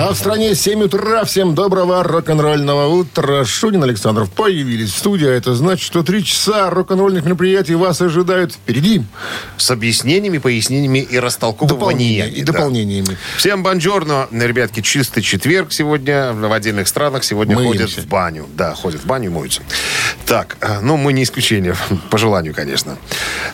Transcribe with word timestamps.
А 0.00 0.12
в 0.12 0.16
стране 0.16 0.54
7 0.54 0.84
утра. 0.84 1.24
Всем 1.24 1.56
доброго 1.56 2.04
рок-н-ролльного 2.04 2.86
утра. 2.86 3.44
Шунин 3.44 3.82
Александров 3.82 4.30
появились 4.30 4.92
в 4.92 4.96
студии. 4.96 5.26
а 5.26 5.32
Это 5.32 5.56
значит, 5.56 5.84
что 5.84 6.04
три 6.04 6.24
часа 6.24 6.70
рок-н-ролльных 6.70 7.24
мероприятий 7.24 7.74
вас 7.74 8.00
ожидают 8.00 8.52
впереди. 8.52 9.02
С 9.56 9.72
объяснениями, 9.72 10.38
пояснениями 10.38 11.00
и 11.00 11.18
растолковываниями. 11.18 12.30
И 12.30 12.44
да. 12.44 12.52
дополнениями. 12.52 13.18
Всем 13.38 13.64
бонжорно, 13.64 14.28
ребятки, 14.30 14.82
чистый 14.82 15.20
четверг 15.20 15.72
сегодня 15.72 16.32
в 16.32 16.52
отдельных 16.52 16.86
странах 16.86 17.24
сегодня 17.24 17.56
Мыемся. 17.56 17.86
ходят 17.88 17.98
в 17.98 18.06
баню. 18.06 18.46
Да, 18.54 18.74
ходят 18.74 19.00
в 19.00 19.06
баню 19.06 19.30
и 19.30 19.32
моются. 19.32 19.62
Так, 20.26 20.58
э, 20.60 20.78
ну 20.80 20.96
мы 20.96 21.12
не 21.12 21.24
исключение, 21.24 21.74
по 22.10 22.18
желанию, 22.18 22.54
конечно. 22.54 22.98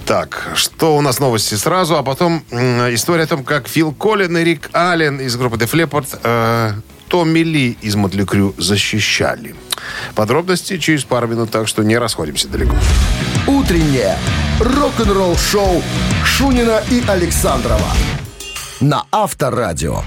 Так, 0.05 0.51
что 0.57 0.95
у 0.95 1.01
нас 1.01 1.21
новости 1.21 1.55
сразу, 1.55 1.97
а 1.97 2.03
потом 2.03 2.45
история 2.51 3.23
о 3.23 3.29
том, 3.29 3.45
как 3.45 3.67
Фил 3.67 3.93
Коллин 3.93 4.37
и 4.37 4.45
Рик 4.45 4.69
Аллен 4.75 5.21
из 5.21 5.37
группы 5.37 5.57
Def 5.57 5.73
Leppard 5.73 6.34
э, 6.35 6.73
Томми 7.09 7.41
Ли 7.41 7.79
из 7.81 7.95
Мотли 7.97 8.25
Крю 8.25 8.55
защищали. 8.59 9.55
Подробности 10.15 10.79
через 10.79 11.05
пару 11.05 11.29
минут, 11.29 11.51
так 11.51 11.69
что 11.69 11.83
не 11.83 11.99
расходимся 11.99 12.49
далеко. 12.49 12.77
«Утреннее 13.47 14.17
рок-н-ролл-шоу» 14.61 15.83
Шунина 16.25 16.83
и 16.91 17.03
Александрова 17.07 17.93
на 18.81 19.05
Авторадио. 19.11 20.03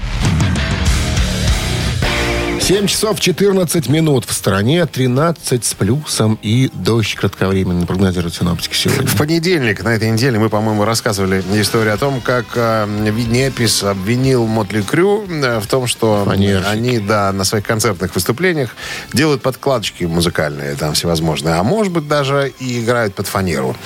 7 2.68 2.86
часов 2.86 3.18
14 3.18 3.88
минут. 3.88 4.26
В 4.26 4.32
стране 4.34 4.84
13 4.84 5.64
с 5.64 5.72
плюсом 5.72 6.38
и 6.42 6.70
дождь 6.74 7.14
кратковременный 7.14 7.86
прогнозируют 7.86 8.34
синоптики 8.34 8.74
сегодня. 8.74 9.06
В 9.06 9.16
понедельник 9.16 9.82
на 9.82 9.94
этой 9.94 10.10
неделе 10.10 10.38
мы, 10.38 10.50
по-моему, 10.50 10.84
рассказывали 10.84 11.42
историю 11.58 11.94
о 11.94 11.96
том, 11.96 12.20
как 12.20 12.44
э, 12.56 12.86
Винни 13.10 13.50
Эпис 13.50 13.82
обвинил 13.84 14.46
Mötley 14.46 14.82
Crüe 14.82 15.24
э, 15.30 15.60
в 15.60 15.66
том, 15.66 15.86
что 15.86 16.24
Фанерщики. 16.26 16.68
они, 16.70 16.98
да, 16.98 17.32
на 17.32 17.44
своих 17.44 17.64
концертных 17.64 18.14
выступлениях 18.14 18.76
делают 19.14 19.40
подкладочки 19.40 20.04
музыкальные 20.04 20.74
там 20.74 20.92
всевозможные, 20.92 21.54
а 21.54 21.62
может 21.62 21.90
быть 21.90 22.06
даже 22.06 22.52
и 22.58 22.84
играют 22.84 23.14
под 23.14 23.28
фанеру, 23.28 23.78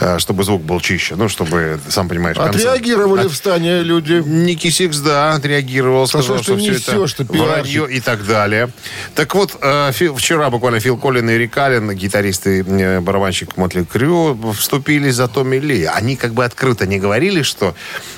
э, 0.00 0.18
чтобы 0.18 0.44
звук 0.44 0.62
был 0.62 0.80
чище, 0.80 1.14
ну, 1.14 1.28
чтобы, 1.28 1.78
сам 1.90 2.08
понимаешь, 2.08 2.38
концерт- 2.38 2.64
Отреагировали 2.64 3.28
в 3.28 3.34
стане 3.34 3.82
люди. 3.82 4.22
Ники 4.24 4.70
Сикс, 4.70 4.96
да, 5.00 5.34
отреагировал, 5.34 6.06
сказал, 6.06 6.36
что 6.36 6.42
что, 6.42 6.56
все 6.56 6.70
несешь, 6.70 7.14
это 7.18 7.26
пиарщик. 7.26 7.46
вранье 7.46 7.96
и 7.98 8.00
так 8.00 8.20
далее. 8.20 8.29
Так 9.14 9.34
вот, 9.34 9.56
э, 9.60 9.92
вчера 10.16 10.50
буквально 10.50 10.80
Фил 10.80 10.96
Коллин 10.96 11.28
и 11.30 11.38
Рик 11.38 11.56
Аллен, 11.56 11.90
гитаристы, 11.92 12.64
э, 12.66 13.00
барабанщик 13.00 13.56
Мотли 13.56 13.84
Крю, 13.84 14.38
вступились 14.52 15.14
за 15.14 15.28
Томми 15.28 15.56
Ли. 15.56 15.84
Они 15.84 16.16
как 16.16 16.32
бы 16.32 16.44
открыто 16.44 16.86
не 16.86 16.98
говорили, 16.98 17.42
что 17.42 17.74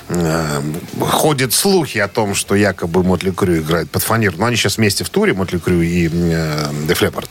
э, 0.09 0.61
ходят 0.99 1.53
слухи 1.53 1.97
о 1.97 2.07
том, 2.07 2.35
что 2.35 2.55
якобы 2.55 3.03
Мотли 3.03 3.31
Крю 3.31 3.61
играет 3.61 3.89
под 3.89 4.03
фанеру. 4.03 4.35
Но 4.37 4.45
они 4.45 4.55
сейчас 4.55 4.77
вместе 4.77 5.03
в 5.03 5.09
туре, 5.09 5.33
Мотли 5.33 5.57
Крю 5.57 5.81
и 5.81 6.09
э, 6.11 6.71
Leppard. 6.87 7.29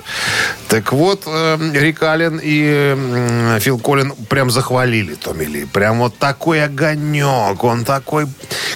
Так 0.68 0.92
вот, 0.92 1.22
э, 1.26 1.58
Рик 1.74 2.02
Аллен 2.02 2.40
и 2.42 2.94
э, 2.96 3.58
Фил 3.60 3.78
Коллин 3.78 4.12
прям 4.28 4.50
захвалили 4.50 5.14
Томми 5.14 5.44
Ли. 5.44 5.64
Прям 5.64 5.98
вот 5.98 6.18
такой 6.18 6.64
огонек, 6.64 7.62
он 7.64 7.84
такой 7.84 8.26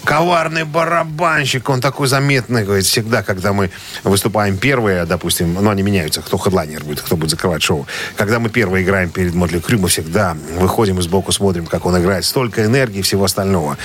коварный 0.04 0.64
барабанщик, 0.64 1.68
он 1.68 1.80
такой 1.80 2.08
заметный, 2.08 2.64
говорит, 2.64 2.84
всегда, 2.84 3.22
когда 3.22 3.52
мы 3.52 3.70
выступаем 4.04 4.56
первые, 4.56 5.04
допустим, 5.04 5.54
ну, 5.54 5.70
они 5.70 5.82
меняются, 5.82 6.22
кто 6.22 6.36
хедлайнер 6.36 6.84
будет, 6.84 7.00
кто 7.00 7.16
будет 7.16 7.30
закрывать 7.30 7.62
шоу. 7.62 7.86
Когда 8.16 8.38
мы 8.38 8.48
первые 8.48 8.84
играем 8.84 9.10
перед 9.10 9.34
Мотли 9.34 9.60
Крю, 9.60 9.78
мы 9.78 9.88
всегда 9.88 10.36
выходим 10.58 10.98
и 10.98 11.02
сбоку 11.02 11.32
смотрим, 11.32 11.66
как 11.66 11.86
он 11.86 11.98
играет. 11.98 12.24
Столько 12.24 12.64
энергии 12.64 12.98
и 12.98 13.02
всего 13.02 13.24
остального. 13.24 13.76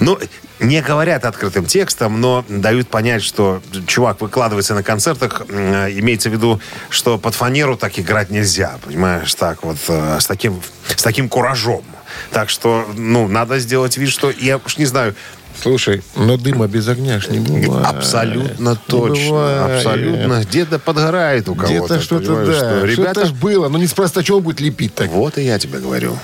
Ну, 0.00 0.18
не 0.60 0.80
говорят 0.80 1.24
открытым 1.24 1.66
текстом, 1.66 2.20
но 2.20 2.44
дают 2.48 2.88
понять, 2.88 3.22
что 3.22 3.62
чувак 3.86 4.20
выкладывается 4.20 4.74
на 4.74 4.82
концертах, 4.82 5.42
э, 5.48 5.90
имеется 5.98 6.30
в 6.30 6.32
виду, 6.32 6.60
что 6.88 7.18
под 7.18 7.34
фанеру 7.34 7.76
так 7.76 7.98
играть 7.98 8.30
нельзя, 8.30 8.78
понимаешь, 8.84 9.34
так 9.34 9.62
вот, 9.62 9.76
э, 9.88 10.18
с 10.18 10.26
таким, 10.26 10.60
с 10.88 11.02
таким 11.02 11.28
куражом. 11.28 11.84
Так 12.30 12.48
что, 12.48 12.88
ну, 12.96 13.28
надо 13.28 13.58
сделать 13.58 13.96
вид, 13.98 14.08
что, 14.10 14.30
я 14.30 14.58
уж 14.58 14.78
не 14.78 14.86
знаю, 14.86 15.14
Слушай, 15.62 16.02
но 16.14 16.36
дыма 16.36 16.66
без 16.68 16.86
огня 16.88 17.18
ж 17.20 17.28
не 17.28 17.38
бывает. 17.40 17.86
Абсолютно 17.86 18.70
Не 18.70 18.76
точно. 18.86 19.30
бывает. 19.30 19.76
Абсолютно. 19.86 20.42
Где-то 20.44 20.78
подгорает 20.78 21.48
у 21.48 21.54
кого-то. 21.54 21.72
Где-то 21.74 22.00
что-то, 22.00 22.44
да. 22.46 22.52
что 22.54 22.54
Что-то 22.54 22.86
Ребята, 22.86 23.26
ж 23.26 23.32
было. 23.32 23.68
Ну, 23.68 23.78
неспроста, 23.78 24.22
он 24.32 24.42
будет 24.42 24.60
лепить 24.60 24.94
так? 24.94 25.10
вот 25.10 25.38
и 25.38 25.42
я 25.42 25.58
тебе 25.58 25.78
говорю. 25.78 26.16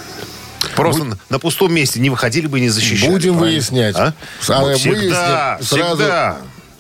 Просто 0.77 1.05
на- 1.05 1.19
на 1.29 1.39
пустом 1.39 1.75
месте 1.75 1.99
не 2.01 2.09
выходили 2.09 2.47
бы 2.47 2.59
и 2.59 2.63
не 2.63 2.69
защищали. 2.69 3.11
Будем 3.11 3.35
правильно? 3.37 3.57
выяснять. 3.57 3.97
А? 3.97 4.15
А 4.49 4.65
выясним, 4.65 4.95
всегда, 4.97 5.59
сразу 5.61 5.97
всегда. 5.97 6.37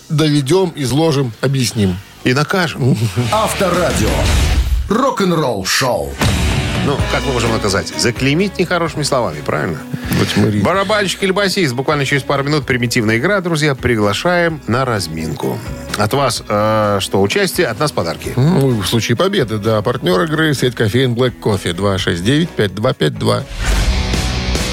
Доведем, 0.08 0.72
изложим, 0.76 1.32
объясним. 1.40 1.96
И 2.24 2.32
накажем. 2.32 2.96
Авторадио. 3.32 4.08
Рок-н-ролл-шоу. 4.88 6.12
Ну, 6.84 6.97
как 7.12 7.25
мы 7.25 7.32
можем 7.32 7.53
наказать? 7.53 7.93
Заклеймить 7.97 8.59
нехорошими 8.59 9.04
словами, 9.04 9.41
правильно? 9.44 9.78
Барабанщик 10.62 11.22
или 11.22 11.31
басист. 11.31 11.75
Буквально 11.75 12.04
через 12.04 12.22
пару 12.22 12.43
минут 12.43 12.66
примитивная 12.66 13.19
игра, 13.19 13.41
друзья. 13.41 13.75
Приглашаем 13.75 14.60
на 14.66 14.84
разминку. 14.84 15.59
От 15.97 16.12
вас 16.15 16.43
э, 16.48 16.98
что, 17.00 17.20
участие, 17.22 17.69
от 17.69 17.78
нас 17.78 17.93
подарки. 17.93 18.32
Ну, 18.34 18.81
в 18.81 18.87
случае 18.87 19.16
победы, 19.16 19.59
да. 19.59 19.81
Партнер 19.82 20.22
игры 20.22 20.54
сеть 20.54 20.75
кофеин 20.75 21.15
Black 21.15 21.34
Coffee 21.41 21.75
269-5252. 22.56 23.44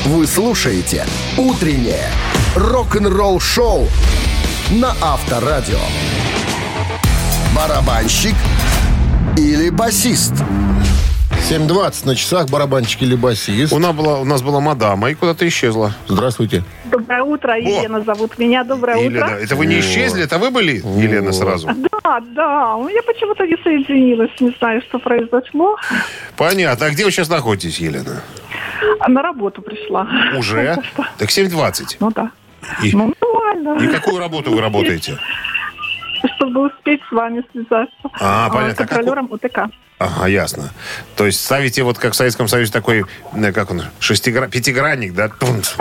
Вы 0.05 0.25
слушаете 0.25 1.05
«Утреннее 1.37 2.09
рок-н-ролл-шоу» 2.55 3.87
на 4.71 4.95
Авторадио. 5.01 5.79
Барабанщик 7.55 8.35
или 9.37 9.69
басист? 9.69 10.33
7.20 11.39 12.05
на 12.05 12.15
часах 12.15 12.47
барабанчик 12.49 13.01
или 13.01 13.15
басист. 13.15 13.73
У 13.73 13.79
нас 13.79 13.95
была, 13.95 14.19
у 14.19 14.25
нас 14.25 14.41
была 14.41 14.59
мадама 14.59 15.09
и 15.09 15.15
куда-то 15.15 15.47
исчезла. 15.47 15.93
Здравствуйте. 16.07 16.63
Доброе 16.85 17.23
утро, 17.23 17.57
Елена 17.57 18.01
зовут 18.01 18.37
меня. 18.37 18.63
Доброе 18.63 18.97
Елена, 19.03 19.25
утро. 19.25 19.35
это 19.35 19.55
вы 19.55 19.65
не 19.65 19.79
исчезли, 19.79 20.23
это 20.23 20.37
вы 20.37 20.51
были, 20.51 20.73
Елена, 21.01 21.31
сразу? 21.31 21.67
Да, 21.67 22.19
да, 22.35 22.75
ну, 22.77 22.87
я 22.89 23.01
почему-то 23.03 23.45
не 23.47 23.55
соединилась, 23.63 24.29
не 24.39 24.53
знаю, 24.59 24.81
что 24.87 24.99
произошло. 24.99 25.75
Понятно. 26.37 26.85
А 26.85 26.89
где 26.91 27.03
вы 27.05 27.11
сейчас 27.11 27.29
находитесь, 27.29 27.79
Елена? 27.79 28.21
А 28.99 29.09
На 29.09 29.21
работу 29.23 29.61
пришла. 29.61 30.07
Уже? 30.37 30.77
Так 31.17 31.29
7.20. 31.29 31.97
Ну 31.99 32.11
да. 32.11 32.31
И, 32.83 32.91
Ну, 32.95 33.13
нормально. 33.21 33.83
и 33.83 33.87
какую 33.87 34.19
работу 34.19 34.51
вы 34.51 34.61
работаете? 34.61 35.17
Чтобы 36.35 36.67
успеть 36.67 37.01
с 37.09 37.11
вами 37.11 37.43
связаться. 37.51 37.93
А, 38.19 38.49
понятно. 38.49 38.73
С 38.73 38.77
контролером 38.77 39.31
УТК. 39.31 39.69
Ага, 39.99 40.27
ясно. 40.27 40.71
То 41.17 41.25
есть 41.25 41.43
ставите 41.43 41.83
вот 41.83 41.99
как 41.99 42.13
в 42.13 42.15
Советском 42.15 42.47
Союзе 42.47 42.71
такой, 42.71 43.03
э, 43.33 43.51
как 43.51 43.69
он, 43.71 43.81
шестигра... 43.99 44.47
пятигранник, 44.47 45.13
да? 45.13 45.29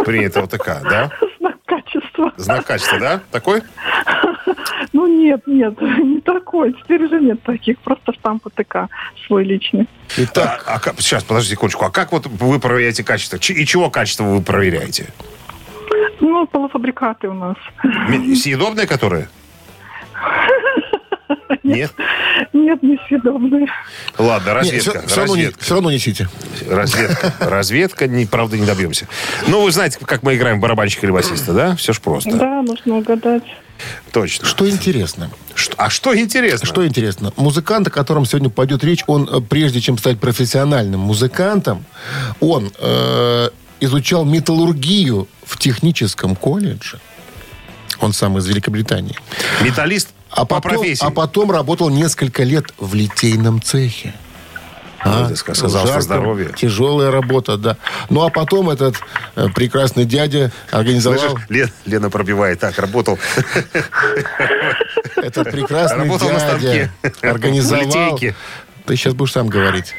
Принято 0.04 0.46
такая, 0.48 0.80
да? 0.82 1.10
Знак 1.38 1.56
качества. 1.64 2.32
Знак 2.36 2.66
качества, 2.66 2.98
да? 2.98 3.20
Такой? 3.30 3.62
Ну 4.92 5.06
нет, 5.06 5.46
нет, 5.46 5.80
не 5.80 6.20
такой. 6.20 6.72
Теперь 6.72 7.04
уже 7.04 7.20
нет 7.20 7.42
таких. 7.42 7.78
Просто 7.80 8.12
штамп 8.14 8.46
УТК 8.46 8.88
свой 9.26 9.44
личный. 9.44 9.86
Итак, 10.16 10.64
А, 10.66 10.74
а 10.74 10.80
как- 10.80 11.00
сейчас, 11.00 11.22
подождите 11.22 11.54
секундочку. 11.56 11.84
А 11.84 11.90
как 11.90 12.10
вот 12.12 12.26
вы 12.26 12.58
проверяете 12.58 13.04
качество? 13.04 13.36
И 13.36 13.66
чего 13.66 13.90
качество 13.90 14.24
вы 14.24 14.42
проверяете? 14.42 15.12
Ну, 16.20 16.46
полуфабрикаты 16.46 17.28
у 17.28 17.34
нас. 17.34 17.56
Съедобные 18.34 18.86
которые? 18.86 19.28
Нет? 21.62 21.92
Нет, 22.52 22.82
несъедобные. 22.82 23.66
Ладно, 24.18 24.46
нет, 24.48 24.56
разведка. 24.56 25.06
все, 25.06 25.16
равно 25.16 25.36
не, 25.36 25.42
разведка. 25.42 25.64
все 25.64 25.74
равно 25.74 25.90
несите. 25.90 26.28
Разведка. 26.68 27.34
Разведка, 27.40 28.06
не, 28.06 28.26
правда, 28.26 28.56
не 28.56 28.66
добьемся. 28.66 29.06
Ну, 29.46 29.62
вы 29.62 29.72
знаете, 29.72 29.98
как 30.04 30.22
мы 30.22 30.36
играем 30.36 30.58
в 30.58 30.60
барабанщика 30.60 31.06
или 31.06 31.12
басиста, 31.12 31.52
да? 31.52 31.76
Все 31.76 31.92
ж 31.92 32.00
просто. 32.00 32.30
Да, 32.36 32.62
нужно 32.62 32.96
угадать. 32.96 33.44
Точно. 34.12 34.46
Что 34.46 34.68
интересно? 34.68 35.30
Что- 35.54 35.74
а 35.78 35.88
что 35.90 36.18
интересно? 36.18 36.66
Что 36.66 36.86
интересно? 36.86 37.32
Музыкант, 37.36 37.86
о 37.88 37.90
котором 37.90 38.24
сегодня 38.24 38.50
пойдет 38.50 38.82
речь, 38.82 39.04
он, 39.06 39.28
э, 39.30 39.40
прежде 39.40 39.80
чем 39.80 39.98
стать 39.98 40.18
профессиональным 40.18 41.00
музыкантом, 41.00 41.84
он 42.40 42.72
э, 42.78 43.48
изучал 43.80 44.24
металлургию 44.24 45.28
в 45.44 45.56
техническом 45.58 46.34
колледже. 46.34 46.98
Он 48.00 48.12
сам 48.12 48.38
из 48.38 48.46
Великобритании. 48.46 49.16
Металлист 49.62 50.08
А 50.30 50.44
по 50.44 50.60
потом, 50.60 50.78
профессии. 50.80 51.04
а 51.04 51.10
потом 51.10 51.50
работал 51.50 51.88
несколько 51.90 52.42
лет 52.42 52.66
в 52.78 52.94
литейном 52.94 53.62
цехе. 53.62 54.14
Ты 55.02 55.36
сказал, 55.36 55.86
что 55.86 56.00
здоровье. 56.00 56.50
Тяжелая 56.56 57.10
работа, 57.10 57.56
да. 57.56 57.76
Ну, 58.10 58.24
а 58.24 58.30
потом 58.30 58.68
этот 58.68 58.96
э, 59.36 59.46
прекрасный 59.54 60.04
дядя 60.04 60.50
организовал... 60.70 61.18
Слышишь, 61.18 61.46
Лен- 61.48 61.72
Лена 61.86 62.10
пробивает. 62.10 62.58
Так, 62.58 62.78
работал. 62.78 63.18
Этот 65.16 65.50
прекрасный 65.50 66.04
Работал 66.04 66.30
дядя 66.58 66.90
организовал... 67.22 68.18
Ты 68.18 68.96
сейчас 68.96 69.14
будешь 69.14 69.32
сам 69.32 69.46
говорить. 69.46 69.94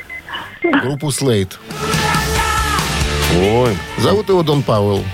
Группу 0.62 1.12
Слейт. 1.12 1.58
Ой. 3.38 3.78
Зовут 4.00 4.28
его 4.30 4.44
Дон 4.44 4.64
Пауэлл. 4.64 5.06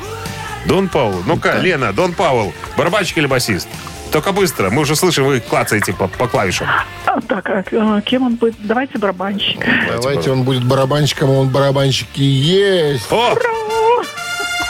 Дон 0.65 0.89
Паул. 0.89 1.21
Ну-ка, 1.25 1.59
Лена, 1.59 1.93
Дон 1.93 2.13
Паул. 2.13 2.53
Барабанщик 2.75 3.17
или 3.19 3.27
басист? 3.27 3.67
Только 4.15 4.31
быстро. 4.31 4.69
Мы 4.69 4.83
уже 4.83 4.95
слышим, 4.95 5.25
вы 5.25 5.41
клацаете 5.41 5.91
по, 5.91 6.07
по 6.07 6.29
клавишам. 6.29 6.69
А, 7.05 7.19
так, 7.19 7.49
а, 7.49 7.99
кем 7.99 8.23
он 8.23 8.35
будет? 8.35 8.55
Давайте 8.59 8.97
барабанщик. 8.97 9.59
Давайте 9.89 10.31
он 10.31 10.43
будет 10.43 10.63
барабанщиком, 10.63 11.31
а 11.31 11.33
он 11.33 11.49
барабанщик 11.49 12.07
и 12.15 12.23
есть. 12.23 13.11
О! 13.11 13.35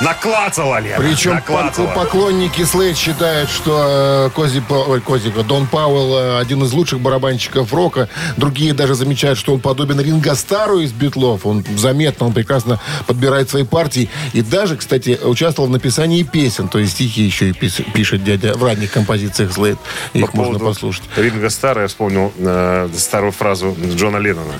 Наклацала, 0.02 0.80
Лена. 0.82 0.98
Причем 0.98 1.36
наклацала. 1.36 1.88
пок- 1.88 1.94
поклонники 1.94 2.64
Слейд 2.66 2.98
считают, 2.98 3.50
что 3.50 4.28
э, 4.28 4.30
Кози, 4.36 4.62
ой, 4.70 5.00
Кози, 5.00 5.32
Дон 5.48 5.68
Пауэлл 5.68 6.18
э, 6.18 6.40
один 6.40 6.62
из 6.64 6.74
лучших 6.74 7.00
барабанщиков 7.00 7.74
рока. 7.74 8.10
Другие 8.36 8.74
даже 8.74 8.96
замечают, 8.96 9.40
что 9.40 9.54
он 9.54 9.62
подобен 9.62 10.00
Ринго 10.02 10.36
Стару 10.36 10.80
из 10.82 10.92
Битлов. 10.92 11.46
Он 11.46 11.64
заметно, 11.78 12.26
он 12.26 12.34
прекрасно 12.34 12.82
подбирает 13.08 13.50
свои 13.50 13.64
партии. 13.64 14.10
И 14.34 14.42
даже, 14.42 14.76
кстати, 14.76 15.18
участвовал 15.24 15.70
в 15.70 15.72
написании 15.72 16.24
песен. 16.24 16.68
То 16.68 16.80
есть 16.80 16.94
стихи 16.94 17.22
еще 17.24 17.52
и 17.52 17.54
пишет 17.54 18.24
дядя 18.24 18.54
в 18.54 18.64
ранних 18.64 18.92
композициях 18.92 19.54
Слейд. 19.54 19.78
Их 20.14 20.32
По 20.32 20.38
можно 20.38 20.60
послушать. 20.60 21.04
Ринга 21.16 21.50
Стара 21.50 21.84
я 21.84 21.88
вспомнил 21.88 22.34
э, 22.38 22.90
старую 22.98 23.32
фразу 23.32 23.74
Джона 23.96 24.18
Леннона. 24.18 24.56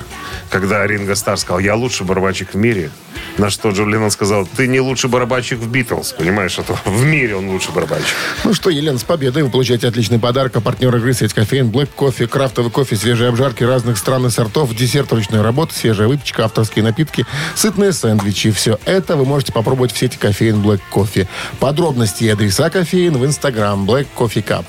Когда 0.50 0.88
Ринга 0.88 1.16
Стар 1.16 1.38
сказал, 1.38 1.60
я 1.60 1.76
лучший 1.76 2.06
барабанщик 2.06 2.54
в 2.54 2.58
мире. 2.58 2.90
На 3.38 3.50
что 3.50 3.72
Джон 3.72 3.90
Леннон 3.90 4.12
сказал, 4.12 4.46
ты 4.46 4.68
не 4.68 4.80
лучший 4.80 5.10
барабанщик 5.10 5.25
в 5.26 5.68
Битлз. 5.70 6.14
Понимаешь, 6.14 6.58
это 6.58 6.78
в 6.86 7.04
мире 7.04 7.36
он 7.36 7.50
лучший 7.50 7.74
барабанщик. 7.74 8.16
Ну 8.44 8.54
что, 8.54 8.70
Елена, 8.70 8.98
с 8.98 9.04
победой 9.04 9.44
вы 9.44 9.50
получаете 9.50 9.88
отличный 9.88 10.20
подарок. 10.20 10.56
А 10.56 10.62
партнер 10.62 10.96
игры 10.96 11.14
сеть 11.14 11.34
кофеин, 11.34 11.70
Black 11.70 11.90
кофе, 11.96 12.28
крафтовый 12.28 12.72
кофе, 12.72 12.96
свежие 12.96 13.30
обжарки 13.30 13.64
разных 13.64 13.98
стран 13.98 14.26
и 14.28 14.30
сортов, 14.30 14.74
десерт 14.76 15.12
ручной 15.12 15.42
работы, 15.42 15.74
свежая 15.76 16.08
выпечка, 16.08 16.46
авторские 16.46 16.84
напитки, 16.84 17.26
сытные 17.56 17.92
сэндвичи. 17.92 18.52
Все 18.52 18.80
это 18.86 19.16
вы 19.16 19.26
можете 19.26 19.52
попробовать 19.52 19.92
в 19.92 19.98
сети 19.98 20.18
кофеин 20.18 20.62
Black 20.62 20.82
кофе. 20.90 21.28
Подробности 21.60 22.24
и 22.24 22.30
адреса 22.30 22.70
кофеин 22.70 23.18
в 23.18 23.26
инстаграм 23.26 23.90
Black 23.90 24.08
Coffee 24.16 24.44
Cup. 24.44 24.66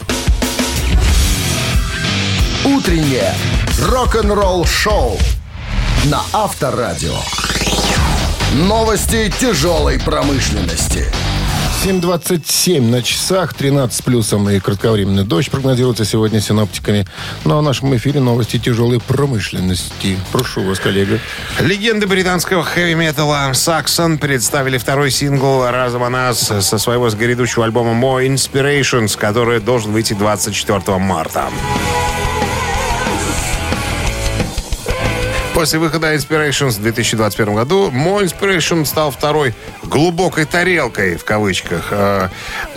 Утреннее 2.64 3.32
рок-н-ролл-шоу 3.80 5.18
на 6.06 6.20
Авторадио. 6.32 7.45
Новости 8.54 9.30
тяжелой 9.40 9.98
промышленности. 9.98 11.10
7.27 11.84 12.80
на 12.80 13.02
часах, 13.02 13.52
13 13.54 13.98
с 13.98 14.02
плюсом 14.02 14.48
и 14.48 14.60
кратковременный 14.60 15.24
дождь 15.24 15.50
прогнозируется 15.50 16.04
сегодня 16.04 16.40
синоптиками. 16.40 17.06
Ну 17.44 17.56
а 17.56 17.60
в 17.60 17.62
нашем 17.62 17.94
эфире 17.96 18.20
новости 18.20 18.58
тяжелой 18.58 19.00
промышленности. 19.00 20.16
Прошу 20.32 20.62
вас, 20.62 20.78
коллега. 20.78 21.18
Легенды 21.60 22.06
британского 22.06 22.62
хэви-металла 22.62 23.50
Saxon 23.52 24.16
представили 24.16 24.78
второй 24.78 25.10
сингл 25.10 25.66
«Разом 25.66 26.04
о 26.04 26.08
нас» 26.08 26.38
со 26.38 26.78
своего 26.78 27.10
грядущего 27.10 27.64
альбома 27.64 27.92
«More 27.92 28.26
Inspirations», 28.26 29.18
который 29.18 29.60
должен 29.60 29.92
выйти 29.92 30.14
24 30.14 30.98
марта. 30.98 31.50
После 35.56 35.78
выхода 35.78 36.14
Inspirations 36.14 36.72
в 36.72 36.82
2021 36.82 37.54
году 37.54 37.90
More 37.90 38.24
Inspiration 38.24 38.84
стал 38.84 39.10
второй 39.10 39.54
глубокой 39.84 40.44
тарелкой, 40.44 41.16
в 41.16 41.24
кавычках. 41.24 41.86
Э, 41.92 42.28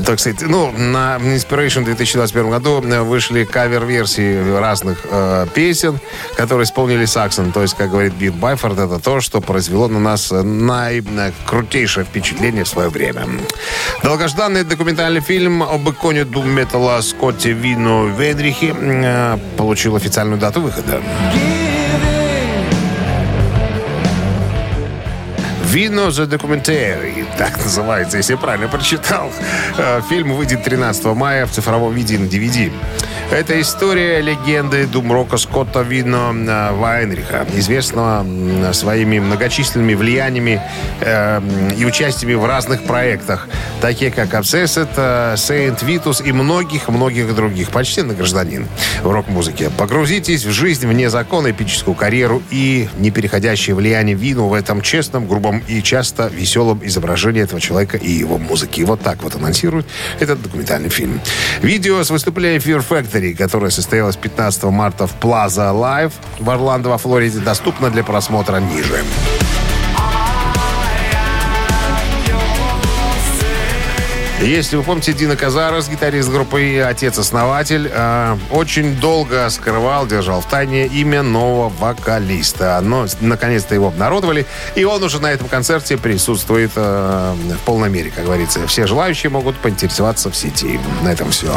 так 0.06 0.18
сказать, 0.18 0.44
ну, 0.44 0.72
на 0.72 1.18
Inspiration 1.18 1.82
в 1.82 1.84
2021 1.84 2.50
году 2.50 2.82
э, 2.82 3.02
вышли 3.02 3.44
кавер-версии 3.44 4.58
разных 4.58 5.00
э, 5.12 5.48
песен, 5.54 6.00
которые 6.38 6.64
исполнили 6.64 7.04
Саксон. 7.04 7.52
То 7.52 7.64
есть, 7.64 7.76
как 7.76 7.92
говорит 7.92 8.14
Бит 8.14 8.34
Байфорд, 8.34 8.80
это 8.80 8.98
то, 8.98 9.20
что 9.20 9.42
произвело 9.42 9.90
на 9.90 10.00
нас 10.00 10.32
наикрутейшее 10.32 12.06
впечатление 12.06 12.64
в 12.64 12.70
свое 12.70 12.88
время. 12.88 13.28
Долгожданный 14.04 14.64
документальный 14.64 15.20
фильм 15.20 15.64
об 15.64 15.90
иконе 15.90 16.24
дум-металла 16.24 17.02
Скотте 17.02 17.52
Вину 17.52 18.08
Венрихе 18.08 18.74
э, 18.74 19.38
получил 19.58 19.98
официальную 19.98 20.40
дату 20.40 20.62
выхода. 20.62 21.02
Вино 25.70 26.08
the 26.08 26.28
Documentary, 26.28 27.28
так 27.38 27.58
называется, 27.64 28.18
если 28.18 28.34
я 28.34 28.40
правильно 28.40 28.68
прочитал. 28.68 29.32
Э, 29.78 30.02
Фильм 30.10 30.34
выйдет 30.34 30.64
13 30.64 31.06
мая 31.14 31.46
в 31.46 31.52
цифровом 31.52 31.94
виде 31.94 32.18
на 32.18 32.26
DVD. 32.26 32.72
Это 33.32 33.62
история 33.62 34.22
легенды 34.22 34.88
думрока 34.88 35.38
Скотта 35.38 35.82
Вино 35.82 36.34
э, 36.34 36.72
Вайнриха, 36.72 37.46
известного 37.54 38.26
своими 38.74 39.20
многочисленными 39.20 39.94
влияниями 39.94 40.60
э, 41.02 41.40
и 41.78 41.86
участиями 41.86 42.34
в 42.34 42.46
разных 42.46 42.86
проектах, 42.86 43.48
такие 43.82 44.10
как 44.10 44.34
э, 44.34 44.38
Saint 44.40 45.86
Vitus 45.86 46.26
и 46.26 46.32
многих-многих 46.32 47.36
других. 47.36 47.70
Почтенный 47.70 48.16
гражданин 48.16 48.68
в 49.04 49.12
рок-музыке. 49.12 49.70
Погрузитесь 49.78 50.46
в 50.46 50.52
жизнь 50.52 50.88
вне 50.88 51.12
закона, 51.12 51.52
эпическую 51.52 51.94
карьеру 51.94 52.42
и 52.50 52.90
непереходящее 52.98 53.76
влияние 53.76 54.16
Вину 54.16 54.48
в 54.48 54.56
этом 54.56 54.82
честном, 54.82 55.28
грубом 55.28 55.59
и 55.68 55.82
часто 55.82 56.28
веселом 56.28 56.82
изображении 56.84 57.42
этого 57.42 57.62
человека 57.62 57.98
и 57.98 58.10
его 58.10 58.38
музыки. 58.38 58.82
Вот 58.82 59.02
так 59.02 59.24
вот 59.24 59.36
анонсирует 59.36 59.86
этот 60.20 60.42
документальный 60.42 60.90
фильм. 60.90 61.22
Видео 61.62 62.04
с 62.04 62.10
выступления 62.10 62.58
Fear 62.58 62.84
Factory, 62.88 63.36
которое 63.36 63.72
состоялось 63.72 64.16
15 64.16 64.64
марта 64.64 65.08
в 65.08 65.16
Plaza 65.20 65.74
Live 65.74 66.14
в 66.40 66.50
Орландо, 66.50 66.90
во 66.90 66.98
Флориде, 66.98 67.40
доступно 67.40 67.90
для 67.90 68.04
просмотра 68.04 68.58
ниже. 68.58 69.04
Если 74.42 74.78
вы 74.78 74.84
помните, 74.84 75.12
Дина 75.12 75.36
Казарос, 75.36 75.90
гитарист 75.90 76.30
группы 76.32 76.64
и 76.64 76.78
отец-основатель, 76.78 77.92
э, 77.92 78.38
очень 78.52 78.96
долго 78.96 79.50
скрывал, 79.50 80.08
держал 80.08 80.40
в 80.40 80.46
тайне 80.46 80.88
имя 80.88 81.22
нового 81.24 81.68
вокалиста. 81.68 82.80
Но 82.82 83.06
наконец-то 83.20 83.76
его 83.76 83.88
обнародовали, 83.88 84.46
и 84.76 84.86
он 84.86 85.04
уже 85.04 85.20
на 85.20 85.28
этом 85.28 85.50
концерте 85.50 85.98
присутствует 85.98 86.72
э, 86.76 87.36
в 87.36 87.66
полной 87.66 87.90
мере, 87.90 88.12
как 88.16 88.26
говорится. 88.26 88.66
Все 88.66 88.88
желающие 88.88 89.30
могут 89.30 89.58
поинтересоваться 89.58 90.32
в 90.32 90.36
сети. 90.38 90.80
На 91.04 91.10
этом 91.10 91.32
все. 91.32 91.54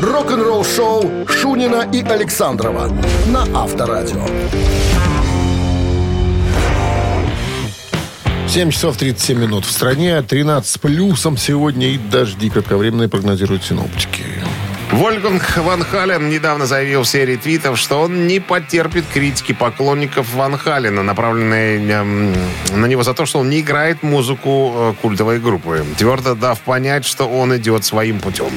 Рок-н-ролл-шоу 0.00 1.28
Шунина 1.28 1.86
и 1.92 2.02
Александрова 2.02 2.90
на 3.26 3.42
Авторадио. 3.54 4.24
7 8.50 8.72
часов 8.72 8.96
37 8.96 9.38
минут 9.38 9.64
в 9.64 9.70
стране, 9.70 10.20
13 10.20 10.68
с 10.68 10.76
плюсом 10.76 11.36
сегодня 11.36 11.86
и 11.90 11.98
дожди 11.98 12.50
кратковременные 12.50 13.08
прогнозируют 13.08 13.62
синоптики. 13.62 14.24
Вольганг 14.90 15.56
Ван 15.58 15.84
Хален 15.84 16.28
недавно 16.28 16.66
заявил 16.66 17.04
в 17.04 17.08
серии 17.08 17.36
твитов, 17.36 17.78
что 17.78 18.00
он 18.00 18.26
не 18.26 18.40
потерпит 18.40 19.04
критики 19.14 19.52
поклонников 19.52 20.34
Ван 20.34 20.58
Халена, 20.58 21.04
направленной 21.04 21.88
эм, 21.90 22.34
на 22.72 22.86
него 22.86 23.04
за 23.04 23.14
то, 23.14 23.24
что 23.24 23.38
он 23.38 23.50
не 23.50 23.60
играет 23.60 24.02
музыку 24.02 24.72
э, 24.74 24.94
культовой 25.00 25.38
группы, 25.38 25.84
твердо 25.96 26.34
дав 26.34 26.58
понять, 26.58 27.04
что 27.04 27.26
он 27.26 27.56
идет 27.56 27.84
своим 27.84 28.18
путем. 28.18 28.50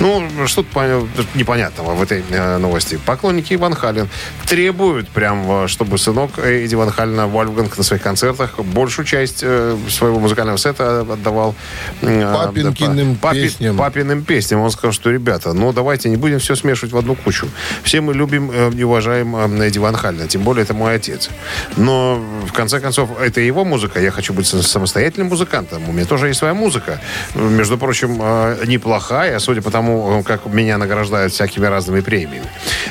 Ну, 0.00 0.28
что-то 0.46 0.68
пон- 0.74 1.08
непонятного 1.34 1.94
в 1.94 2.02
этой 2.02 2.24
э, 2.30 2.58
новости. 2.58 2.98
Поклонники 3.04 3.54
Ван 3.54 3.74
Хален 3.74 4.08
требуют 4.46 5.08
прям, 5.08 5.64
э, 5.64 5.68
чтобы 5.68 5.98
сынок 5.98 6.38
Эдди 6.38 6.74
Ван 6.74 6.90
Халена 6.90 7.26
Вольфганг 7.26 7.76
на 7.78 7.84
своих 7.84 8.02
концертах 8.02 8.58
большую 8.58 9.06
часть 9.06 9.40
э, 9.42 9.76
своего 9.88 10.18
музыкального 10.18 10.56
сета 10.56 11.00
отдавал 11.00 11.54
э, 12.02 12.32
Папинкиным 12.34 13.16
папи- 13.20 13.42
песням. 13.42 13.76
папиным 13.76 14.22
песням. 14.24 14.60
Он 14.60 14.70
сказал, 14.70 14.92
что, 14.92 15.10
ребята, 15.10 15.52
ну 15.52 15.72
давайте 15.72 16.08
не 16.08 16.16
будем 16.16 16.38
все 16.38 16.54
смешивать 16.56 16.92
в 16.92 16.96
одну 16.98 17.14
кучу. 17.14 17.48
Все 17.82 18.00
мы 18.00 18.14
любим 18.14 18.50
э, 18.52 18.70
и 18.76 18.82
уважаем 18.82 19.34
э, 19.36 19.66
Эдди 19.66 19.78
Ван 19.78 19.94
Халлена, 19.96 20.26
тем 20.28 20.42
более 20.42 20.62
это 20.64 20.74
мой 20.74 20.94
отец. 20.94 21.30
Но, 21.76 22.22
в 22.46 22.52
конце 22.52 22.80
концов, 22.80 23.10
это 23.20 23.40
его 23.40 23.64
музыка, 23.64 24.00
я 24.00 24.10
хочу 24.10 24.32
быть 24.32 24.46
самостоятельным 24.46 25.28
музыкантом. 25.28 25.88
У 25.88 25.92
меня 25.92 26.04
тоже 26.06 26.28
есть 26.28 26.38
своя 26.38 26.54
музыка. 26.54 27.00
Между 27.34 27.78
прочим, 27.78 28.18
э, 28.20 28.64
неплохая, 28.66 29.38
судя 29.38 29.55
по 29.60 29.70
тому, 29.70 30.20
э, 30.20 30.22
как 30.22 30.46
меня 30.46 30.78
награждают 30.78 31.32
всякими 31.32 31.66
разными 31.66 32.00
премиями. 32.00 32.46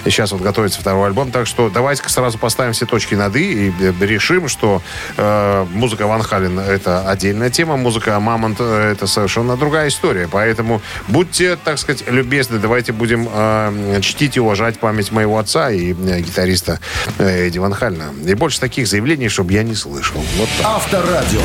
Сейчас 0.05 0.31
вот 0.31 0.41
готовится 0.41 0.79
второй 0.79 1.07
альбом, 1.07 1.31
так 1.31 1.47
что 1.47 1.69
давайте-ка 1.69 2.09
сразу 2.09 2.37
поставим 2.37 2.73
все 2.73 2.85
точки 2.85 3.15
над 3.15 3.35
«и» 3.35 3.67
и 3.67 3.73
э, 3.79 3.93
решим, 4.01 4.47
что 4.47 4.81
э, 5.17 5.65
музыка 5.71 6.07
Ван 6.07 6.21
Хален 6.21 6.59
это 6.59 7.09
отдельная 7.09 7.49
тема, 7.49 7.77
музыка 7.77 8.19
Мамонт 8.19 8.57
э, 8.59 8.91
это 8.91 9.07
совершенно 9.07 9.57
другая 9.57 9.87
история. 9.87 10.27
Поэтому 10.31 10.81
будьте, 11.07 11.55
так 11.55 11.79
сказать, 11.79 12.03
любезны, 12.07 12.59
давайте 12.59 12.91
будем 12.91 13.27
э, 13.31 13.99
чтить 14.01 14.37
и 14.37 14.39
уважать 14.39 14.79
память 14.79 15.11
моего 15.11 15.37
отца 15.37 15.71
и 15.71 15.93
э, 15.93 16.19
гитариста 16.21 16.79
э, 17.17 17.47
Эдди 17.47 17.59
Ван 17.59 17.73
Халена. 17.73 18.13
И 18.25 18.33
больше 18.33 18.59
таких 18.59 18.87
заявлений, 18.87 19.29
чтобы 19.29 19.53
я 19.53 19.63
не 19.63 19.75
слышал. 19.75 20.21
Вот 20.37 20.49
так. 20.57 20.67
Авторадио. 20.67 21.41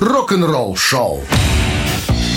Рок-н-ролл-шоу. 0.00 1.22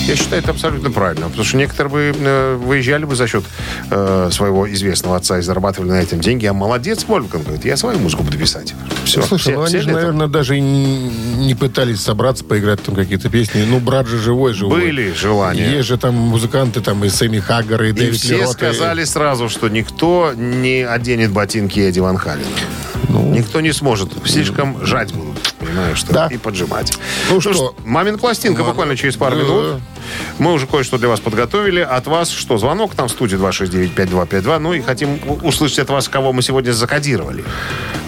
Я 0.07 0.15
считаю, 0.15 0.41
это 0.41 0.51
абсолютно 0.51 0.89
правильно. 0.89 1.27
Потому 1.27 1.43
что 1.43 1.57
некоторые 1.57 2.13
бы 2.13 2.17
э, 2.19 2.55
выезжали 2.55 3.03
бы 3.05 3.15
за 3.15 3.27
счет 3.27 3.43
э, 3.91 4.29
своего 4.31 4.71
известного 4.71 5.17
отца 5.17 5.37
и 5.37 5.41
зарабатывали 5.41 5.89
на 5.89 6.01
этом 6.01 6.21
деньги. 6.21 6.45
А 6.45 6.53
молодец, 6.53 7.05
Вольфганг, 7.07 7.43
говорит, 7.43 7.65
я 7.65 7.75
свою 7.75 7.99
музыку 7.99 8.23
буду 8.23 8.37
писать. 8.37 8.73
Все. 9.03 9.21
Слушай, 9.21 9.55
ну 9.55 9.63
они 9.63 9.77
же, 9.79 9.91
наверное, 9.91 10.27
даже 10.27 10.57
и 10.57 10.61
не 10.61 11.55
пытались 11.55 12.01
собраться, 12.01 12.45
поиграть 12.45 12.81
там 12.81 12.95
какие-то 12.95 13.29
песни. 13.29 13.65
Ну, 13.67 13.79
брат 13.79 14.07
же 14.07 14.17
живой, 14.17 14.53
живой. 14.53 14.79
Были 14.79 15.11
желания. 15.13 15.69
Есть 15.69 15.87
же 15.87 15.97
там 15.97 16.15
музыканты, 16.15 16.79
там 16.81 17.03
и 17.03 17.09
Сэмми 17.09 17.39
Хаггар, 17.39 17.83
и, 17.83 17.89
И 17.89 17.91
Дэвид 17.91 18.19
все 18.19 18.37
Лерот, 18.37 18.49
и- 18.49 18.53
сказали 18.53 19.03
сразу, 19.03 19.49
что 19.49 19.67
никто 19.67 20.31
не 20.35 20.87
оденет 20.87 21.31
ботинки 21.31 21.79
Эдди 21.79 21.99
Ван 21.99 22.17
Халена. 22.17 22.47
Никто 23.09 23.61
не 23.61 23.71
сможет. 23.73 24.11
Слишком 24.25 24.85
жать 24.85 25.13
будут, 25.13 25.46
понимаешь, 25.59 25.97
что? 25.97 26.13
Да. 26.13 26.27
и 26.31 26.37
поджимать. 26.37 26.93
Ну 27.29 27.41
что? 27.41 27.75
мамин 27.85 28.17
пластинка 28.17 28.61
Мама. 28.61 28.71
буквально 28.73 28.95
через 28.97 29.15
пару 29.15 29.35
Да. 29.35 29.41
минут. 29.43 29.81
Мы 30.39 30.53
уже 30.53 30.67
кое-что 30.67 30.97
для 30.97 31.09
вас 31.09 31.19
подготовили. 31.19 31.81
От 31.81 32.07
вас 32.07 32.29
что? 32.29 32.57
Звонок 32.57 32.95
там 32.95 33.07
в 33.07 33.11
студии 33.11 33.37
269-5252. 33.37 34.59
Ну 34.59 34.73
и 34.73 34.81
хотим 34.81 35.19
услышать 35.43 35.79
от 35.79 35.89
вас, 35.89 36.07
кого 36.07 36.31
мы 36.33 36.41
сегодня 36.41 36.71
закодировали. 36.71 37.43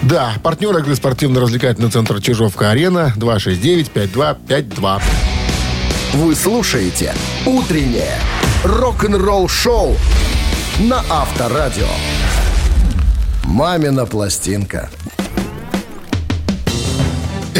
Да, 0.02 0.32
партнер 0.42 0.76
игры 0.78 0.94
спортивно-развлекательный 0.96 1.90
центр 1.90 2.20
Чижовка-Арена 2.22 3.12
269-5252. 3.16 5.02
Вы 6.14 6.34
слушаете 6.34 7.14
«Утреннее 7.46 8.18
рок-н-ролл-шоу» 8.64 9.96
на 10.80 11.04
Авторадио. 11.10 11.86
«Мамина 13.44 14.06
пластинка». 14.06 14.90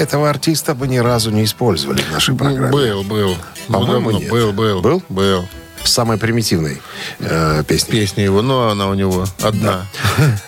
Этого 0.00 0.30
артиста 0.30 0.74
бы 0.74 0.88
ни 0.88 0.96
разу 0.96 1.30
не 1.30 1.44
использовали 1.44 2.00
в 2.00 2.10
нашей 2.10 2.34
программе. 2.34 2.72
Был, 2.72 3.02
был. 3.02 3.36
Ну, 3.68 3.74
По-моему, 3.74 4.12
нет. 4.12 4.30
Был, 4.30 4.50
был. 4.54 4.80
Был? 4.80 5.02
Был. 5.10 5.46
С 5.84 5.92
самой 5.92 6.16
примитивной 6.16 6.80
э, 7.18 7.62
песней. 7.68 7.92
Песня 7.92 8.24
его, 8.24 8.40
но 8.40 8.70
она 8.70 8.88
у 8.88 8.94
него 8.94 9.26
одна. 9.42 9.86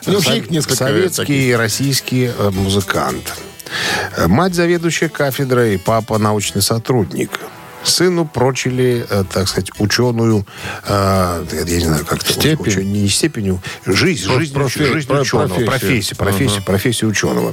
У 0.07 0.11
него 0.11 0.21
вообще 0.21 0.39
их 0.39 0.51
несколько 0.51 0.77
Советский 0.77 1.51
и 1.51 1.53
российский 1.53 2.31
э, 2.35 2.51
музыкант. 2.51 3.35
Мать 4.27 4.55
заведующая 4.55 5.11
кафедрой, 5.11 5.79
папа 5.79 6.17
научный 6.17 6.63
сотрудник. 6.63 7.39
Сыну 7.85 8.27
прочили, 8.27 9.05
э, 9.09 9.25
так 9.33 9.49
сказать, 9.49 9.71
ученую, 9.79 10.47
э, 10.87 11.45
я 11.53 11.65
не 11.79 11.85
знаю, 11.85 12.05
как 12.07 12.23
это 12.23 12.33
Степень? 12.33 12.65
уч- 12.73 12.83
не 12.85 13.09
степенью, 13.09 13.61
жизнь, 13.87 14.27
Про- 14.27 14.39
жизнь, 14.39 14.53
профи- 14.55 14.93
жизнь 14.93 15.13
ученого, 15.13 15.49
профессию. 15.49 15.67
профессию, 15.67 16.17
профессию, 16.17 16.57
Ага. 16.59 16.67
профессию 16.67 17.11
ученого. 17.11 17.53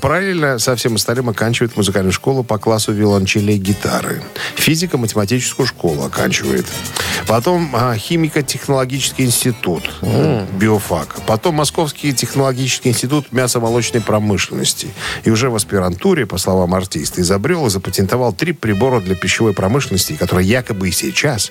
Параллельно 0.00 0.58
со 0.58 0.76
всем 0.76 0.94
остальным 0.96 1.28
оканчивает 1.28 1.76
музыкальную 1.76 2.12
школу 2.12 2.44
по 2.44 2.58
классу 2.58 2.92
виолончели 2.92 3.52
и 3.52 3.58
гитары. 3.58 4.22
Физико-математическую 4.56 5.66
школу 5.66 6.04
оканчивает. 6.04 6.66
Потом 7.26 7.70
а, 7.74 7.96
химико-технологический 7.96 9.24
институт, 9.24 9.90
э, 10.02 10.46
биофак. 10.58 11.16
Потом 11.26 11.56
Московский 11.56 12.12
технологический 12.12 12.88
институт 12.88 13.32
мясомолочной 13.32 14.00
промышленности. 14.00 14.88
И 15.24 15.30
уже 15.30 15.50
в 15.50 15.54
аспирантуре, 15.56 16.26
по 16.26 16.38
словам 16.38 16.74
артиста, 16.74 17.20
изобрел 17.20 17.66
и 17.66 17.70
запатентовал 17.70 18.32
три 18.32 18.52
прибора 18.52 19.00
для 19.00 19.14
пищевой 19.40 19.54
промышленности, 19.54 20.16
которые 20.16 20.46
якобы 20.46 20.88
и 20.88 20.92
сейчас 20.92 21.50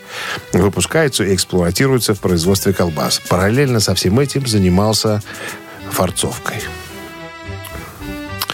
выпускаются 0.53 1.23
и 1.23 1.33
эксплуатируются 1.33 2.13
в 2.13 2.19
производстве 2.19 2.71
колбас. 2.71 3.19
Параллельно 3.29 3.79
со 3.79 3.95
всем 3.95 4.19
этим 4.19 4.45
занимался 4.45 5.23
форцовкой. 5.89 6.57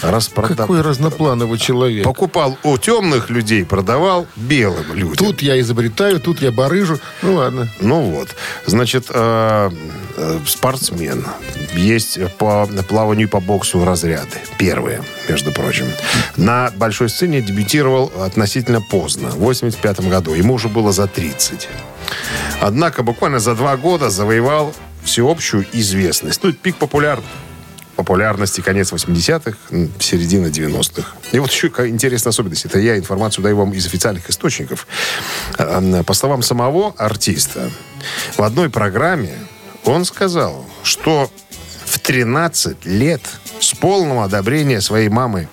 Распродав- 0.01 0.57
Какой 0.57 0.81
разноплановый 0.81 1.57
человек. 1.57 2.03
Покупал 2.03 2.57
у 2.63 2.77
темных 2.77 3.29
людей, 3.29 3.65
продавал 3.65 4.27
белым 4.35 4.93
людям. 4.93 5.15
Тут 5.15 5.41
я 5.41 5.59
изобретаю, 5.59 6.19
тут 6.19 6.41
я 6.41 6.51
барыжу. 6.51 6.99
Ну 7.21 7.35
ладно. 7.35 7.69
Ну 7.79 8.01
вот, 8.11 8.35
значит, 8.65 9.05
э, 9.09 9.71
э, 10.17 10.39
спортсмен. 10.45 11.25
Есть 11.73 12.19
по 12.37 12.67
плаванию 12.87 13.27
и 13.27 13.29
по 13.29 13.39
боксу 13.39 13.83
разряды. 13.85 14.37
Первые, 14.57 15.01
между 15.29 15.51
прочим. 15.51 15.85
На 16.37 16.71
большой 16.75 17.09
сцене 17.09 17.41
дебютировал 17.41 18.11
относительно 18.21 18.81
поздно, 18.81 19.29
в 19.29 19.37
85 19.39 20.09
году. 20.09 20.33
Ему 20.33 20.53
уже 20.55 20.67
было 20.69 20.91
за 20.91 21.07
30. 21.07 21.67
Однако 22.61 23.03
буквально 23.03 23.39
за 23.39 23.55
два 23.55 23.75
года 23.77 24.09
завоевал 24.09 24.73
всеобщую 25.03 25.65
известность. 25.73 26.39
Ну, 26.43 26.51
пик 26.53 26.75
популяр... 26.77 27.19
популярности 27.95 28.61
конец 28.61 28.91
80-х, 28.91 29.57
м, 29.71 29.91
середина 29.99 30.47
90-х. 30.47 31.13
И 31.31 31.39
вот 31.39 31.51
еще 31.51 31.67
интересная 31.87 32.31
особенность. 32.31 32.65
Это 32.65 32.79
я 32.79 32.97
информацию 32.97 33.43
даю 33.43 33.57
вам 33.57 33.73
из 33.73 33.85
официальных 33.85 34.29
источников. 34.29 34.87
По 35.57 36.13
словам 36.13 36.41
самого 36.41 36.93
артиста, 36.97 37.71
в 38.37 38.41
одной 38.41 38.69
программе 38.69 39.33
он 39.83 40.05
сказал, 40.05 40.65
что 40.83 41.29
в 41.85 41.99
13 41.99 42.85
лет 42.85 43.21
с 43.59 43.73
полного 43.73 44.25
одобрения 44.25 44.81
своей 44.81 45.09
мамы 45.09 45.47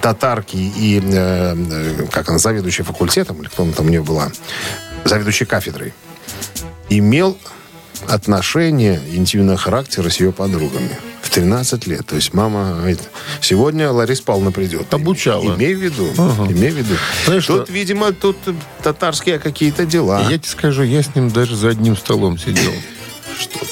татарки 0.00 0.56
и, 0.56 1.00
э, 1.00 1.54
э, 1.56 2.06
как 2.10 2.28
она, 2.28 2.38
заведующая 2.38 2.84
факультетом, 2.84 3.40
или 3.40 3.48
кто 3.48 3.62
она 3.62 3.72
там 3.72 3.86
у 3.86 3.88
нее 3.88 4.02
была, 4.02 4.30
заведующей 5.04 5.46
кафедрой, 5.46 5.92
имел 6.88 7.38
отношения 8.06 9.00
интимного 9.12 9.58
характера 9.58 10.08
с 10.08 10.20
ее 10.20 10.32
подругами. 10.32 10.90
В 11.28 11.30
13 11.30 11.86
лет. 11.86 12.06
То 12.06 12.16
есть 12.16 12.32
мама 12.32 12.76
говорит, 12.78 13.00
сегодня 13.42 13.90
Лариса 13.90 14.22
Павловна 14.22 14.50
придет. 14.50 14.92
Обучала. 14.94 15.54
Имей 15.56 15.74
в 15.74 15.78
виду. 15.78 16.06
Имей 16.48 16.70
в 16.70 16.76
виду. 16.76 16.94
Знаешь 17.26 17.44
тут, 17.44 17.64
что? 17.64 17.72
видимо, 17.72 18.12
тут 18.12 18.38
татарские 18.82 19.38
какие-то 19.38 19.84
дела. 19.84 20.22
Я 20.22 20.38
тебе 20.38 20.48
скажу, 20.48 20.84
я 20.84 21.02
с 21.02 21.14
ним 21.14 21.28
даже 21.30 21.54
за 21.54 21.68
одним 21.68 21.98
столом 21.98 22.38
сидел. 22.38 22.72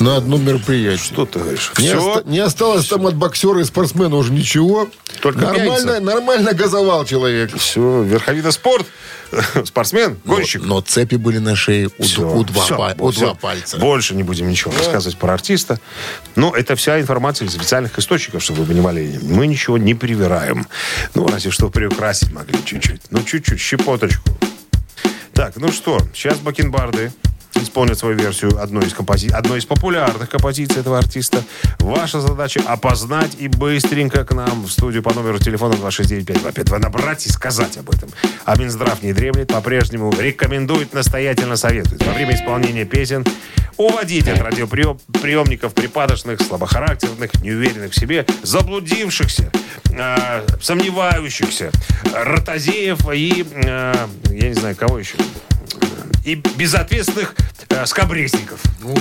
На 0.01 0.19
одном 0.19 0.45
мероприятии. 0.45 1.03
Что 1.03 1.25
ты 1.25 1.39
говоришь? 1.39 1.73
Не, 1.79 1.87
Все? 1.89 1.97
оста- 1.99 2.29
не 2.29 2.39
осталось 2.41 2.87
там 2.89 3.07
от 3.07 3.15
боксера 3.17 3.59
и 3.59 3.65
спортсмена 3.65 4.17
уже 4.17 4.33
ничего. 4.35 4.91
Только 5.23 5.41
нормально, 5.41 5.65
пьяница. 5.77 6.01
нормально 6.01 6.53
газовал 6.53 7.07
человек. 7.07 7.57
Все, 7.57 8.03
верховина 8.03 8.53
спорт, 8.53 8.85
спортсмен, 9.65 10.19
гонщик. 10.25 10.63
Но, 10.63 10.77
но 10.77 10.81
цепи 10.81 11.17
были 11.17 11.39
на 11.39 11.57
шее 11.57 11.91
у, 11.99 12.03
Всё, 12.03 12.29
у 12.35 12.45
два, 12.45 12.95
вот 12.97 13.17
у 13.17 13.19
два 13.19 13.29
всё. 13.29 13.35
пальца. 13.35 13.79
Больше 13.79 14.15
не 14.15 14.23
будем 14.23 14.49
ничего 14.49 14.73
рассказывать 14.73 15.19
про 15.19 15.35
артиста. 15.35 15.81
Но 16.35 16.55
это 16.55 16.77
вся 16.77 17.01
информация 17.01 17.47
из 17.47 17.57
официальных 17.57 17.99
источников, 17.99 18.43
чтобы 18.43 18.63
вы 18.63 18.67
понимали. 18.67 19.19
Мы 19.23 19.47
ничего 19.47 19.79
не 19.79 19.95
привираем. 19.95 20.67
Ну, 21.15 21.27
разве 21.27 21.51
что 21.51 21.69
приукрасить 21.71 22.33
могли 22.33 22.59
чуть-чуть. 22.65 23.03
Ну, 23.11 23.23
чуть-чуть, 23.23 23.61
щепоточку. 23.61 24.31
Так, 25.33 25.57
ну 25.57 25.71
что, 25.71 25.99
сейчас 26.15 26.39
бакенбарды 26.39 27.13
исполнят 27.63 27.99
свою 27.99 28.17
версию 28.17 28.61
одной 28.61 28.87
из, 28.87 28.95
компози... 28.95 29.29
одной 29.31 29.59
из 29.59 29.67
популярных 29.67 30.29
композиций 30.29 30.81
этого 30.81 30.99
артиста. 30.99 31.43
Ваша 31.81 32.21
задача 32.21 32.61
опознать 32.67 33.37
и 33.39 33.49
быстренько 33.49 34.25
к 34.25 34.35
нам 34.35 34.65
в 34.65 34.71
студию 34.71 35.03
по 35.03 35.13
номеру 35.15 35.39
телефона 35.39 35.75
269-5252 35.75 36.79
набрать 36.79 37.27
и 37.27 37.31
сказать 37.31 37.77
об 37.77 37.91
этом. 37.91 38.09
А 38.45 38.57
Минздрав 38.57 39.03
не 39.03 39.13
дремлет, 39.13 39.49
по-прежнему 39.49 40.13
рекомендует, 40.19 40.93
настоятельно 40.93 41.57
советует 41.57 42.05
во 42.07 42.13
время 42.13 42.35
исполнения 42.35 42.85
песен 42.85 43.25
уводить 43.77 44.29
от 44.29 44.41
радиоприемников 44.41 45.75
припадочных, 45.75 46.41
слабохарактерных, 46.41 47.35
неуверенных 47.43 47.93
в 47.93 47.99
себе, 47.99 48.25
заблудившихся, 48.43 49.51
э, 49.91 50.47
сомневающихся, 50.61 51.71
ротозеев 52.15 52.99
и, 53.13 53.47
э, 53.53 54.07
я 54.31 54.49
не 54.49 54.55
знаю, 54.55 54.77
кого 54.77 54.99
еще, 54.99 55.17
и 56.27 56.35
безответственных 56.35 57.35
э, 57.71 57.87
скобрезников. 57.87 58.61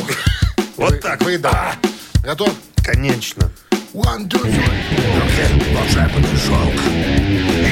Вот 0.78 1.00
так. 1.00 1.22
Вы, 1.24 1.38
да. 1.38 1.76
Готов? 2.22 2.54
Конечно. 2.84 3.50
One, 3.94 4.28
two, 4.28 4.44
three. 4.44 5.74
волшебный 5.74 6.38
шелк 6.38 6.74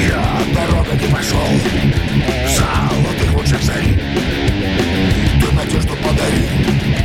Я 0.07 0.41
дорога 0.55 0.93
не 0.93 1.13
пошел 1.13 1.45
Золотых 2.47 3.33
лучших 3.35 3.61
зарей 3.61 3.99
Ты 5.41 5.51
надежду 5.53 5.97
подари 5.97 7.02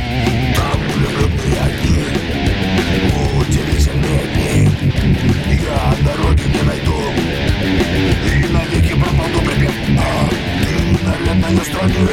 в 11.33 11.63
стране 11.63 12.07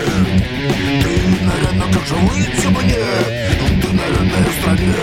Ты, 1.02 1.44
наверное, 1.44 1.92
как 1.92 2.06
же 2.06 2.14
выйти 2.14 2.66
мне 2.66 3.80
Ты, 3.80 3.88
наверное, 3.92 4.44
стране 4.60 4.94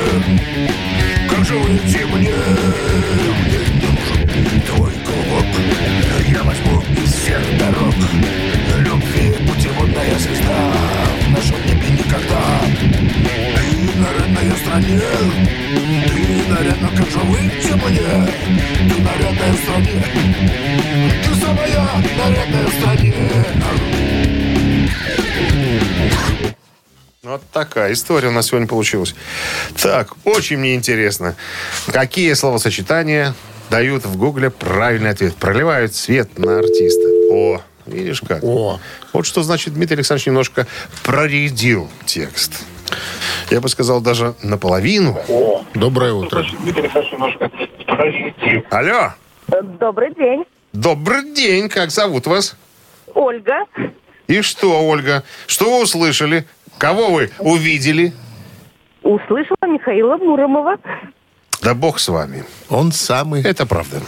как 1.30 1.46
же 1.46 1.56
уйти 1.56 2.04
мне? 2.06 2.14
Мне 2.14 2.30
не. 3.50 3.64
Нужен 3.82 4.62
твой 4.62 4.92
клубок 4.92 5.46
Я 6.28 6.44
возьму 6.44 6.84
из 7.04 7.12
всех 7.12 7.58
дорог. 7.58 7.96
Любви 8.78 9.32
путеводная 9.48 10.20
звезда 10.20 10.93
Родной 14.44 14.60
стране 14.60 15.00
Ты, 15.00 16.52
наверное, 16.52 16.90
как 16.98 17.10
же 17.10 17.20
выйти 17.20 17.72
мне? 17.72 18.34
Ты 18.90 19.02
на 19.02 19.14
родной 19.14 19.58
стране 19.58 20.06
Ты 21.24 21.36
самая 21.40 21.88
нарядная 22.18 22.66
в 22.66 22.74
стране 22.74 23.14
Вот 27.24 27.42
такая 27.54 27.94
история 27.94 28.28
у 28.28 28.32
нас 28.32 28.48
сегодня 28.48 28.68
получилась. 28.68 29.16
Так, 29.82 30.14
очень 30.26 30.58
мне 30.58 30.76
интересно, 30.76 31.36
какие 31.88 32.34
словосочетания 32.34 33.34
дают 33.70 34.06
в 34.06 34.18
гугле 34.18 34.50
правильный 34.50 35.12
ответ? 35.12 35.36
Проливают 35.38 35.96
свет 35.96 36.38
на 36.38 36.60
артиста. 36.60 37.08
О, 37.32 37.62
видишь 37.86 38.20
как? 38.28 38.44
О. 38.44 38.82
Вот 39.14 39.26
что 39.26 39.42
значит 39.42 39.74
Дмитрий 39.74 39.96
Александрович 39.96 40.28
немножко 40.28 40.68
проредил 41.04 41.90
текст. 42.06 42.66
Я 43.50 43.62
бы 43.62 43.70
сказал, 43.70 44.02
даже 44.02 44.34
наполовину. 44.44 45.18
Доброе 45.74 46.14
утро. 46.14 46.44
Алло, 48.72 49.12
Добрый 49.80 50.14
день. 50.16 50.46
добрый 50.72 51.34
день, 51.34 51.70
как 51.70 51.92
зовут 51.92 52.28
вас? 52.28 52.56
Ольга. 53.14 53.66
И 54.28 54.42
что, 54.42 54.88
Ольга, 54.88 55.24
что 55.48 55.66
вы 55.78 55.84
услышали? 55.84 56.46
Кого 56.78 57.10
вы 57.10 57.30
увидели? 57.40 58.14
Услышала 59.04 59.68
Михаила 59.68 60.18
Муромова. 60.18 60.78
Да 61.62 61.74
бог 61.76 62.00
с 62.00 62.08
вами. 62.08 62.44
Он 62.70 62.92
самый. 62.92 63.44
Это 63.44 63.66
правда. 63.66 64.02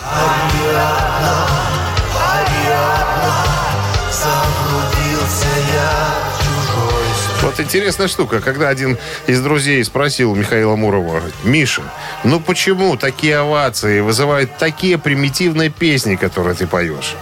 Вот 7.46 7.60
интересная 7.60 8.08
штука, 8.08 8.42
когда 8.42 8.70
один 8.70 8.98
из 9.28 9.40
друзей 9.40 9.84
спросил 9.86 10.34
Михаила 10.34 10.76
Мурова, 10.76 11.22
Миша, 11.44 11.84
ну 12.24 12.40
почему 12.40 12.98
такие 12.98 13.38
овации 13.38 14.00
вызывают 14.00 14.58
такие 14.58 14.98
примитивные 14.98 15.70
песни, 15.70 16.16
которые 16.16 16.56
ты 16.56 16.66
поешь? 16.66 17.16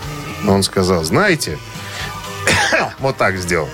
Он 0.47 0.63
сказал, 0.63 1.03
знаете, 1.03 1.59
вот 2.99 3.17
так 3.17 3.35
сделал. 3.35 3.67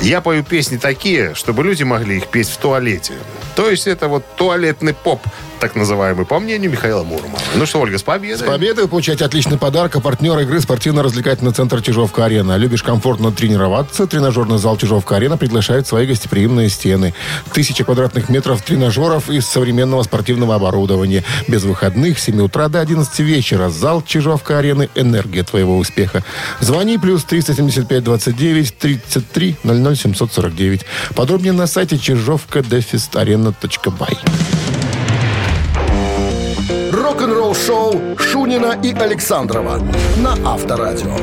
Я 0.00 0.20
пою 0.20 0.44
песни 0.44 0.76
такие, 0.76 1.34
чтобы 1.34 1.64
люди 1.64 1.82
могли 1.82 2.18
их 2.18 2.28
петь 2.28 2.50
в 2.50 2.56
туалете. 2.58 3.14
То 3.56 3.68
есть 3.68 3.88
это 3.88 4.06
вот 4.06 4.24
туалетный 4.36 4.94
поп, 4.94 5.26
так 5.64 5.76
называемый, 5.76 6.26
по 6.26 6.40
мнению 6.40 6.70
Михаила 6.70 7.04
Муромова. 7.04 7.40
Ну 7.54 7.64
что, 7.64 7.80
Ольга, 7.80 7.96
с 7.96 8.02
победой. 8.02 8.36
С 8.36 8.42
победой 8.42 8.84
вы 8.84 8.90
получаете 8.90 9.24
отличный 9.24 9.56
подарок. 9.56 9.96
А 9.96 10.00
партнер 10.00 10.38
игры 10.40 10.60
спортивно-развлекательный 10.60 11.52
центр 11.52 11.80
Чижовка-Арена. 11.80 12.58
Любишь 12.58 12.82
комфортно 12.82 13.32
тренироваться? 13.32 14.06
Тренажерный 14.06 14.58
зал 14.58 14.76
Чижовка-Арена 14.76 15.38
приглашает 15.38 15.86
свои 15.86 16.06
гостеприимные 16.06 16.68
стены. 16.68 17.14
Тысяча 17.54 17.82
квадратных 17.82 18.28
метров 18.28 18.60
тренажеров 18.60 19.30
из 19.30 19.46
современного 19.46 20.02
спортивного 20.02 20.56
оборудования. 20.56 21.24
Без 21.48 21.64
выходных 21.64 22.18
с 22.18 22.24
7 22.24 22.42
утра 22.42 22.68
до 22.68 22.80
11 22.80 23.18
вечера. 23.20 23.70
Зал 23.70 24.02
Чижовка-Арены. 24.02 24.90
Энергия 24.94 25.44
твоего 25.44 25.78
успеха. 25.78 26.22
Звони 26.60 26.98
плюс 26.98 27.24
375 27.24 28.04
29 28.04 28.76
33 28.76 29.56
00 29.64 29.96
749. 29.96 30.84
Подробнее 31.14 31.54
на 31.54 31.66
сайте 31.66 31.96
чижовка-арена.бай. 31.96 34.18
Рок-н-ролл 37.14 37.54
шоу 37.54 38.00
Шунина 38.18 38.76
и 38.82 38.92
Александрова 38.92 39.80
на 40.16 40.32
Авторадио. 40.44 41.16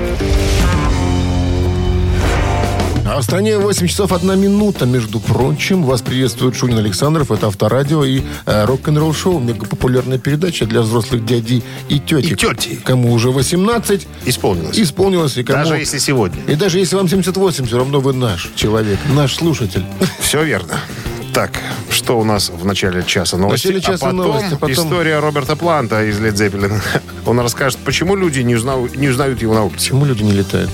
А 3.06 3.20
в 3.20 3.24
стране 3.24 3.58
8 3.58 3.88
часов 3.88 4.14
1 4.14 4.40
минута, 4.40 4.86
между 4.86 5.20
прочим. 5.20 5.84
Вас 5.84 6.02
приветствует 6.02 6.56
Шунин 6.56 6.78
Александров. 6.78 7.30
Это 7.30 7.48
Авторадио 7.48 8.06
и 8.06 8.22
э, 8.46 8.64
рок-н-ролл 8.64 9.14
шоу. 9.14 9.40
Мегапопулярная 9.40 10.18
передача 10.18 10.66
для 10.66 10.80
взрослых 10.80 11.26
дядей 11.26 11.62
и 11.90 12.00
тетек. 12.00 12.32
И 12.32 12.36
тети. 12.38 12.80
Кому 12.86 13.12
уже 13.12 13.30
18, 13.32 14.08
Исполнилось. 14.26 14.80
исполнилось. 14.80 15.36
И 15.36 15.44
кому... 15.44 15.60
Даже 15.62 15.76
если 15.76 15.98
сегодня. 15.98 16.42
И 16.48 16.56
даже 16.56 16.80
если 16.80 16.96
вам 16.96 17.10
78, 17.10 17.66
все 17.66 17.78
равно 17.78 18.00
вы 18.00 18.14
наш 18.14 18.50
человек, 18.56 18.98
наш 19.14 19.36
слушатель. 19.36 19.84
Все 20.22 20.42
верно. 20.46 20.76
Так, 21.34 21.52
что 21.90 22.20
у 22.20 22.24
нас 22.26 22.50
в 22.50 22.66
начале 22.66 23.04
часа 23.04 23.38
новости? 23.38 23.68
начале 23.68 23.82
часа 23.82 24.08
а 24.08 24.12
потом, 24.12 24.18
новости, 24.18 24.54
потом- 24.56 24.72
история 24.72 25.20
Роберта 25.20 25.56
Планта 25.56 26.04
из 26.04 26.20
Led 26.20 26.34
Zeppelin. 26.34 26.74
Он 27.26 27.40
расскажет, 27.40 27.80
почему 27.86 28.16
люди 28.16 28.42
не, 28.42 28.56
узнав- 28.56 28.96
не 28.98 29.08
узнают 29.08 29.42
его 29.42 29.54
на 29.54 29.64
улице. 29.64 29.78
Почему 29.78 30.06
люди 30.06 30.24
не 30.24 30.34
летают? 30.34 30.70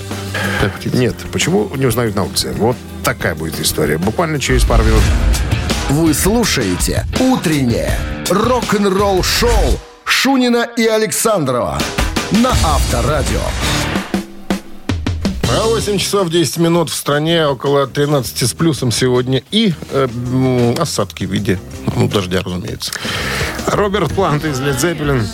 Как 0.60 0.74
птицы? 0.74 0.96
Нет, 0.96 1.14
почему 1.32 1.70
не 1.76 1.86
узнают 1.86 2.16
на 2.16 2.24
улице? 2.24 2.52
Вот 2.56 2.76
такая 3.04 3.34
будет 3.34 3.60
история. 3.60 3.98
Буквально 3.98 4.40
через 4.40 4.64
пару 4.64 4.82
минут. 4.82 5.02
Вы 5.90 6.12
слушаете 6.12 7.06
«Утреннее 7.20 7.96
рок-н-ролл-шоу» 8.28 9.78
Шунина 10.04 10.66
и 10.76 10.86
Александрова 10.86 11.78
на 12.32 12.50
Авторадио. 12.50 13.40
А 15.50 15.66
8 15.66 15.98
часов 15.98 16.28
10 16.30 16.58
минут 16.58 16.90
в 16.90 16.94
стране, 16.94 17.46
около 17.46 17.86
13 17.86 18.48
с 18.48 18.52
плюсом 18.52 18.90
сегодня. 18.90 19.42
И 19.50 19.72
э, 19.90 20.74
осадки 20.78 21.24
в 21.24 21.32
виде 21.32 21.58
ну, 21.96 22.08
дождя, 22.08 22.40
разумеется. 22.44 22.92
Роберт 23.66 24.12
Плант 24.14 24.44
из 24.44 24.60
Led 24.60 24.78
Zeppelin 24.78 25.24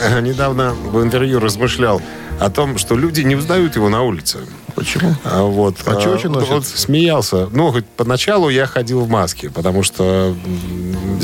э, 0.00 0.20
недавно 0.20 0.72
в 0.72 1.02
интервью 1.02 1.38
размышлял 1.38 2.00
о 2.40 2.50
том, 2.50 2.78
что 2.78 2.96
люди 2.96 3.20
не 3.20 3.36
узнают 3.36 3.76
его 3.76 3.88
на 3.88 4.02
улице. 4.02 4.38
Почему? 4.74 5.14
А 5.24 5.42
вот, 5.42 5.76
А 5.84 6.00
чё 6.00 6.14
очень 6.14 6.30
носит? 6.30 6.50
Он 6.50 6.62
смеялся. 6.62 7.48
Ну, 7.52 7.70
хоть 7.72 7.86
поначалу 7.86 8.48
я 8.48 8.66
ходил 8.66 9.00
в 9.00 9.08
маске, 9.08 9.50
потому 9.50 9.82
что 9.82 10.34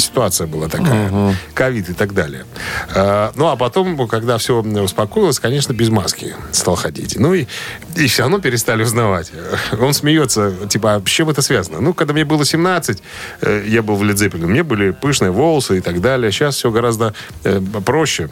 ситуация 0.00 0.46
была 0.46 0.68
такая. 0.68 1.34
Ковид 1.54 1.88
и 1.90 1.94
так 1.94 2.14
далее. 2.14 2.44
А, 2.94 3.32
ну, 3.34 3.48
а 3.48 3.56
потом, 3.56 4.08
когда 4.08 4.38
все 4.38 4.60
успокоилось, 4.60 5.38
конечно, 5.38 5.72
без 5.72 5.88
маски 5.88 6.34
стал 6.52 6.76
ходить. 6.76 7.16
Ну, 7.18 7.34
и, 7.34 7.46
и 7.96 8.06
все 8.06 8.22
равно 8.22 8.38
перестали 8.38 8.82
узнавать. 8.82 9.32
Он 9.80 9.92
смеется, 9.92 10.52
типа, 10.68 10.96
а 10.96 11.00
с 11.00 11.10
чем 11.10 11.30
это 11.30 11.42
связано? 11.42 11.80
Ну, 11.80 11.94
когда 11.94 12.12
мне 12.12 12.24
было 12.24 12.44
17, 12.44 13.02
э, 13.42 13.64
я 13.66 13.82
был 13.82 13.96
в 13.96 14.02
у 14.44 14.48
меня 14.48 14.64
были 14.64 14.90
пышные 14.90 15.30
волосы 15.30 15.78
и 15.78 15.80
так 15.80 16.00
далее. 16.00 16.30
Сейчас 16.32 16.56
все 16.56 16.70
гораздо 16.70 17.14
э, 17.44 17.60
проще. 17.84 18.28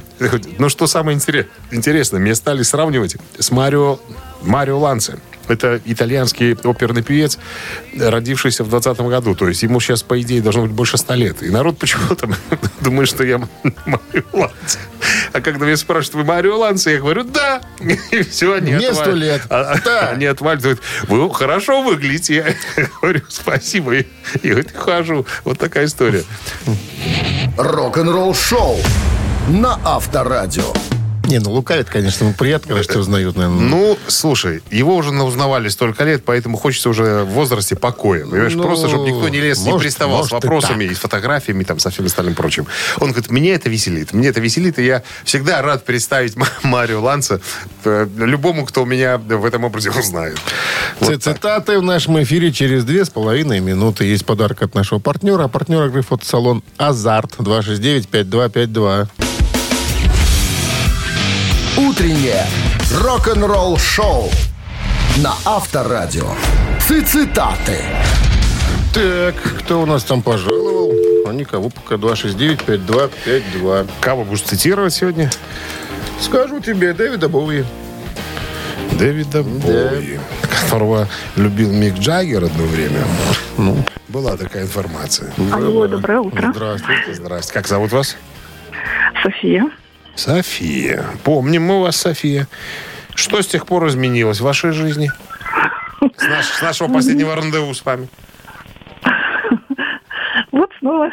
Но 0.59 0.69
что 0.69 0.87
самое 0.87 1.17
интерес- 1.17 1.47
интересное, 1.71 2.21
меня 2.21 2.35
стали 2.35 2.63
сравнивать 2.63 3.17
с 3.39 3.51
Марио 3.51 3.99
Марио 4.43 4.79
Ланце. 4.79 5.19
Это 5.49 5.81
итальянский 5.85 6.55
оперный 6.65 7.03
певец, 7.05 7.39
родившийся 7.97 8.65
в 8.65 8.69
20 8.69 8.99
году. 9.03 9.37
То 9.37 9.47
есть 9.47 9.63
ему 9.63 9.79
сейчас, 9.79 10.03
по 10.03 10.21
идее, 10.21 10.43
должно 10.43 10.63
быть 10.63 10.73
больше 10.73 10.97
100 10.99 11.15
лет. 11.15 11.43
И 11.45 11.51
народ 11.51 11.79
почему-то 11.79 12.29
думает, 12.81 13.09
что 13.09 13.23
я 13.23 13.39
Марио 13.85 14.25
Ланце. 14.33 14.79
А 15.33 15.41
когда 15.41 15.67
меня 15.67 15.77
спрашивают, 15.77 16.15
вы 16.17 16.25
Марио 16.25 16.59
Ланце, 16.59 16.91
я 16.95 16.99
говорю, 16.99 17.23
да. 17.23 17.61
И 18.11 18.23
все, 18.25 18.55
они 18.55 18.73
Мне 18.75 18.89
отваливают. 18.89 19.05
100 19.05 19.13
лет. 19.15 19.43
А- 19.51 19.73
а- 19.75 19.81
Да. 19.85 20.09
Они 20.11 20.27
отваливают. 20.27 20.81
Вы 21.07 21.33
хорошо 21.33 21.81
выглядите. 21.83 22.57
Я 22.77 22.87
говорю, 23.01 23.21
спасибо. 23.29 23.95
И 23.99 24.07
и 24.43 24.53
вот 24.53 24.73
хожу. 24.75 25.27
Вот 25.45 25.59
такая 25.61 25.85
история. 25.87 26.25
Рок-н-ролл-шоу 27.57 28.79
на 29.49 29.79
Авторадио. 29.85 30.73
Не, 31.27 31.39
ну 31.41 31.51
лукавит, 31.53 31.89
конечно, 31.89 32.27
ну 32.29 32.33
приятно, 32.35 32.69
когда 32.69 32.83
тебя 32.85 33.01
узнают, 33.01 33.37
наверное. 33.37 33.61
Ну, 33.69 33.99
слушай, 34.07 34.63
его 34.71 34.95
уже 34.97 35.11
узнавали 35.11 35.69
столько 35.69 36.05
лет, 36.05 36.25
поэтому 36.25 36.57
хочется 36.57 36.89
уже 36.89 37.23
в 37.25 37.31
возрасте 37.31 37.75
покоя. 37.77 38.25
Понимаешь, 38.25 38.55
Ну, 38.55 38.63
просто, 38.63 38.89
чтобы 38.89 39.11
никто 39.11 39.29
не 39.29 39.41
лез, 39.41 39.59
не 39.59 39.71
может, 39.71 39.83
приставал 39.83 40.19
с 40.25 40.31
может 40.31 40.45
и 40.45 40.47
вопросами 40.47 40.85
и, 40.85 40.95
с 40.95 40.99
фотографиями, 40.99 41.65
там, 41.65 41.79
со 41.79 41.91
всем 41.91 42.07
остальным 42.07 42.35
прочим. 42.35 42.67
Он 43.01 43.11
говорит, 43.11 43.31
мне 43.31 43.53
это 43.53 43.69
веселит. 43.69 44.13
Мне 44.13 44.29
это 44.29 44.41
веселит, 44.41 44.79
и 44.79 44.85
я 44.85 45.03
всегда 45.25 45.63
рад 45.63 45.85
представить 45.85 46.37
Ма- 46.37 46.47
Марио 46.63 47.03
Ланца 47.03 47.41
э, 47.85 48.07
любому, 48.19 48.65
кто 48.65 48.85
меня 48.85 49.19
в 49.19 49.45
этом 49.45 49.65
образе 49.65 49.91
узнает. 49.91 50.39
Вот 51.01 51.23
так. 51.23 51.37
Цитаты 51.37 51.79
в 51.79 51.83
нашем 51.83 52.23
эфире 52.23 52.53
через 52.53 52.85
две 52.85 53.05
с 53.05 53.11
половиной 53.11 53.61
минуты. 53.61 54.05
Есть 54.05 54.25
подарок 54.27 54.63
от 54.63 54.75
нашего 54.75 54.99
партнера. 55.01 55.45
А 55.45 55.49
партнер 55.49 55.87
игры 55.87 56.03
фотосалон 56.03 56.63
«Азарт» 56.77 57.37
269-5252. 57.39 59.09
Утреннее 61.79 62.43
рок-н-ролл-шоу 62.91 64.31
на 65.19 65.35
Авторадио. 65.45 66.27
Цитаты. 66.81 67.77
Так, 68.95 69.35
кто 69.59 69.83
у 69.83 69.87
нас 69.87 70.03
там 70.05 70.23
пожаловал? 70.23 70.91
А 71.27 71.33
никого 71.35 71.69
пока 71.69 71.97
269-5252. 71.97 73.91
Кого 74.01 74.25
будешь 74.25 74.41
цитировать 74.41 74.95
сегодня? 74.95 75.31
Скажу 76.19 76.61
тебе, 76.61 76.95
Дэвида 76.95 77.29
Боуи. 77.29 77.65
Дэвида 78.93 79.43
Боуи, 79.43 80.19
которого 80.41 81.09
любил 81.37 81.71
Мик 81.73 81.99
Джаггер 81.99 82.45
одно 82.45 82.65
время. 82.65 83.05
Была 84.09 84.39
такая 84.39 84.63
информация. 84.63 85.31
Алло, 85.53 85.87
доброе 85.87 86.21
утро. 86.21 86.53
Здравствуйте. 86.55 87.13
Здрасте. 87.13 87.53
Как 87.53 87.69
зовут 87.69 87.93
вас? 87.93 88.17
София. 89.23 89.71
София. 90.17 91.05
Помним 91.25 91.63
мы 91.65 91.81
вас, 91.83 91.97
София. 91.97 92.49
Что 93.15 93.41
с 93.41 93.47
тех 93.47 93.67
пор 93.67 93.87
изменилось 93.89 94.41
в 94.41 94.45
вашей 94.45 94.73
жизни? 94.73 95.11
С, 96.17 96.23
наш- 96.29 96.47
с 96.47 96.63
нашего 96.63 96.89
последнего 96.93 97.35
рандеву 97.35 97.73
с 97.75 97.85
вами. 97.85 98.09
Вот 100.53 100.71
снова 100.81 101.11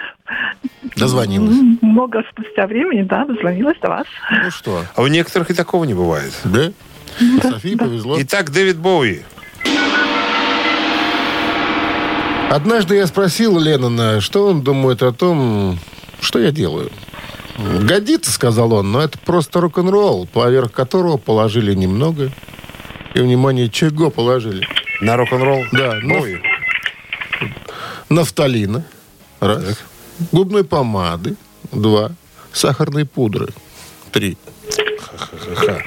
Дозвонилась. 0.96 1.56
много 1.82 2.24
спустя 2.32 2.66
времени, 2.68 3.04
да, 3.04 3.26
дозвонилась 3.26 3.78
до 3.82 3.90
вас. 3.90 4.08
Ну 4.32 4.52
что, 4.52 4.84
А 4.96 5.02
у 5.02 5.08
некоторых 5.08 5.50
и 5.52 5.54
такого 5.54 5.84
не 5.86 5.94
бывает. 5.94 6.34
да? 6.46 6.72
Софии 7.42 7.76
повезло. 7.76 8.16
Итак, 8.22 8.52
Дэвид 8.52 8.78
Боуи. 8.78 9.22
Однажды 12.50 12.96
я 12.96 13.08
спросил 13.08 13.58
Леннона, 13.60 14.22
что 14.22 14.48
он 14.48 14.62
думает 14.62 15.02
о 15.04 15.12
том, 15.12 15.78
что 16.22 16.40
я 16.40 16.52
делаю. 16.52 16.90
«Годится»,— 17.58 18.32
сказал 18.34 18.74
он,— 18.74 18.92
«но 18.94 19.02
это 19.02 19.18
просто 19.20 19.62
рок-н-ролл, 19.62 20.28
поверх 20.28 20.72
которого 20.72 21.18
положили 21.18 21.74
немного». 21.74 22.32
И, 23.14 23.20
внимание, 23.20 23.70
чего 23.70 24.10
положили? 24.10 24.68
На 25.02 25.18
рок-н-ролл? 25.18 25.66
Да, 25.72 26.00
ну, 26.02 26.20
Ой. 26.20 26.42
Нафталина. 28.10 28.86
Раз. 29.40 29.80
Губной 30.32 30.64
помады. 30.64 31.36
Два. 31.72 32.12
Сахарной 32.52 33.06
пудры. 33.06 33.50
Три. 34.12 34.38
Ха. 35.56 35.78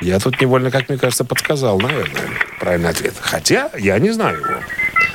Я 0.00 0.18
тут 0.18 0.40
невольно, 0.40 0.70
как 0.70 0.88
мне 0.88 0.98
кажется, 0.98 1.24
подсказал, 1.24 1.78
наверное, 1.78 2.30
правильный 2.58 2.90
ответ. 2.90 3.14
Хотя 3.20 3.70
я 3.78 3.98
не 3.98 4.10
знаю 4.10 4.40
его. 4.40 4.60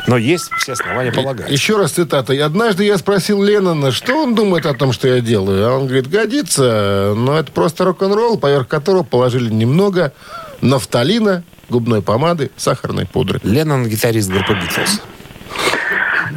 Но 0.08 0.18
есть 0.18 0.52
все 0.58 0.74
основания 0.74 1.12
полагать. 1.12 1.50
Еще 1.52 1.78
раз 1.78 1.92
цитата. 1.92 2.34
«И 2.34 2.40
«Однажды 2.40 2.84
я 2.84 2.98
спросил 2.98 3.44
Леннона, 3.44 3.92
что 3.92 4.24
он 4.24 4.36
думает 4.36 4.66
о 4.66 4.74
том, 4.74 4.92
что 4.92 5.08
я 5.08 5.22
делаю. 5.22 5.68
А 5.68 5.76
он 5.76 5.86
говорит, 5.88 6.10
годится, 6.10 7.14
но 7.16 7.38
это 7.38 7.52
просто 7.52 7.86
рок-н-ролл, 7.86 8.38
поверх 8.38 8.68
которого 8.68 9.04
положили 9.04 9.52
немного 9.52 10.14
нафталина, 10.62 11.44
губной 11.70 12.02
помады, 12.02 12.52
сахарной 12.58 13.06
пудры». 13.06 13.40
Леннон 13.44 13.88
гитарист 13.88 14.30
группы 14.30 14.54
Битлз. 14.54 15.02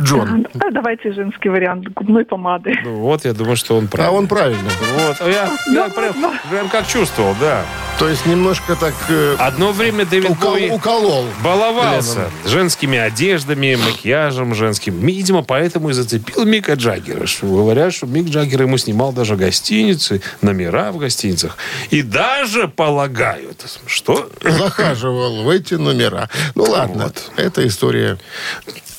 Джон. 0.00 0.46
А 0.60 0.70
давайте 0.70 1.12
женский 1.12 1.48
вариант 1.48 1.88
губной 1.94 2.24
помады. 2.24 2.74
Ну, 2.84 2.96
вот, 3.00 3.24
я 3.24 3.32
думаю, 3.32 3.56
что 3.56 3.76
он 3.76 3.84
А 3.86 3.88
прав. 3.88 4.12
он 4.12 4.26
правильно. 4.26 4.68
Вот, 4.96 5.16
а 5.20 5.28
я, 5.28 5.50
я 5.72 5.88
прям, 5.88 6.14
прям 6.50 6.68
как 6.68 6.86
чувствовал, 6.86 7.34
да. 7.40 7.64
То 7.98 8.08
есть 8.08 8.26
немножко 8.26 8.76
так 8.76 8.94
э, 9.08 9.34
Одно 9.38 9.72
время 9.72 10.04
Дэвид 10.06 10.30
укол- 10.30 10.50
Боуи 10.52 10.70
уколол. 10.70 11.24
баловался 11.42 12.14
Леннон. 12.18 12.30
женскими 12.46 12.98
одеждами, 12.98 13.76
макияжем 13.76 14.54
женским. 14.54 14.98
Видимо, 15.00 15.42
поэтому 15.42 15.90
и 15.90 15.92
зацепил 15.92 16.44
Мика 16.44 16.74
Джаггера. 16.74 17.26
Говорят, 17.42 17.92
что 17.94 18.06
Мик 18.06 18.26
Джаггер 18.28 18.62
ему 18.62 18.76
снимал 18.78 19.12
даже 19.12 19.36
гостиницы, 19.36 20.20
номера 20.42 20.92
в 20.92 20.98
гостиницах. 20.98 21.56
И 21.90 22.02
даже 22.02 22.68
полагают, 22.68 23.64
что 23.86 24.30
Захаживал 24.42 25.42
в 25.42 25.48
эти 25.48 25.74
номера. 25.74 26.28
Ну 26.54 26.64
ладно, 26.64 27.04
Вот. 27.04 27.30
это 27.36 27.66
история 27.66 28.18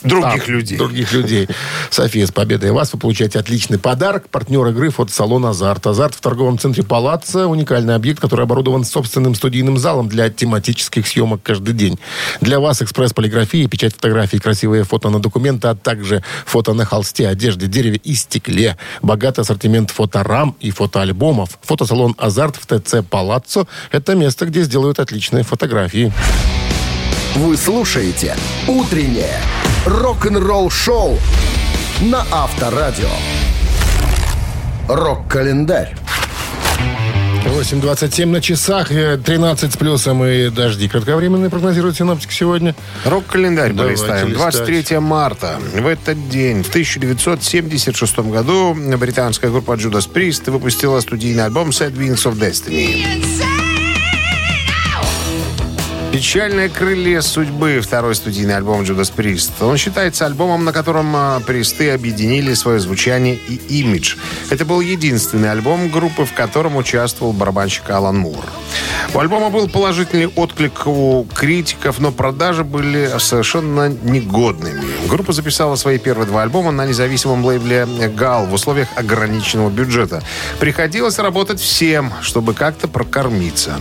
других 0.04 0.48
А, 0.48 0.52
людей. 0.52 0.78
Других 0.78 1.12
людей. 1.12 1.48
София, 1.90 2.26
с 2.26 2.32
победой 2.32 2.72
вас. 2.72 2.94
Вы 2.94 3.00
получаете 3.00 3.40
отличный 3.40 3.80
подарок. 3.80 4.30
Партнер 4.30 4.66
игры 4.68 4.90
фотосалон 4.90 5.46
«Азарт». 5.46 5.88
«Азарт» 5.88 6.16
в 6.16 6.22
торговом 6.22 6.58
центре 6.58 6.84
«Палаццо». 6.84 7.48
Уникальный 7.48 7.96
объект, 7.96 8.20
который 8.20 8.44
оборудован 8.44 8.84
собственным 8.84 9.36
студийным 9.36 9.78
залом 9.78 10.08
для 10.10 10.30
тематических 10.30 11.08
съемок 11.08 11.42
каждый 11.44 11.74
день. 11.74 12.00
Для 12.42 12.60
вас 12.60 12.82
экспресс-полиграфия, 12.82 13.68
печать 13.68 13.94
фотографий, 13.94 14.40
красивые 14.40 14.84
фото 14.84 15.10
на 15.10 15.20
документы, 15.20 15.68
а 15.68 15.76
также 15.76 16.24
фото 16.46 16.74
на 16.74 16.86
холсте, 16.86 17.28
одежде, 17.28 17.68
дереве 17.68 17.98
и 18.04 18.16
стекле. 18.16 18.78
Богатый 19.02 19.42
ассортимент 19.42 19.92
фоторам 19.92 20.56
и 20.60 20.72
фотоальбомов. 20.72 21.60
Фотосалон 21.62 22.16
«Азарт» 22.18 22.56
в 22.56 22.66
ТЦ 22.66 23.04
«Палаццо»– 23.10 23.68
это 23.92 24.16
место, 24.16 24.46
где 24.46 24.64
сделают 24.64 25.00
отличные 25.00 25.44
фотографии. 25.44 26.12
Вы 27.36 27.58
слушаете 27.58 28.36
«Утреннее 28.68 29.40
рок-н-ролл-шоу» 29.86 31.18
на 32.02 32.26
Авторадио. 32.32 33.10
Рок-календарь. 34.88 35.96
8.27 37.46 38.26
на 38.26 38.42
часах, 38.42 38.92
э, 38.92 39.18
13 39.18 39.74
с 39.74 39.78
плюсом 39.78 40.24
и 40.26 40.50
дожди. 40.50 40.88
Кратковременные 40.88 41.50
прогнозируют 41.50 41.98
синоптики 41.98 42.34
сегодня. 42.34 42.76
Рок-календарь 43.06 43.74
Давайте 43.74 44.04
полистаем. 44.04 44.28
листать. 44.30 44.54
23 44.54 45.00
марта. 45.00 45.60
В 45.74 45.88
этот 45.88 46.30
день, 46.30 46.64
в 46.64 46.70
1976 46.70 48.32
году, 48.32 48.76
британская 48.98 49.50
группа 49.50 49.74
Judas 49.74 50.10
Priest 50.12 50.52
выпустила 50.52 51.00
студийный 51.00 51.46
альбом 51.46 51.70
Sad 51.70 51.94
Wings 51.94 52.26
of 52.26 52.38
Destiny. 52.40 53.59
«Печальное 56.12 56.70
крылья 56.70 57.22
судьбы»— 57.22 57.82
второй 57.84 58.16
студийный 58.16 58.58
альбом 58.58 58.82
Judas 58.82 59.14
Priest. 59.16 59.52
Он 59.62 59.78
считается 59.78 60.26
альбомом, 60.26 60.66
на 60.66 60.74
котором 60.74 61.16
а, 61.16 61.40
Присты 61.40 61.92
объединили 61.92 62.56
свое 62.56 62.80
звучание 62.80 63.36
и 63.36 63.82
имидж. 63.82 64.16
Это 64.50 64.66
был 64.66 64.82
единственный 64.82 65.52
альбом 65.52 65.90
группы, 65.90 66.26
в 66.26 66.34
котором 66.34 66.78
участвовал 66.78 67.32
барабанщик 67.32 67.88
Алан 67.92 68.18
Мур. 68.18 68.44
У 69.14 69.20
альбома 69.20 69.52
был 69.52 69.70
положительный 69.70 70.28
отклик 70.28 70.88
у 70.88 71.28
критиков, 71.34 72.00
но 72.00 72.12
продажи 72.12 72.64
были 72.64 73.12
совершенно 73.20 73.90
негодными. 73.90 75.08
Группа 75.08 75.32
записала 75.32 75.76
свои 75.76 76.00
первые 76.00 76.28
два 76.28 76.42
альбома 76.42 76.72
на 76.72 76.88
независимом 76.88 77.46
лейбле 77.46 77.88
«Гал» 78.16 78.48
в 78.48 78.54
условиях 78.54 78.88
ограниченного 78.96 79.70
бюджета. 79.70 80.24
Приходилось 80.60 81.20
работать 81.20 81.60
всем, 81.60 82.12
чтобы 82.22 82.56
как-то 82.56 82.88
прокормиться. 82.88 83.80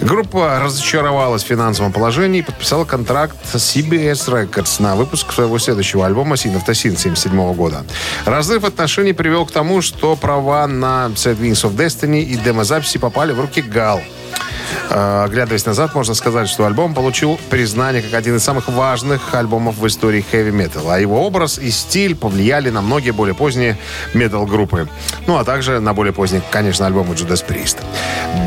Группа 0.00 0.60
разочаровалась 0.62 1.42
в 1.42 1.46
финансовом 1.70 1.92
положении 1.92 2.40
и 2.40 2.42
подписала 2.42 2.84
контракт 2.84 3.36
с 3.44 3.54
CBS 3.54 4.28
Records 4.28 4.82
на 4.82 4.96
выпуск 4.96 5.32
своего 5.32 5.56
следующего 5.60 6.04
альбома 6.04 6.34
«Sin 6.34 6.54
of 6.54 6.66
the 6.66 6.72
Sin» 6.72 6.96
1977 6.96 7.54
года. 7.54 7.84
Разрыв 8.24 8.64
отношений 8.64 9.12
привел 9.12 9.46
к 9.46 9.52
тому, 9.52 9.80
что 9.80 10.16
права 10.16 10.66
на 10.66 11.10
Sad 11.14 11.38
Wings 11.38 11.64
of 11.64 11.76
Destiny 11.76 12.22
и 12.22 12.34
демозаписи 12.34 12.98
попали 12.98 13.32
в 13.32 13.40
руки 13.40 13.62
«Гал». 13.62 14.00
Э, 14.90 15.24
Оглядываясь 15.24 15.66
назад, 15.66 15.94
можно 15.94 16.14
сказать, 16.14 16.48
что 16.48 16.66
альбом 16.66 16.94
получил 16.94 17.38
признание 17.48 18.02
как 18.02 18.14
один 18.14 18.36
из 18.36 18.42
самых 18.42 18.68
важных 18.68 19.34
альбомов 19.34 19.78
в 19.78 19.86
истории 19.86 20.24
хэви 20.28 20.50
металла. 20.50 20.96
А 20.96 20.98
его 20.98 21.24
образ 21.24 21.58
и 21.58 21.70
стиль 21.70 22.16
повлияли 22.16 22.70
на 22.70 22.82
многие 22.82 23.12
более 23.12 23.34
поздние 23.34 23.78
метал-группы. 24.14 24.88
Ну, 25.26 25.36
а 25.36 25.44
также 25.44 25.80
на 25.80 25.94
более 25.94 26.12
поздние, 26.12 26.42
конечно, 26.50 26.86
альбомы 26.86 27.14
Judas 27.14 27.44
Priest. 27.46 27.76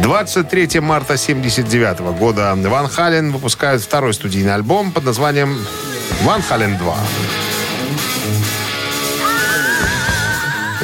23 0.01 0.79
марта 0.79 1.17
79 1.17 1.99
года 2.17 2.53
Ван 2.55 2.87
Хален 2.87 3.31
выпускает 3.31 3.81
второй 3.81 4.13
студийный 4.13 4.53
альбом 4.53 4.91
под 4.91 5.05
названием 5.05 5.57
«Ван 6.23 6.41
Хален 6.41 6.75
2». 6.75 6.93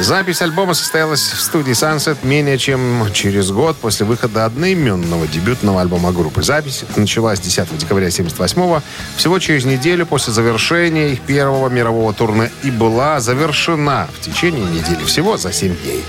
Запись 0.00 0.40
альбома 0.40 0.72
состоялась 0.72 1.20
в 1.20 1.40
студии 1.42 1.72
Sunset 1.72 2.16
менее 2.22 2.56
чем 2.56 3.06
через 3.12 3.50
год 3.50 3.76
после 3.76 4.06
выхода 4.06 4.46
одноименного 4.46 5.26
дебютного 5.26 5.82
альбома 5.82 6.10
группы. 6.10 6.42
Запись 6.42 6.84
началась 6.96 7.38
10 7.38 7.76
декабря 7.76 8.06
1978 8.06 8.80
всего 9.16 9.38
через 9.38 9.66
неделю 9.66 10.06
после 10.06 10.32
завершения 10.32 11.10
их 11.10 11.20
первого 11.20 11.68
мирового 11.68 12.14
турне 12.14 12.50
и 12.62 12.70
была 12.70 13.20
завершена 13.20 14.08
в 14.18 14.20
течение 14.24 14.64
недели, 14.64 15.04
всего 15.04 15.36
за 15.36 15.52
7 15.52 15.76
дней. 15.76 16.02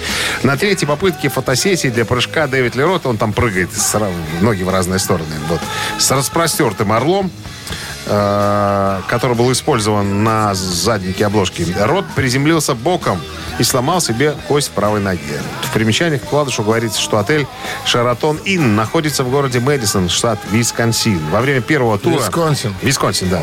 На 0.44 0.56
третьей 0.56 0.88
попытке 0.88 1.28
фотосессии 1.28 1.90
для 1.90 2.06
прыжка 2.06 2.48
Дэвид 2.48 2.76
Лерот, 2.76 3.06
он 3.06 3.18
там 3.18 3.34
прыгает 3.34 3.72
ноги 4.40 4.64
в 4.64 4.70
разные 4.70 5.00
стороны, 5.00 5.36
вот, 5.50 5.60
с 5.98 6.10
распростертым 6.12 6.94
орлом, 6.94 7.30
э, 8.06 9.02
который 9.08 9.36
был 9.36 9.52
использован 9.52 10.24
на 10.24 10.54
заднике 10.54 11.26
обложки. 11.26 11.66
Рот 11.80 12.06
приземлился 12.16 12.76
боком 12.76 13.20
и 13.60 13.64
сломал 13.64 14.02
себе 14.02 14.36
кость 14.48 14.70
в 14.70 14.72
правой 14.72 15.00
ноге. 15.00 15.42
В 15.64 15.74
примечаниях 15.74 16.22
к 16.22 16.26
вкладышу 16.26 16.64
говорится, 16.64 17.00
что 17.00 17.18
отель 17.18 17.48
«Шаратон 17.86 18.38
Inn» 18.46 18.76
находится 18.76 19.24
в 19.24 19.30
городе 19.30 19.60
Мэдисон, 19.60 20.10
штат 20.10 20.40
Висконсин. 20.52 21.22
Во 21.30 21.42
время 21.42 21.62
первого 21.62 21.98
тура... 21.98 22.16
Висконсин. 22.16 22.74
Висконсин, 22.82 23.30
да. 23.30 23.42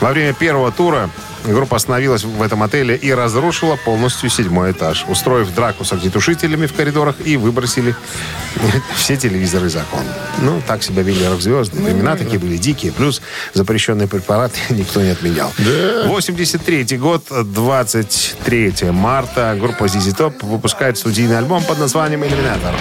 Во 0.00 0.10
время 0.10 0.32
первого 0.32 0.72
тура 0.72 1.10
группа 1.44 1.76
остановилась 1.76 2.24
в 2.24 2.42
этом 2.42 2.62
отеле 2.62 2.96
и 2.96 3.12
разрушила 3.12 3.76
полностью 3.76 4.30
седьмой 4.30 4.72
этаж, 4.72 5.04
устроив 5.08 5.54
драку 5.54 5.84
с 5.84 5.92
огнетушителями 5.92 6.66
в 6.66 6.74
коридорах 6.74 7.16
и 7.24 7.36
выбросили 7.36 7.94
все 8.96 9.16
телевизоры 9.16 9.66
из 9.66 9.76
окон. 9.76 10.04
Ну, 10.38 10.62
так 10.66 10.82
себя 10.82 11.02
вели 11.02 11.26
рок-звезды. 11.26 11.80
Времена 11.80 12.16
такие 12.16 12.38
были 12.38 12.56
дикие. 12.56 12.92
Плюс 12.92 13.22
запрещенные 13.54 14.08
препараты 14.08 14.58
никто 14.70 15.00
не 15.00 15.10
отменял. 15.10 15.52
83 16.06 16.96
год, 16.96 17.24
23 17.30 18.90
марта, 18.90 19.56
группа 19.58 19.84
ZZ 19.84 20.16
Top 20.16 20.46
выпускает 20.46 20.98
студийный 20.98 21.38
альбом 21.38 21.62
под 21.64 21.78
названием 21.78 22.24
«Иллюминатор». 22.24 22.74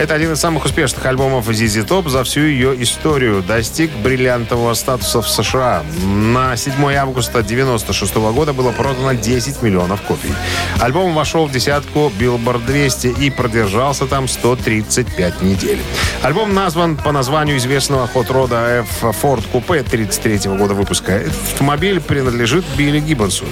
Это 0.00 0.14
один 0.14 0.32
из 0.32 0.40
самых 0.40 0.64
успешных 0.64 1.04
альбомов 1.04 1.46
ZZ 1.50 1.86
Top 1.86 2.08
за 2.08 2.24
всю 2.24 2.40
ее 2.40 2.82
историю. 2.82 3.42
Достиг 3.42 3.90
бриллиантового 4.02 4.72
статуса 4.72 5.20
в 5.20 5.28
США. 5.28 5.84
На 6.06 6.56
7 6.56 6.72
августа 6.94 7.40
1996 7.40 8.14
года 8.32 8.54
было 8.54 8.72
продано 8.72 9.12
10 9.12 9.60
миллионов 9.60 10.00
копий. 10.00 10.32
Альбом 10.80 11.12
вошел 11.12 11.44
в 11.44 11.52
десятку 11.52 12.10
Billboard 12.18 12.64
200 12.64 13.08
и 13.08 13.28
продержался 13.28 14.06
там 14.06 14.26
135 14.26 15.42
недель. 15.42 15.82
Альбом 16.22 16.54
назван 16.54 16.96
по 16.96 17.12
названию 17.12 17.58
известного 17.58 18.06
хот-рода 18.06 18.86
F 19.02 19.04
Ford 19.22 19.44
Coupe 19.52 19.82
33 19.82 20.50
года 20.56 20.72
выпуска. 20.72 21.12
Этот 21.12 21.42
автомобиль 21.52 22.00
принадлежит 22.00 22.64
Билли 22.74 23.00
Гиббонсу. 23.00 23.44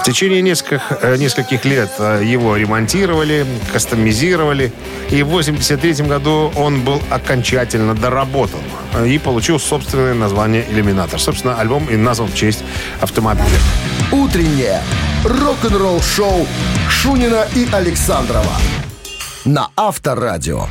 В 0.00 0.02
течение 0.02 0.40
нескольких, 0.40 0.80
э, 1.02 1.16
нескольких 1.16 1.64
лет 1.66 1.90
э, 1.98 2.22
его 2.24 2.56
ремонтировали, 2.56 3.46
кастомизировали, 3.70 4.72
и 5.10 5.22
в 5.22 5.28
83 5.28 6.06
году 6.06 6.50
он 6.56 6.80
был 6.80 7.02
окончательно 7.10 7.94
доработан 7.94 8.60
э, 8.94 9.08
и 9.08 9.18
получил 9.18 9.60
собственное 9.60 10.14
название 10.14 10.64
«Иллюминатор». 10.70 11.20
Собственно, 11.20 11.60
альбом 11.60 11.84
и 11.90 11.96
назван 11.96 12.28
в 12.28 12.34
честь 12.34 12.64
автомобиля. 13.02 13.46
Утреннее 14.10 14.80
рок-н-ролл-шоу 15.24 16.46
Шунина 16.88 17.46
и 17.54 17.68
Александрова 17.70 18.56
на 19.44 19.68
Авторадио. 19.76 20.66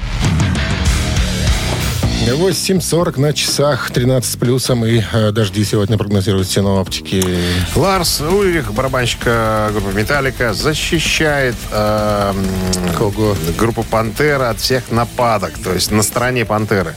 8.40 2.28 3.20
на 3.20 3.34
часах, 3.34 3.92
13 3.92 4.30
с 4.30 4.36
плюсом, 4.36 4.86
и 4.86 5.02
э, 5.12 5.32
дожди 5.32 5.64
сегодня 5.64 5.98
прогнозируют 5.98 6.50
синоптики. 6.50 7.24
Ларс 7.76 8.22
Ульрих, 8.22 8.74
барабанщик 8.74 9.22
э, 9.26 9.72
группы 9.72 9.98
«Металлика», 9.98 10.54
защищает 10.54 11.56
э, 11.72 12.34
Кого? 12.98 13.36
группу 13.58 13.84
«Пантера» 13.84 14.50
от 14.50 14.60
всех 14.60 14.92
нападок, 14.92 15.54
то 15.64 15.74
есть 15.74 15.92
на 15.92 16.04
стороне 16.04 16.46
«Пантеры». 16.46 16.94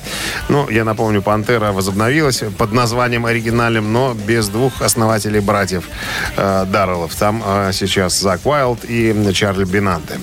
Ну, 0.48 0.68
я 0.68 0.84
напомню, 0.84 1.22
«Пантера» 1.22 1.70
возобновилась 1.70 2.42
под 2.58 2.72
названием 2.72 3.24
оригинальным, 3.24 3.92
но 3.92 4.14
без 4.14 4.48
двух 4.48 4.82
основателей 4.82 5.40
братьев 5.40 5.84
э, 6.36 6.66
Дарреллов. 6.66 7.14
Там 7.14 7.42
э, 7.46 7.70
сейчас 7.72 8.18
Зак 8.18 8.44
Уайлд 8.44 8.84
и 8.84 9.14
Чарли 9.32 9.64
Бинанте. 9.64 10.18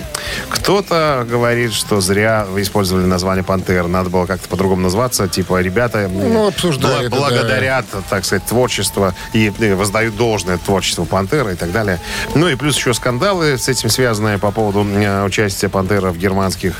Кто-то 0.49 1.25
говорит, 1.29 1.73
что 1.73 2.01
зря 2.01 2.45
вы 2.49 2.63
использовали 2.63 3.05
название 3.05 3.45
«Пантера», 3.45 3.87
надо 3.87 4.09
было 4.09 4.25
как-то 4.25 4.49
по-другому 4.49 4.88
назваться, 4.89 5.27
типа 5.27 5.61
ребята 5.61 6.09
Ну, 6.11 6.47
обсуждают 6.47 7.11
благодарят, 7.13 7.85
так 8.09 8.25
сказать, 8.25 8.43
творчество 8.45 9.13
и 9.33 9.49
воздают 9.75 10.15
должное 10.17 10.57
творчеству 10.57 11.05
«Пантера» 11.05 11.51
и 11.51 11.55
так 11.55 11.71
далее. 11.71 11.99
Ну 12.35 12.47
и 12.49 12.55
плюс 12.55 12.75
еще 12.75 12.93
скандалы 12.95 13.57
с 13.57 13.67
этим 13.69 13.89
связанные 13.89 14.37
по 14.39 14.51
поводу 14.51 14.79
участия 15.25 15.69
«Пантера» 15.69 16.09
в 16.11 16.17
германских 16.17 16.73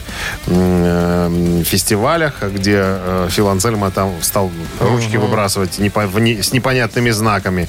э, 0.48 1.62
фестивалях, 1.66 2.42
где 2.42 2.78
э, 2.82 3.28
Фил 3.30 3.48
Анцельма 3.48 3.92
там 3.92 4.12
стал 4.22 4.50
ручки 4.80 5.18
выбрасывать 5.18 5.80
непо- 5.80 6.08
в 6.08 6.20
не- 6.20 6.42
с 6.42 6.52
непонятными 6.54 7.12
знаками. 7.12 7.68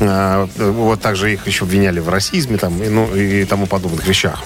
Э, 0.00 0.46
Вот 0.58 1.00
также 1.00 1.32
их 1.32 1.46
еще 1.46 1.64
обвиняли 1.64 2.00
в 2.00 2.08
расизме 2.08 2.56
там, 2.58 2.82
и, 2.82 2.88
ну, 2.88 3.14
и 3.14 3.44
тому 3.44 3.66
подобных 3.66 4.06
вещах. 4.06 4.42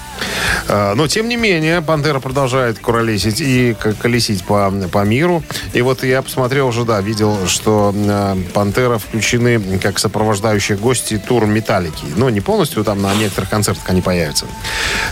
Э, 0.69 0.93
Но, 0.95 1.07
тем 1.07 1.27
не 1.27 1.35
менее, 1.37 1.81
«Пантера» 1.81 2.19
продолжает 2.19 2.79
куролесить 2.79 3.41
и 3.41 3.75
колесить 4.01 4.43
по, 4.43 4.71
по 4.91 5.03
миру. 5.05 5.32
И 5.73 5.81
вот 5.81 6.03
я 6.03 6.21
посмотрел 6.21 6.67
уже, 6.67 6.83
да, 6.83 7.01
видел, 7.01 7.47
что 7.47 7.93
э, 7.95 8.35
«Пантера» 8.53 8.97
включены 8.97 9.79
как 9.79 9.99
сопровождающие 9.99 10.77
гости 10.77 11.17
тур 11.17 11.45
«Металлики». 11.45 12.05
Но 12.15 12.29
не 12.29 12.41
полностью, 12.41 12.83
там 12.83 13.01
на 13.01 13.13
некоторых 13.15 13.49
концертах 13.49 13.83
они 13.87 14.01
появятся. 14.01 14.45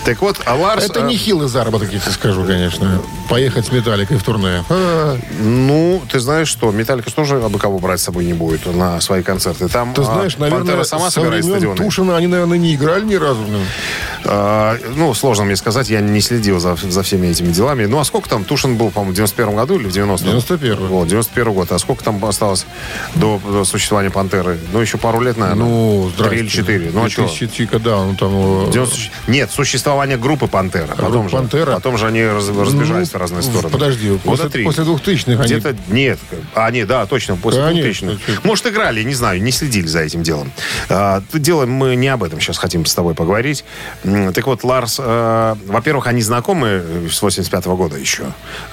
Так 0.06 0.22
вот, 0.22 0.38
а 0.46 0.56
Ларс... 0.56 0.86
Это 0.86 1.00
э, 1.00 1.04
нехилый 1.04 1.48
заработок, 1.48 1.92
я 1.94 2.00
тебе 2.00 2.12
скажу, 2.12 2.44
конечно. 2.44 3.02
Поехать 3.30 3.66
с 3.66 3.72
металликой 3.72 4.18
в 4.18 4.24
турне. 4.24 4.64
А, 4.70 5.18
Ну, 5.40 6.02
ты 6.12 6.20
знаешь 6.20 6.48
что, 6.48 6.72
«Металлика» 6.72 7.12
тоже 7.12 7.42
абы 7.42 7.60
кого 7.60 7.80
брать 7.80 8.00
с 8.00 8.04
собой 8.04 8.26
не 8.26 8.34
будет 8.34 8.66
на 8.66 9.00
свои 9.02 9.24
концерты. 9.24 9.68
Там 9.68 9.94
ты 9.94 10.02
а, 10.02 10.06
знаешь, 10.06 10.38
наверное, 10.38 10.60
«Пантера» 10.60 10.84
сама 10.84 11.10
со 11.10 11.22
собирает 11.22 11.46
стадионы. 11.46 11.78
Тушина 11.78 12.18
они, 12.18 12.28
наверное, 12.28 12.58
не 12.58 12.76
играли 12.76 13.06
ни 13.06 13.16
разу. 13.16 13.42
ну. 13.48 13.60
А, 14.26 14.78
ну, 14.96 15.14
сложно 15.14 15.46
мне 15.46 15.56
сказать, 15.56 15.90
я 15.90 16.02
не 16.02 16.22
следил 16.22 16.60
за, 16.60 16.76
за 16.76 17.04
всеми 17.04 17.28
этими 17.28 17.52
делами. 17.52 17.86
Ну, 17.86 18.00
а 18.00 18.04
сколько 18.04 18.30
там? 18.30 18.44
Тушин 18.44 18.78
был, 18.78 18.90
по-моему, 18.90 19.14
в 19.14 19.16
91 19.16 19.56
году 19.56 19.76
или 19.76 19.88
в 19.88 19.92
90-м? 20.20 20.58
91-й. 20.60 20.88
Вот, 20.88 21.08
91 21.08 21.54
год. 21.54 21.72
А 21.72 21.80
сколько 21.80 22.04
там 22.04 22.24
осталось 22.26 22.66
до, 23.16 23.40
до 23.44 23.64
существования 23.66 24.10
«Пантеры»? 24.10 24.58
Ну, 24.74 24.80
еще 24.80 24.98
пару 24.98 25.22
лет, 25.22 25.38
наверное. 25.38 25.66
Ну. 25.66 26.12
Три 26.18 26.40
или 26.40 26.48
четыре. 26.48 26.92
Ну, 26.94 27.06
а 27.06 27.10
что? 27.10 27.24
2000, 27.26 27.66
когда 27.68 27.98
он 27.98 28.16
там... 28.16 28.68
э, 28.68 28.72
90 28.72 29.00
Нет, 29.28 29.52
существование 29.52 30.18
группы 30.18 30.48
«Пантера». 30.48 30.96
Потом 30.96 31.30
же, 31.30 31.36
«Пантера»? 31.38 31.74
Потом 31.74 31.98
же 31.98 32.08
они 32.08 32.24
раз- 32.24 32.50
разбежались 32.50 33.12
Ну, 33.14 33.20
в 33.20 33.22
разные 33.22 33.42
стороны. 33.44 33.70
Подожди, 33.70 34.10
Года 34.10 34.22
после, 34.24 34.50
три. 34.50 34.64
после 34.66 34.84
2000-х 34.84 35.32
они... 35.42 35.44
Где-то 35.54 35.76
нет. 35.90 36.20
А, 36.56 36.70
нет, 36.72 36.88
да, 36.88 37.06
точно, 37.06 37.36
после 37.38 37.62
Конечно. 37.64 38.12
2000-х. 38.12 38.42
Может, 38.44 38.68
играли, 38.68 39.04
не 39.04 39.14
знаю, 39.14 39.42
не 39.42 39.52
следили 39.52 39.88
за 39.88 40.00
этим 40.02 40.24
делом. 40.24 40.52
А, 40.90 41.22
дело, 41.34 41.66
мы 41.66 41.96
не 41.96 42.08
об 42.08 42.24
этом 42.24 42.40
сейчас 42.40 42.58
хотим 42.58 42.86
с 42.86 42.94
тобой 42.94 43.14
поговорить. 43.16 43.64
Так 44.34 44.48
вот, 44.48 44.64
Ларс, 44.64 45.00
э, 45.04 45.56
во-первых, 45.68 46.08
они 46.08 46.22
знакомы 46.22 46.84
с 47.12 47.22
85 47.22 47.66
года 47.68 47.98
еще, 47.98 48.24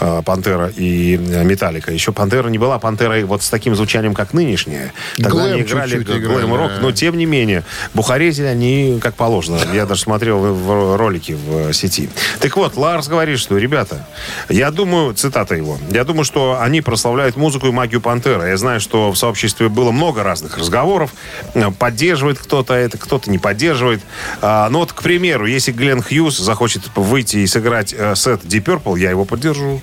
э, 0.01 0.23
Пантера 0.25 0.69
и 0.75 1.17
э, 1.17 1.28
Металлика. 1.29 1.93
Еще 1.93 2.13
Пантера 2.13 2.49
не 2.49 2.59
была 2.59 2.79
Пантерой 2.79 3.25
вот 3.25 3.43
с 3.43 3.51
таким 3.51 3.75
звучанием, 3.75 4.15
как 4.15 4.33
нынешняя. 4.33 4.93
Тогда 5.17 5.31
Глэм 5.31 5.53
они 5.53 5.63
играли 5.63 5.99
глэм-рок, 5.99 6.71
да. 6.77 6.81
но 6.81 6.93
тем 6.93 7.17
не 7.17 7.27
менее, 7.27 7.65
бухарезили 7.95 8.47
они 8.47 8.99
как 9.01 9.15
положено. 9.15 9.59
Я 9.73 9.87
даже 9.87 10.03
смотрел 10.03 10.39
в 10.39 10.97
ролики 10.97 11.33
в 11.33 11.73
сети. 11.73 12.09
Так 12.41 12.57
вот, 12.57 12.77
Ларс 12.77 13.09
говорит, 13.09 13.39
что, 13.39 13.57
ребята, 13.59 14.07
я 14.49 14.71
думаю, 14.71 15.15
цитата 15.15 15.55
его, 15.55 15.79
я 15.91 16.05
думаю, 16.05 16.25
что 16.25 16.59
они 16.61 16.81
прославляют 16.81 17.37
музыку 17.37 17.67
и 17.69 17.71
магию 17.71 18.01
Пантера. 18.01 18.49
Я 18.49 18.57
знаю, 18.57 18.81
что 18.81 19.13
в 19.13 19.17
сообществе 19.17 19.69
было 19.69 19.91
много 19.91 20.23
разных 20.23 20.59
разговоров. 20.59 21.15
Э, 21.55 21.71
Поддерживает 21.71 22.39
кто-то 22.39 22.75
это, 22.75 22.99
кто-то 22.99 23.31
не 23.31 23.39
поддерживает. 23.39 24.01
А, 24.41 24.69
ну 24.71 24.81
вот, 24.81 24.93
к 24.93 25.03
примеру, 25.03 25.47
если 25.47 25.73
Глен 25.73 26.03
Хьюз 26.03 26.39
захочет 26.39 26.83
выйти 26.95 27.39
и 27.39 27.47
сыграть 27.47 27.95
э, 27.97 28.15
сет 28.15 28.45
Deep 28.45 28.65
Purple, 28.65 28.99
я 28.99 29.11
его 29.11 29.25
поддержу. 29.25 29.81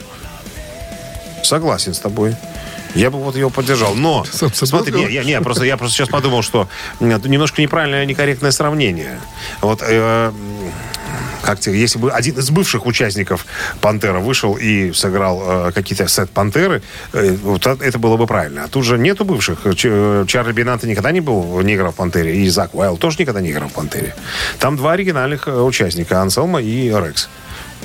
Согласен 1.45 1.93
с 1.93 1.99
тобой. 1.99 2.35
Я 2.95 3.11
бы 3.11 3.19
вот 3.19 3.35
его 3.35 3.49
поддержал. 3.49 3.93
Но, 3.93 4.25
Сам 4.31 4.53
смотри, 4.53 4.93
не, 4.93 5.11
я, 5.11 5.23
не, 5.23 5.39
просто, 5.41 5.65
я 5.65 5.75
просто 5.75 5.97
сейчас 5.97 6.09
подумал, 6.09 6.41
что 6.41 6.69
немножко 7.01 7.61
неправильное, 7.61 8.05
некорректное 8.05 8.51
сравнение. 8.51 9.19
Вот, 9.61 9.83
э, 9.85 10.31
как 11.41 11.59
тебе, 11.59 11.77
если 11.77 11.99
бы 11.99 12.09
один 12.11 12.39
из 12.39 12.49
бывших 12.49 12.85
участников 12.85 13.45
Пантера 13.81 14.19
вышел 14.19 14.55
и 14.55 14.93
сыграл 14.93 15.67
э, 15.67 15.71
какие-то 15.73 16.07
сет 16.07 16.29
Пантеры, 16.29 16.81
э, 17.11 17.35
вот 17.43 17.67
это 17.67 17.99
было 17.99 18.15
бы 18.15 18.27
правильно. 18.27 18.63
А 18.63 18.67
тут 18.69 18.85
же 18.85 18.97
нету 18.97 19.25
бывших. 19.25 19.59
Ч- 19.75 19.89
э, 19.91 20.25
Чарли 20.27 20.53
Бинанте 20.53 20.87
никогда 20.87 21.11
не 21.11 21.19
был, 21.19 21.59
не 21.61 21.75
играл 21.75 21.91
в 21.91 21.95
Пантере, 21.95 22.35
и 22.37 22.47
Зак 22.49 22.73
Уайл 22.73 22.95
тоже 22.95 23.17
никогда 23.19 23.41
не 23.41 23.51
играл 23.51 23.67
в 23.67 23.73
Пантере. 23.73 24.15
Там 24.59 24.77
два 24.77 24.93
оригинальных 24.93 25.47
э, 25.49 25.51
участника, 25.61 26.21
Анселма 26.21 26.61
и 26.61 26.87
Рекс. 26.89 27.27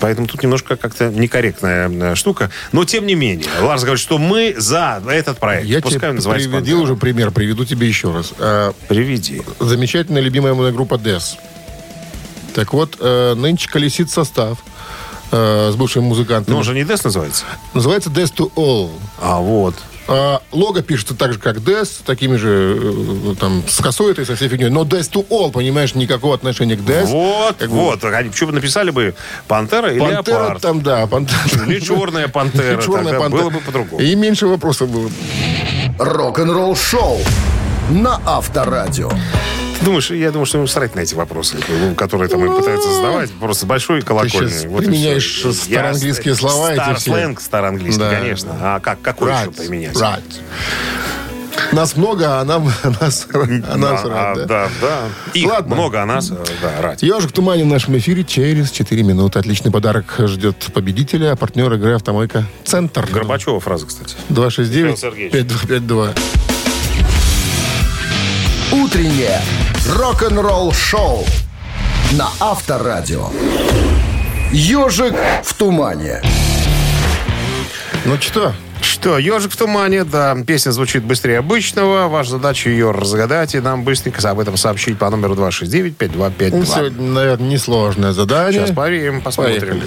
Поэтому 0.01 0.27
тут 0.27 0.43
немножко 0.43 0.77
как-то 0.77 1.11
некорректная 1.11 1.89
э, 1.89 2.15
штука. 2.15 2.51
Но 2.73 2.85
тем 2.85 3.07
не 3.07 3.15
менее, 3.15 3.47
Ларс 3.61 3.83
говорит, 3.83 4.01
что 4.01 4.19
мы 4.19 4.55
за 4.57 5.03
этот 5.07 5.39
проект. 5.39 5.67
Я 5.67 5.81
Пускай 5.81 6.17
тебе 6.17 6.33
приведу 6.33 6.53
«Пантера». 6.57 6.77
уже 6.79 6.97
пример, 6.97 7.31
приведу 7.31 7.65
тебе 7.65 7.87
еще 7.87 8.13
раз. 8.13 8.33
А, 8.39 8.73
Приведи. 8.89 9.43
замечательная 9.59 10.23
любимая 10.23 10.55
моя 10.55 10.73
группа 10.73 10.99
Дес. 10.99 11.37
Так 12.55 12.73
вот, 12.73 12.97
э, 12.99 13.35
нынче 13.35 13.69
колесит 13.69 14.11
состав 14.11 14.59
э, 15.31 15.71
с 15.73 15.77
бывшим 15.77 16.05
музыкантом. 16.05 16.55
Ну, 16.55 16.59
он 16.59 16.65
же 16.65 16.75
не 16.75 16.85
Дес 16.85 17.05
называется. 17.05 17.45
Называется 17.75 18.11
Death 18.11 18.35
to 18.35 18.53
All. 18.57 18.91
А 19.21 19.39
вот. 19.39 19.75
А, 20.13 20.43
лого 20.51 20.83
пишется 20.83 21.15
так 21.15 21.33
же, 21.33 21.39
как 21.39 21.59
Death, 21.59 22.03
такими 22.05 22.37
же, 22.37 22.77
э, 22.83 23.35
там, 23.39 23.63
с 23.69 23.81
косой 23.81 24.11
этой, 24.11 24.27
со 24.27 24.35
всей 24.35 24.49
фигней. 24.49 24.69
Но 24.69 24.83
Death 24.83 25.13
to 25.13 25.25
All, 25.29 25.53
понимаешь, 25.53 25.95
никакого 25.95 26.35
отношения 26.35 26.75
к 26.75 26.81
Death. 26.81 27.07
Вот, 27.07 27.57
Как 27.59 27.71
бы 27.71 27.77
вот. 27.77 28.03
Они 28.03 28.29
почему 28.29 28.49
бы 28.49 28.55
написали 28.57 28.91
бы 28.91 29.15
Пантера 29.47 29.93
или 29.93 30.01
Пантера 30.01 30.39
Леопард? 30.39 30.63
там, 30.63 30.83
да. 30.83 31.07
Пантера. 31.07 31.39
Или 31.65 31.79
черная 31.79 32.27
пантера. 32.27 32.73
Или 32.73 32.81
черная 32.81 33.05
Тогда 33.05 33.21
пантера. 33.21 33.43
Было 33.43 33.51
бы 33.51 33.61
по-другому. 33.61 34.03
И 34.03 34.17
меньше 34.17 34.49
вопросов 34.49 34.91
было. 34.91 35.09
Рок-н-ролл 36.01 36.75
шоу 36.75 37.21
на 37.91 38.21
Авторадио. 38.27 39.11
Ты 39.81 39.87
думаешь, 39.87 40.11
я 40.11 40.31
думаю, 40.31 40.47
что 40.47 40.59
ему 40.59 40.67
срать 40.67 40.95
на 40.95 41.01
эти 41.01 41.15
вопросы, 41.15 41.57
которые 41.97 42.29
там 42.29 42.45
и 42.45 42.55
пытаются 42.57 42.93
задавать. 42.93 43.31
Просто 43.33 43.67
большой 43.67 44.03
колокольный. 44.03 44.51
щас 44.51 44.65
Вот 44.67 44.83
и 44.83 44.87
применяешь 44.87 45.45
староанглийские 45.55 46.35
слова 46.35 46.73
эти 46.73 46.81
стар- 46.81 46.97
все. 46.97 47.13
Сленг 47.13 47.41
староанглийский, 47.41 48.01
Да. 48.05 48.11
конечно. 48.11 48.51
А 48.61 48.81
как, 48.81 49.01
какой 49.01 49.33
еще 49.33 49.51
применять? 49.51 49.97
right. 49.97 50.23
Нас 51.73 51.97
много, 51.97 52.41
а 52.41 52.45
нам, 52.45 52.69
а 52.83 52.91
нас, 53.01 53.27
а 53.33 53.77
нас 53.77 54.03
Да, 54.03 54.09
рад, 54.09 54.37
да? 54.39 54.45
да, 54.47 54.69
да. 54.81 54.99
Их 55.35 55.47
Ладно. 55.49 55.75
много, 55.77 56.03
а 56.03 56.07
нас, 56.07 56.31
э, 56.31 56.35
да, 56.61 56.81
рать. 56.83 57.03
Ежик 57.03 57.31
в 57.31 57.33
тумане 57.33 57.65
в 57.65 57.67
нашем 57.69 57.97
эфире 57.99 58.25
через 58.25 58.71
4 58.73 59.03
минуты. 59.03 59.39
Отличный 59.39 59.71
подарок 59.71 60.15
ждет 60.19 60.57
победителя, 60.75 61.33
а 61.33 61.37
партнер 61.37 61.73
игры 61.75 61.95
«Автомойка 61.95 62.45
Центр». 62.65 63.07
Горбачева 63.11 63.61
фраза, 63.61 63.87
кстати. 63.87 64.17
269 64.31 64.83
Михаил 64.93 64.97
Сергеевич. 65.13 65.33
5252. 65.33 66.15
Утреннее 68.91 69.41
рок-н-ролл 69.87 70.73
шоу 70.73 71.25
на 72.15 72.29
Авторадио. 72.41 73.29
Ежик 74.51 75.15
в 75.45 75.55
тумане. 75.55 76.21
Ну 78.05 78.17
что, 78.21 78.53
Что, 78.83 79.17
«Ежик 79.19 79.53
в 79.53 79.57
тумане», 79.57 80.03
да, 80.03 80.37
песня 80.45 80.73
звучит 80.73 81.05
быстрее 81.05 81.39
обычного. 81.39 82.09
Ваша 82.09 82.31
задача 82.33 82.69
ее 82.69 82.91
разгадать 82.91 83.55
и 83.55 83.61
нам 83.61 83.85
быстренько 83.85 84.29
об 84.29 84.41
этом 84.41 84.57
сообщить 84.57 84.99
по 84.99 85.09
номеру 85.09 85.35
269-5252. 85.37 86.51
ну, 86.51 86.65
сегодня, 86.65 87.07
наверное, 87.13 87.49
несложное 87.49 88.13
задание. 88.13 88.61
Сейчас 88.61 88.75
проверим, 88.75 89.21
посмотрим. 89.21 89.61
Поехали. 89.61 89.83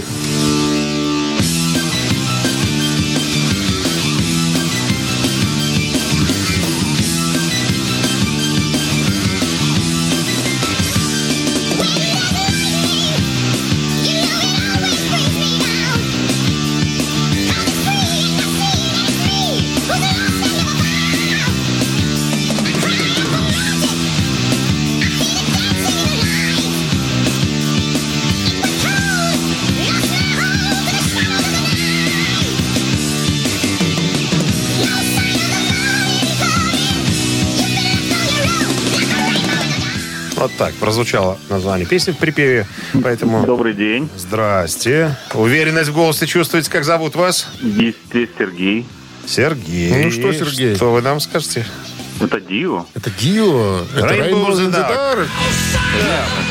Прозвучало 40.94 41.40
название 41.50 41.88
песни 41.88 42.12
в 42.12 42.18
припеве. 42.18 42.68
Поэтому 43.02 43.44
Добрый 43.48 43.74
день. 43.74 44.10
здрасте. 44.16 45.16
Уверенность 45.34 45.90
в 45.90 45.94
голосе 45.94 46.28
чувствуете, 46.28 46.70
как 46.70 46.84
зовут 46.86 47.16
вас? 47.16 47.48
Здесь, 47.60 47.96
Сергей. 48.38 48.86
Сергей. 49.26 50.04
Ну 50.04 50.12
что, 50.12 50.32
Сергей? 50.32 50.76
Что 50.76 50.94
вы 50.94 51.02
нам 51.02 51.20
скажете? 51.20 51.66
Это 52.22 52.40
Дио. 52.40 52.86
Это 52.94 53.10
Дио. 53.10 53.82
Это 53.96 54.14
Rainbow 54.14 54.50
Rainbow 54.50 54.52
the 54.52 54.68
in 54.68 54.72
the 54.72 54.88
Dark. 54.88 55.28
С 55.52 56.43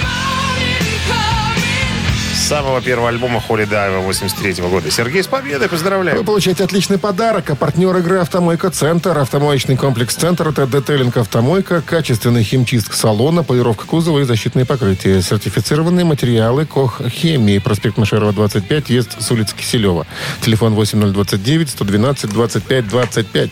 самого 2.52 2.82
первого 2.82 3.08
альбома 3.08 3.40
Холли 3.40 3.64
Дайва 3.64 4.00
83 4.00 4.62
года. 4.68 4.90
Сергей, 4.90 5.22
с 5.22 5.26
победой, 5.26 5.68
Вы 5.68 5.70
поздравляю. 5.70 6.22
получаете 6.22 6.64
отличный 6.64 6.98
подарок. 6.98 7.48
А 7.48 7.54
партнер 7.54 7.96
игры 7.96 8.18
«Автомойка 8.18 8.70
Центр». 8.70 9.16
Автомоечный 9.16 9.78
комплекс 9.78 10.14
«Центр»— 10.14 10.48
это 10.50 10.66
детейлинг 10.66 11.16
«Автомойка», 11.16 11.80
качественный 11.80 12.44
химчистка 12.44 12.94
салона, 12.94 13.42
полировка 13.42 13.86
кузова 13.86 14.18
и 14.18 14.24
защитные 14.24 14.66
покрытия. 14.66 15.22
Сертифицированные 15.22 16.04
материалы 16.04 16.66
«Кох 16.66 17.00
Хемии». 17.08 17.56
Проспект 17.56 17.96
Машерова, 17.96 18.34
25, 18.34 18.88
въезд 18.90 19.22
с 19.22 19.30
улицы 19.30 19.56
Киселева. 19.56 20.06
Телефон 20.42 20.74
8029-112-25-25. 20.74 23.50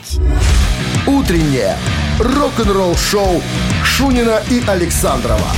Утреннее 1.07 1.75
рок-н-ролл-шоу 2.19 3.43
Шунина 3.83 4.43
и 4.51 4.63
Александрова 4.67 5.49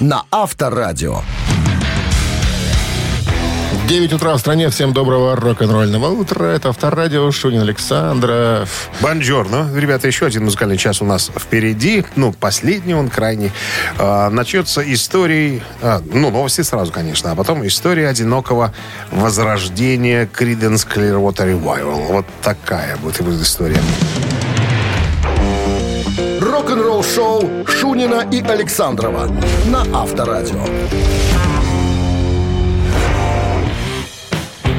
на 0.00 0.24
Авторадио. 0.30 1.22
9 3.90 4.12
утра 4.12 4.34
в 4.34 4.38
стране. 4.38 4.70
Всем 4.70 4.92
доброго 4.92 5.34
рок-н-ролльного 5.34 6.10
утра. 6.10 6.44
Это 6.44 6.68
Авторадио 6.68 7.28
Шунин 7.32 7.62
Александров. 7.62 8.88
Бонжорно. 9.00 9.68
Ребята, 9.74 10.06
еще 10.06 10.26
один 10.26 10.44
музыкальный 10.44 10.76
час 10.76 11.02
у 11.02 11.04
нас 11.04 11.28
впереди. 11.36 12.04
Ну, 12.14 12.32
последний 12.32 12.94
он 12.94 13.08
крайний. 13.08 13.50
А, 13.98 14.30
начнется 14.30 14.80
историей... 14.94 15.64
а, 15.82 16.00
ну, 16.04 16.30
новости 16.30 16.60
сразу, 16.60 16.92
конечно. 16.92 17.32
А 17.32 17.34
потом 17.34 17.66
история 17.66 18.06
одинокого 18.06 18.72
возрождения 19.10 20.24
Creedence 20.24 20.86
Clearwater 20.86 21.60
Revival. 21.60 22.12
Вот 22.12 22.26
такая 22.42 22.96
будет 22.98 23.18
и 23.18 23.24
будет 23.24 23.42
история. 23.42 23.80
Рок-н-ролл-шоу 26.40 27.66
Шунина 27.66 28.24
и 28.30 28.40
Александрова 28.40 29.28
на 29.66 29.84
Авторадио. 29.92 30.64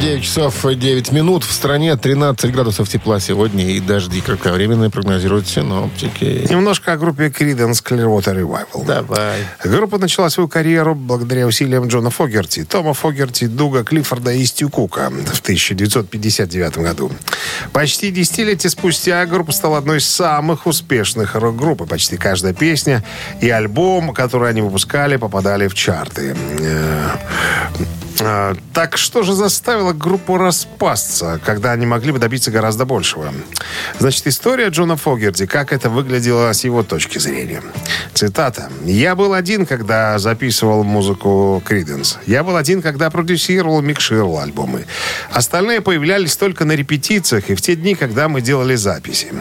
9 0.01 0.23
часов 0.23 0.65
9 0.65 1.11
минут. 1.11 1.43
В 1.43 1.51
стране 1.51 1.95
13 1.95 2.51
градусов 2.51 2.89
тепла 2.89 3.19
сегодня 3.19 3.69
и 3.69 3.79
дожди 3.79 4.19
кратковременные 4.21 4.89
прогнозируют 4.89 5.47
синоптики. 5.47 6.47
Немножко 6.49 6.93
о 6.93 6.97
группе 6.97 7.27
Creedence 7.27 7.83
Clearwater 7.83 8.35
Revival. 8.35 8.83
Давай. 8.83 9.45
Группа 9.63 9.99
начала 9.99 10.29
свою 10.29 10.49
карьеру 10.49 10.95
благодаря 10.95 11.45
усилиям 11.45 11.87
Джона 11.87 12.09
Фогерти, 12.09 12.63
Тома 12.63 12.95
Фогерти, 12.95 13.45
Дуга 13.45 13.83
Клиффорда 13.83 14.31
и 14.31 14.43
Стю 14.43 14.69
Кука 14.69 15.11
в 15.11 15.39
1959 15.39 16.77
году. 16.79 17.11
Почти 17.71 18.09
десятилетие 18.09 18.71
спустя 18.71 19.23
группа 19.27 19.51
стала 19.51 19.77
одной 19.77 19.99
из 19.99 20.07
самых 20.07 20.65
успешных 20.65 21.35
рок-групп. 21.35 21.87
Почти 21.87 22.17
каждая 22.17 22.55
песня 22.55 23.03
и 23.39 23.51
альбом, 23.51 24.13
который 24.13 24.49
они 24.49 24.61
выпускали, 24.61 25.17
попадали 25.17 25.67
в 25.67 25.75
чарты. 25.75 26.35
Э, 28.21 28.55
Так 28.73 28.97
что 28.97 29.23
же 29.23 29.33
заставило 29.33 29.93
группу 29.93 30.37
распасться, 30.37 31.39
когда 31.43 31.71
они 31.71 31.85
могли 31.85 32.11
бы 32.11 32.19
добиться 32.19 32.51
гораздо 32.51 32.85
большего? 32.85 33.33
Значит, 33.99 34.27
история 34.27 34.69
Джона 34.69 34.95
Фогерти, 34.95 35.45
как 35.45 35.73
это 35.73 35.89
выглядело 35.89 36.53
с 36.53 36.63
его 36.63 36.83
точки 36.83 37.17
зрения. 37.17 37.61
Цитата. 38.13 38.69
«Я 38.85 39.15
был 39.15 39.33
один, 39.33 39.65
когда 39.65 40.19
записывал 40.19 40.83
музыку 40.83 41.61
Криденс. 41.65 42.19
Я 42.27 42.43
был 42.43 42.55
один, 42.55 42.81
когда 42.81 43.09
продюсировал 43.09 43.81
микшировал 43.81 44.39
альбомы. 44.39 44.85
Остальные 45.31 45.81
появлялись 45.81 46.35
только 46.35 46.65
на 46.65 46.73
репетициях 46.73 47.49
и 47.49 47.55
в 47.55 47.61
те 47.61 47.75
дни, 47.75 47.95
когда 47.95 48.27
мы 48.29 48.41
делали 48.41 48.75
записи. 48.75 49.33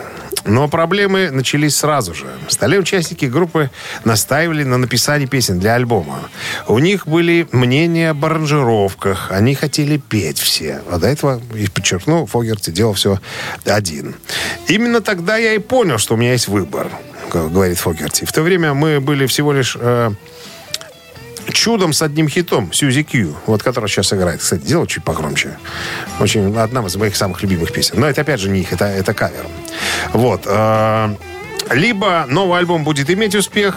Но 0.51 0.67
проблемы 0.67 1.31
начались 1.31 1.77
сразу 1.77 2.13
же. 2.13 2.27
Остальные 2.49 2.81
участники 2.81 3.27
группы 3.27 3.71
настаивали 4.05 4.65
на 4.65 4.79
написании 4.79 5.27
песен 5.27 5.61
для 5.61 5.75
альбома. 5.75 6.23
У 6.67 6.81
них 6.81 7.07
были 7.07 7.47
мнения 7.53 8.11
об 8.11 8.25
аранжировках. 8.25 9.31
Они 9.31 9.55
хотели 9.55 9.99
петь 9.99 10.41
все. 10.41 10.83
А 10.91 10.99
до 10.99 11.07
этого, 11.07 11.41
и 11.55 11.69
подчеркну, 11.69 12.27
Фогерти 12.27 12.71
делал 12.71 12.95
все 12.95 13.21
один. 13.65 14.17
Именно 14.67 15.01
тогда 15.01 15.37
я 15.37 15.55
и 15.55 15.59
понял, 15.59 15.99
что 15.99 16.15
у 16.15 16.17
меня 16.17 16.33
есть 16.33 16.49
выбор, 16.49 16.89
говорит 17.33 17.79
Фогерти. 17.79 18.25
В 18.25 18.33
то 18.33 18.43
время 18.43 18.75
мы 18.75 19.01
были 19.01 19.27
всего 19.27 19.53
лишь... 19.53 19.77
э, 19.79 20.11
чудом 21.53 21.93
с 21.93 22.03
одним 22.03 22.29
хитом 22.29 22.73
Сьюзи 22.73 23.03
Кью, 23.03 23.35
вот 23.47 23.63
который 23.63 23.89
сейчас 23.89 24.13
играет. 24.13 24.41
Кстати, 24.41 24.63
дело 24.63 24.87
чуть 24.87 25.05
погромче. 25.05 25.59
Очень 26.21 26.57
одна 26.57 26.85
из 26.87 26.97
моих 26.97 27.17
самых 27.17 27.43
любимых 27.43 27.73
песен. 27.73 27.99
Но 27.99 28.09
это 28.09 28.21
опять 28.21 28.41
же 28.41 28.51
не 28.51 28.61
их, 28.61 28.73
это, 28.73 28.85
это 28.85 29.15
кавер. 29.15 29.47
Вот. 30.13 30.43
э, 30.47 31.15
Либо 31.71 32.27
новый 32.29 32.59
альбом 32.59 32.85
будет 32.85 33.11
иметь 33.11 33.35
успех, 33.35 33.77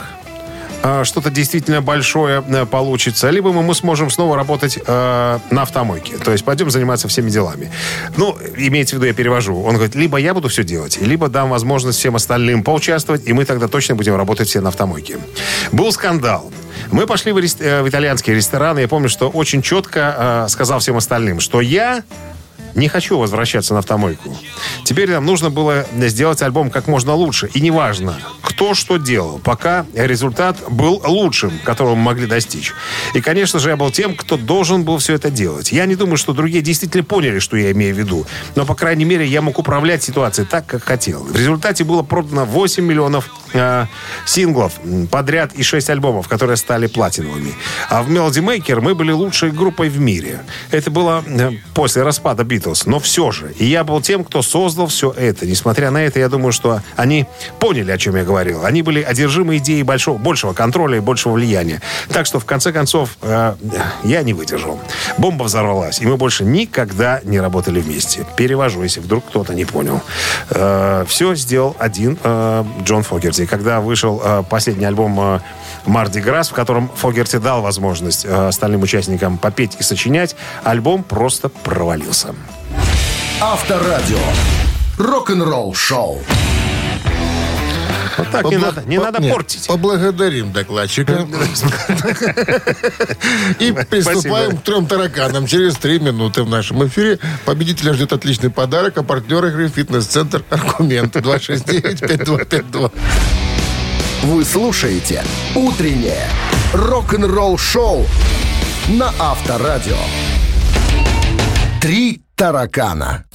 э, 0.82 1.04
что-то 1.04 1.30
действительно 1.30 1.82
большое 1.82 2.44
э, 2.48 2.66
получится, 2.66 3.30
либо 3.30 3.52
мы, 3.52 3.76
сможем 3.76 4.10
снова 4.10 4.36
работать 4.36 4.80
э, 4.86 5.40
на 5.52 5.62
автомойке. 5.62 6.18
То 6.18 6.32
есть 6.32 6.44
пойдем 6.44 6.72
заниматься 6.72 7.08
всеми 7.08 7.30
делами. 7.30 7.72
Ну, 8.18 8.36
имеется 8.58 8.96
в 8.96 8.98
виду, 8.98 9.06
я 9.06 9.14
перевожу. 9.14 9.62
Он 9.62 9.76
говорит, 9.76 9.96
либо 9.96 10.18
я 10.18 10.34
буду 10.34 10.48
все 10.48 10.64
делать, 10.64 11.00
либо 11.02 11.28
дам 11.30 11.50
возможность 11.50 12.00
всем 12.00 12.16
остальным 12.16 12.64
поучаствовать, 12.64 13.28
и 13.28 13.34
мы 13.34 13.46
тогда 13.46 13.68
точно 13.68 13.96
будем 13.96 14.16
работать 14.16 14.48
все 14.48 14.62
на 14.62 14.70
автомойке. 14.70 15.18
Был 15.72 15.92
скандал. 15.92 16.52
Мы 16.94 17.08
пошли 17.08 17.32
в, 17.32 17.40
рес- 17.40 17.58
э, 17.60 17.82
в 17.82 17.90
итальянский 17.90 18.36
ресторан, 18.36 18.78
я 18.78 18.88
помню, 18.88 19.10
что 19.10 19.28
очень 19.28 19.64
четко 19.64 20.44
э, 20.46 20.50
сказал 20.50 20.78
всем 20.80 20.96
остальным, 20.96 21.40
что 21.40 21.60
я 21.60 22.04
не 22.76 22.88
хочу 22.88 23.18
возвращаться 23.18 23.74
на 23.74 23.80
автомойку. 23.80 24.36
Теперь 24.84 25.10
нам 25.12 25.26
нужно 25.26 25.50
было 25.50 25.86
сделать 25.94 26.42
альбом 26.42 26.70
как 26.70 26.88
можно 26.88 27.14
лучше. 27.14 27.50
И 27.54 27.62
неважно, 27.62 28.20
кто 28.42 28.74
что 28.74 28.98
делал, 28.98 29.40
пока 29.40 29.86
результат 29.94 30.58
был 30.70 31.02
лучшим, 31.06 31.52
которого 31.64 31.96
мы 31.96 32.04
могли 32.04 32.28
достичь. 32.28 32.74
И, 33.14 33.22
конечно 33.22 33.60
же, 33.60 33.70
я 33.70 33.78
был 33.78 33.92
тем, 33.92 34.16
кто 34.16 34.38
должен 34.38 34.84
был 34.84 34.98
все 34.98 35.16
это 35.16 35.30
делать. 35.30 35.72
Я 35.72 35.86
не 35.86 35.96
думаю, 35.96 36.18
что 36.18 36.34
другие 36.34 36.62
действительно 36.62 37.04
поняли, 37.04 37.40
что 37.40 37.58
я 37.58 37.72
имею 37.72 37.96
в 37.96 37.98
виду. 37.98 38.26
Но, 38.56 38.66
по 38.66 38.76
крайней 38.76 39.06
мере, 39.06 39.26
я 39.26 39.42
мог 39.42 39.60
управлять 39.60 40.04
ситуацией 40.04 40.48
так, 40.48 40.66
как 40.66 40.84
хотел. 40.84 41.24
В 41.24 41.36
результате 41.36 41.84
было 41.84 42.04
продано 42.04 42.46
8 42.46 42.84
миллионов 42.84 43.30
э, 43.54 43.86
синглов 44.26 44.74
подряд 45.10 45.54
и 45.54 45.64
6 45.64 45.90
альбомов, 45.90 46.28
которые 46.28 46.58
стали 46.58 46.88
платиновыми. 46.88 47.54
А 47.90 48.04
в 48.04 48.10
Melody 48.10 48.44
Maker 48.44 48.82
мы 48.82 48.96
были 48.96 49.12
лучшей 49.12 49.52
группой 49.52 49.90
в 49.90 50.00
мире. 50.00 50.44
Это 50.72 50.92
было 50.92 51.24
э, 51.26 51.52
после 51.74 52.04
распада 52.04 52.44
Битлз. 52.64 52.86
Но 52.86 53.00
все 53.00 53.32
же. 53.32 53.54
И 53.58 53.66
я 53.66 53.84
был 53.84 54.02
тем, 54.02 54.24
кто 54.24 54.42
создал 54.42 54.88
все 54.88 55.12
это. 55.12 55.46
Несмотря 55.46 55.92
на 55.92 56.04
это, 56.04 56.20
я 56.20 56.30
думаю, 56.30 56.52
что 56.54 56.82
они 56.96 57.26
поняли, 57.60 57.92
о 57.92 57.98
чем 57.98 58.16
я 58.16 58.24
говорил. 58.24 58.66
Они 58.66 58.82
были 58.82 59.02
одержимы 59.02 59.58
идеей 59.58 59.84
большого, 59.84 60.18
большего 60.18 60.54
контроля 60.54 60.98
и 60.98 61.00
большего 61.02 61.34
влияния. 61.34 61.82
Так 62.10 62.26
что, 62.26 62.40
в 62.40 62.46
конце 62.46 62.72
концов, 62.72 63.18
э, 63.22 63.56
я 64.04 64.24
не 64.24 64.34
выдержал. 64.34 64.80
Бомба 65.18 65.44
взорвалась, 65.44 66.00
и 66.00 66.06
мы 66.06 66.18
больше 66.18 66.46
никогда 66.46 67.20
не 67.24 67.40
работали 67.40 67.82
вместе. 67.82 68.26
Перевожу, 68.38 68.84
если 68.84 69.02
вдруг 69.02 69.26
кто-то 69.26 69.54
не 69.54 69.66
понял. 69.66 70.02
все 71.08 71.36
сделал 71.36 71.76
один 71.80 72.18
э, 72.24 72.64
Джон 72.84 73.04
Фогерти. 73.04 73.46
Когда 73.46 73.82
вышел 73.82 74.22
э, 74.24 74.44
последний 74.50 74.86
альбом 74.86 75.20
э, 75.20 75.40
Марди 75.86 76.20
Грасс, 76.20 76.50
в 76.50 76.54
котором 76.54 76.90
Фогерти 76.96 77.38
дал 77.38 77.62
возможность 77.62 78.26
э, 78.26 78.48
остальным 78.48 78.82
участникам 78.82 79.38
попеть 79.38 79.76
и 79.80 79.84
сочинять, 79.84 80.36
альбом 80.64 81.04
просто 81.04 81.50
провалился. 81.50 82.34
Авторадио. 83.46 84.20
Рок-н-ролл-шоу. 84.98 86.24
Вот 88.18 88.32
так 88.32 88.46
не 88.46 88.56
Побла- 88.56 88.60
надо, 88.62 88.84
не 88.88 88.98
по- 88.98 89.04
надо 89.04 89.22
нет, 89.22 89.34
портить. 89.34 89.68
Поблагодарим 89.68 90.54
докладчика. 90.54 91.28
И 93.60 93.74
приступаем 93.90 94.56
к 94.56 94.64
трем 94.64 94.86
тараканам. 94.88 95.46
Через 95.46 95.76
три 95.76 96.00
минуты 96.00 96.44
в 96.44 96.50
нашем 96.50 96.88
эфире 96.88 97.20
победителя 97.44 97.94
ждет 97.94 98.14
отличный 98.14 98.50
подарок, 98.50 98.98
а 98.98 99.04
партнер 99.04 99.44
игры 99.48 99.68
«Фитнес-центр 99.68 100.42
Аргумент» 100.50 101.14
269-5252. 101.18 102.92
Вы 104.24 104.46
слушаете 104.46 105.22
«Утреннее 105.54 106.30
рок-н-ролл-шоу» 106.74 108.06
на 108.88 109.14
Авторадио. 109.20 109.98
Три 111.82 112.22
таракана. 112.36 113.26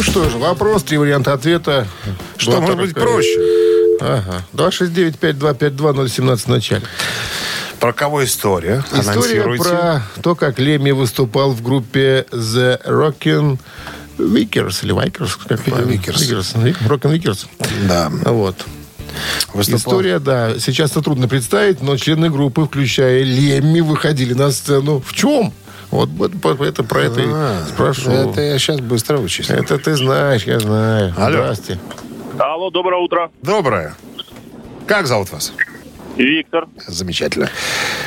Ну 0.00 0.04
что 0.04 0.30
же, 0.30 0.38
вопрос, 0.38 0.82
три 0.82 0.96
варианта 0.96 1.34
ответа. 1.34 1.86
Что 2.38 2.52
Два 2.52 2.60
может 2.62 2.78
быть 2.78 2.94
таракана. 2.94 3.16
проще? 3.16 3.38
Ага. 4.00 4.44
269-5252-017 4.54 6.36
в 6.36 6.46
начале. 6.46 6.82
Про 7.80 7.92
кого 7.92 8.24
история? 8.24 8.82
История 8.94 9.42
про 9.42 10.02
то, 10.22 10.34
как 10.34 10.58
Леми 10.58 10.92
выступал 10.92 11.50
в 11.50 11.62
группе 11.62 12.24
The 12.32 12.82
Rockin' 12.86 13.58
Vickers 14.16 14.82
или 14.84 14.94
Vikers, 14.94 15.38
как? 15.46 15.68
Vickers. 15.68 16.16
Vickers. 16.16 16.88
Rockin' 16.88 17.10
Vickers. 17.10 17.46
Да. 17.86 18.10
Вот. 18.24 18.56
Выступал. 19.52 19.78
История, 19.78 20.18
да, 20.18 20.58
сейчас 20.58 20.92
это 20.92 21.02
трудно 21.02 21.28
представить, 21.28 21.82
но 21.82 21.98
члены 21.98 22.30
группы, 22.30 22.64
включая 22.64 23.22
Лемми, 23.22 23.80
выходили 23.80 24.32
на 24.32 24.50
сцену. 24.50 25.02
В 25.04 25.12
чем? 25.12 25.52
Вот, 25.90 26.08
это 26.60 26.84
про 26.84 27.02
это 27.02 27.20
А, 27.24 27.64
и 27.66 27.68
спрошу. 27.68 28.10
Это 28.10 28.40
я 28.40 28.58
сейчас 28.58 28.80
быстро 28.80 29.18
вычислю. 29.18 29.56
Это 29.56 29.78
ты 29.78 29.96
знаешь, 29.96 30.44
я 30.44 30.60
знаю. 30.60 31.14
Алло. 31.16 31.30
Здрасте. 31.32 31.78
Алло, 32.38 32.70
доброе 32.70 33.00
утро. 33.02 33.30
Доброе. 33.42 33.94
Как 34.86 35.06
зовут 35.06 35.32
вас? 35.32 35.52
Виктор. 36.16 36.66
Замечательно. 36.86 37.50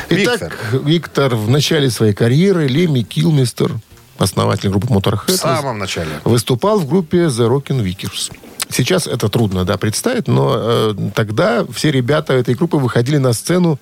Итак, 0.09 0.41
Виктор, 0.41 0.53
Виктор. 0.85 1.35
в 1.35 1.49
начале 1.49 1.89
своей 1.89 2.13
карьеры 2.13 2.67
Лемми 2.67 3.01
Килмистер, 3.01 3.71
основатель 4.17 4.69
группы 4.69 4.87
в 4.87 4.91
Motorhead, 4.91 5.31
самом 5.31 5.79
начале. 5.79 6.09
выступал 6.23 6.79
в 6.79 6.87
группе 6.87 7.25
The 7.25 7.49
Rockin' 7.49 7.81
Vickers. 7.83 8.31
Сейчас 8.73 9.05
это 9.05 9.29
трудно, 9.29 9.65
да, 9.65 9.77
представить, 9.77 10.27
но 10.27 10.55
э, 10.55 10.93
тогда 11.13 11.63
все 11.71 11.91
ребята 11.91 12.33
этой 12.33 12.55
группы 12.55 12.77
выходили 12.77 13.17
на 13.17 13.33
сцену. 13.33 13.79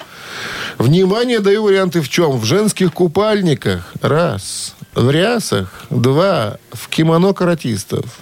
Внимание, 0.78 1.40
даю 1.40 1.64
варианты 1.64 2.02
в 2.02 2.10
чем? 2.10 2.38
В 2.38 2.44
женских 2.44 2.92
купальниках. 2.94 3.94
Раз. 4.02 4.76
В 4.94 5.10
рясах. 5.10 5.86
Два. 5.90 6.58
В 6.74 6.90
кимоно 6.90 7.34
каратистов. 7.34 8.20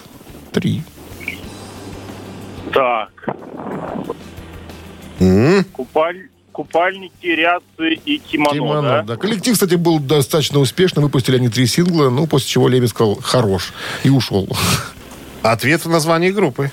Три. 0.52 0.84
Так. 2.72 3.10
М? 5.20 5.64
Купаль... 5.74 6.28
Купальники, 6.52 7.26
рясы 7.26 7.94
и 8.06 8.20
кимоно, 8.20 8.54
Кимоно, 8.54 8.82
да? 8.82 9.02
да. 9.04 9.16
Коллектив, 9.16 9.54
кстати, 9.54 9.76
был 9.76 9.98
достаточно 9.98 10.60
успешным. 10.60 11.06
Выпустили 11.06 11.38
они 11.38 11.48
три 11.48 11.66
сингла, 11.66 12.10
ну, 12.10 12.28
после 12.28 12.50
чего 12.50 12.68
Леми 12.68 12.86
сказал 12.88 13.16
«хорош» 13.16 13.74
и 14.04 14.10
ушел. 14.10 14.48
Ответ 15.44 15.86
в 15.86 15.90
названии 15.90 16.32
группы. 16.32 16.72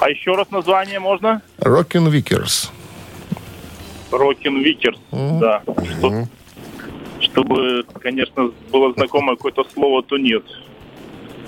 А 0.00 0.08
еще 0.10 0.34
раз 0.34 0.50
название 0.50 1.00
можно? 1.00 1.42
Rockin' 1.58 2.08
Vickers. 2.10 2.70
Rockin' 4.10 4.62
Vickers, 4.62 4.98
да. 5.12 5.62
Что- 5.98 6.26
Чтобы, 7.20 7.84
конечно, 8.00 8.52
было 8.70 8.92
знакомое 8.94 9.36
какое-то 9.36 9.64
слово, 9.74 10.02
то 10.02 10.16
нет. 10.16 10.44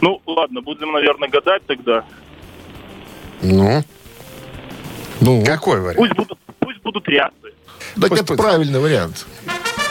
Ну, 0.01 0.20
ладно, 0.26 0.61
будем, 0.62 0.93
наверное, 0.93 1.28
гадать 1.28 1.64
тогда. 1.66 2.05
Ну, 3.41 3.82
Ну, 5.20 5.45
какой 5.45 5.80
вариант? 5.80 5.97
Пусть 5.99 6.12
будут, 6.14 6.38
пусть 6.59 6.82
будут 6.82 7.09
рясы. 7.09 7.32
так 8.01 8.11
пусть 8.11 8.22
это 8.22 8.32
будет. 8.34 8.41
правильный 8.41 8.80
вариант. 8.80 9.26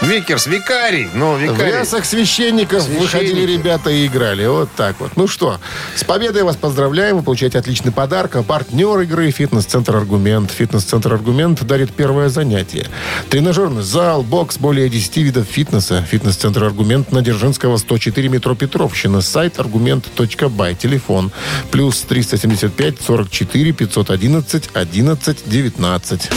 Vickers, 0.01 0.47
викарий. 0.47 1.09
Ну, 1.13 1.35
В 1.35 1.41
викарий. 1.41 1.73
рясах 1.73 2.05
священников 2.05 2.83
Священники. 2.83 3.01
выходили 3.03 3.51
ребята 3.51 3.89
и 3.89 4.05
играли. 4.07 4.47
Вот 4.47 4.69
так 4.75 4.95
вот. 4.99 5.11
Ну 5.17 5.27
что, 5.27 5.59
с 5.93 6.05
победой 6.05 6.43
вас 6.43 6.55
поздравляем. 6.55 7.17
Вы 7.17 7.23
получаете 7.23 7.59
отличный 7.59 7.91
подарок. 7.91 8.37
А 8.37 8.43
партнер 8.43 8.97
игры 9.01 9.29
«Фитнес-центр 9.31 9.95
Аргумент». 9.97 10.51
«Фитнес-центр 10.51 11.13
Аргумент» 11.13 11.61
дарит 11.67 11.91
первое 11.91 12.29
занятие. 12.29 12.87
Тренажерный 13.29 13.83
зал, 13.83 14.23
бокс, 14.23 14.57
более 14.57 14.87
10 14.89 15.17
видов 15.17 15.45
фитнеса. 15.47 16.01
«Фитнес-центр 16.09 16.63
Аргумент» 16.63 17.11
на 17.11 17.21
Дзержинского, 17.21 17.75
104 17.75 18.29
метро 18.29 18.55
Петровщина. 18.55 19.21
Сайт 19.21 19.59
аргумент.бай. 19.59 20.75
Телефон 20.75 21.31
плюс 21.71 22.01
375 22.01 23.01
44 23.01 23.73
511 23.73 24.69
11 24.73 25.37
19. 25.49 26.29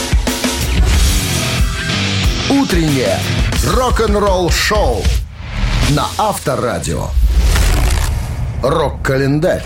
Утреннее 2.60 3.18
рок-н-ролл-шоу 3.66 5.02
на 5.90 6.06
Авторадио. 6.18 7.06
Рок-календарь. 8.62 9.64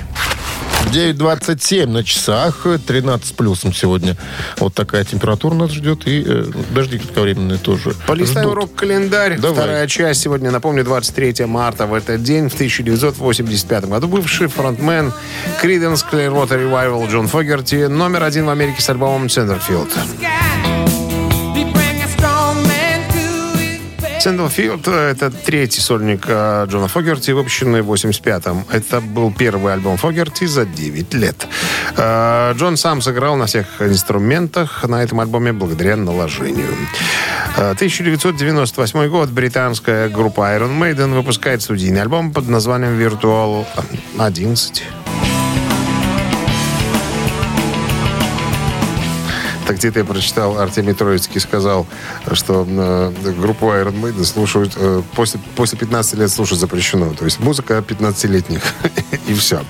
9.27 0.92 1.86
на 1.88 2.04
часах, 2.04 2.64
13 2.86 3.26
с 3.26 3.32
плюсом 3.32 3.74
сегодня. 3.74 4.16
Вот 4.58 4.72
такая 4.74 5.02
температура 5.02 5.54
нас 5.54 5.72
ждет. 5.72 6.06
И 6.06 6.22
э, 6.24 6.44
дожди 6.70 6.98
кратковременные 6.98 7.58
тоже 7.58 7.92
Полистаем 8.06 8.52
рок-календарь. 8.52 9.36
Давай. 9.36 9.56
Вторая 9.56 9.88
часть 9.88 10.20
сегодня, 10.20 10.52
напомню, 10.52 10.84
23 10.84 11.44
марта. 11.46 11.86
В 11.86 11.94
этот 11.94 12.22
день, 12.22 12.48
в 12.48 12.54
1985 12.54 13.86
году, 13.86 14.06
бывший 14.06 14.46
фронтмен 14.46 15.12
Creedence 15.60 16.04
Clearwater 16.08 16.70
Revival 16.70 17.10
Джон 17.10 17.26
Фогерти 17.26 17.86
номер 17.86 18.22
один 18.22 18.44
в 18.44 18.50
Америке 18.50 18.80
с 18.80 18.88
альбомом 18.88 19.28
Centerfield— 24.20 24.88
это 25.10 25.30
третий 25.30 25.80
сольник 25.80 26.24
э, 26.26 26.66
Джона 26.68 26.88
Фогерти, 26.88 27.32
выпущенный 27.32 27.82
в 27.82 27.92
85-м. 27.92 28.64
Это 28.72 29.00
был 29.00 29.32
первый 29.32 29.72
альбом 29.72 29.96
Фогерти 29.96 30.46
за 30.46 30.64
9 30.64 31.14
лет. 31.14 31.46
Э, 31.96 32.52
Джон 32.56 32.76
сам 32.76 33.02
сыграл 33.02 33.36
на 33.36 33.46
всех 33.46 33.80
инструментах 33.80 34.84
на 34.88 35.02
этом 35.02 35.20
альбоме 35.20 35.52
благодаря 35.52 35.96
наложению. 35.96 36.74
Э, 37.56 37.72
1998 37.72 39.08
год. 39.08 39.30
Британская 39.30 40.08
группа 40.08 40.56
Iron 40.56 40.78
Maiden 40.78 41.14
выпускает 41.14 41.62
студийный 41.62 42.02
альбом 42.02 42.32
под 42.32 42.48
названием 42.48 42.98
«Virtual 42.98 43.66
11». 44.18 45.05
Так 49.66 49.76
где-то 49.76 49.98
я 49.98 50.04
прочитал, 50.04 50.58
Артемий 50.58 50.94
Троицкий 50.94 51.40
сказал, 51.40 51.86
что 52.32 52.64
э, 52.68 53.12
группу 53.38 53.66
Iron 53.66 54.00
Maiden 54.00 54.24
слушают 54.24 54.74
э, 54.76 55.02
после, 55.14 55.40
после 55.56 55.78
15 55.78 56.14
лет 56.14 56.30
слушать 56.30 56.58
запрещено. 56.58 57.12
То 57.14 57.24
есть 57.24 57.40
музыка 57.40 57.84
15-летних. 57.86 58.62
И 59.26 59.34
все. 59.34 59.64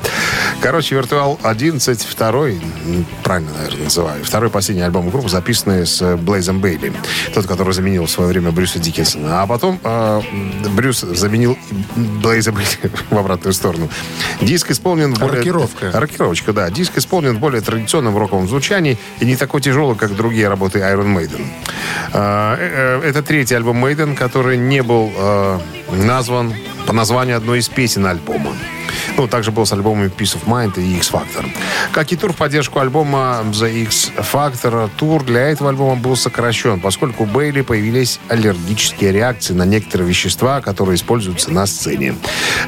Короче, 0.61 0.95
Виртуал 0.95 1.39
11, 1.43 2.03
второй, 2.03 2.61
правильно, 3.23 3.53
наверное, 3.57 3.85
называю, 3.85 4.25
второй 4.25 4.51
последний 4.51 4.83
альбом 4.83 5.09
группы, 5.09 5.29
записанный 5.29 5.87
с 5.87 6.17
Блейзом 6.17 6.61
Бейли. 6.61 6.93
Тот, 7.33 7.47
который 7.47 7.73
заменил 7.73 8.05
в 8.05 8.11
свое 8.11 8.29
время 8.29 8.51
Брюса 8.53 8.79
Диккенсона. 8.79 9.43
А 9.43 9.47
потом 9.47 9.81
э, 9.83 10.21
Брюс 10.75 11.01
заменил 11.01 11.57
Блейза 12.23 12.53
Бейли 12.53 12.91
в 13.11 13.17
обратную 13.17 13.55
сторону. 13.55 13.89
Диск 14.43 14.71
исполнен 14.71 15.15
более... 15.15 15.39
Рокировка. 15.39 15.91
Рокировочка, 15.93 16.53
да. 16.53 16.71
Диск 16.71 16.99
исполнен 16.99 17.37
в 17.37 17.39
более 17.39 17.63
традиционном 17.63 18.17
роковом 18.19 18.49
звучании 18.49 18.99
и 19.21 19.25
не 19.25 19.37
такой 19.37 19.61
тяжелый, 19.61 19.86
как 19.95 20.17
другие 20.17 20.49
работы 20.49 20.79
Iron 20.81 21.15
Maiden. 21.15 21.45
А, 22.13 22.57
э, 22.59 23.01
э, 23.03 23.09
Это 23.09 23.23
третий 23.23 23.55
альбом 23.55 23.85
Maiden, 23.85 24.15
который 24.17 24.57
не 24.57 24.83
был 24.83 25.13
э, 25.17 25.59
назван 25.93 26.55
по 26.87 26.93
названию 26.93 27.37
одной 27.37 27.59
из 27.59 27.69
песен 27.69 28.07
альбома. 28.07 28.53
Ну, 29.17 29.27
также 29.27 29.51
был 29.51 29.65
с 29.65 29.73
альбомами 29.73 30.09
Peace 30.09 30.37
of 30.37 30.45
Mind 30.45 30.79
и 30.79 30.97
X 30.97 31.11
Factor. 31.11 31.47
Как 31.93 32.13
и 32.13 32.17
тур 32.17 32.33
в 32.33 32.37
поддержку 32.37 32.81
альбома 32.81 33.43
The 33.51 33.83
X 33.85 34.13
Factor, 34.17 34.91
тур 34.97 35.25
для 35.25 35.49
этого 35.49 35.71
альбома 35.71 35.97
был 35.97 36.17
сокращен, 36.17 36.81
поскольку 36.81 37.23
у 37.23 37.27
Бейли 37.27 37.63
появились 37.63 38.21
аллергические 38.29 39.13
реакции 39.13 39.55
на 39.55 39.65
некоторые 39.65 40.09
вещества, 40.09 40.61
которые 40.61 40.97
используются 40.97 41.51
на 41.51 41.67
сцене. 41.67 42.15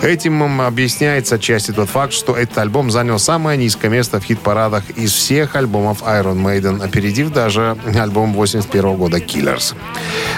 Этим 0.02 0.62
объясняется 0.62 1.34
отчасти 1.34 1.72
тот 1.72 1.90
факт, 1.90 2.14
что 2.14 2.34
этот 2.34 2.56
альбом 2.58 2.90
занял 2.90 3.18
самое 3.18 3.58
низкое 3.58 3.90
место 3.90 4.18
в 4.18 4.24
хит-парадах 4.24 4.88
из 4.90 5.12
всех 5.12 5.54
альбомов 5.54 6.02
Iron 6.02 6.42
Maiden, 6.42 6.82
опередив 6.82 7.30
даже 7.30 7.76
альбом 7.94 8.32
81 8.32 8.96
года 8.96 9.18
Killers. 9.18 9.74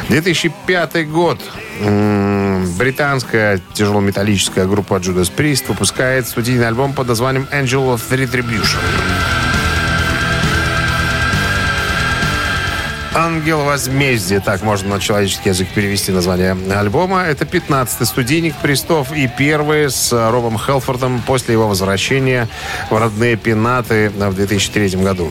2005 0.08 1.08
год. 1.08 1.38
Британская 2.78 3.60
тяжелометаллическая 3.72 4.66
группа 4.66 4.94
Judas 4.94 5.32
Priest 5.34 5.68
выпускает 5.68 5.99
студийный 6.26 6.66
альбом 6.66 6.94
под 6.94 7.08
названием 7.08 7.46
Angel 7.52 7.94
of 7.94 8.00
Retribution. 8.10 9.49
«Ангел 13.20 13.64
возмездия», 13.64 14.40
так 14.40 14.62
можно 14.62 14.94
на 14.94 14.98
человеческий 14.98 15.50
язык 15.50 15.68
перевести 15.74 16.10
название 16.10 16.56
альбома. 16.74 17.20
Это 17.24 17.44
15-й 17.44 18.06
студийник 18.06 18.54
Пристов 18.56 19.12
и 19.12 19.28
первый 19.28 19.90
с 19.90 20.10
Робом 20.30 20.58
Хелфордом 20.58 21.20
после 21.26 21.52
его 21.52 21.68
возвращения 21.68 22.48
в 22.88 22.96
родные 22.96 23.36
пенаты 23.36 24.08
в 24.08 24.34
2003 24.34 25.02
году. 25.02 25.30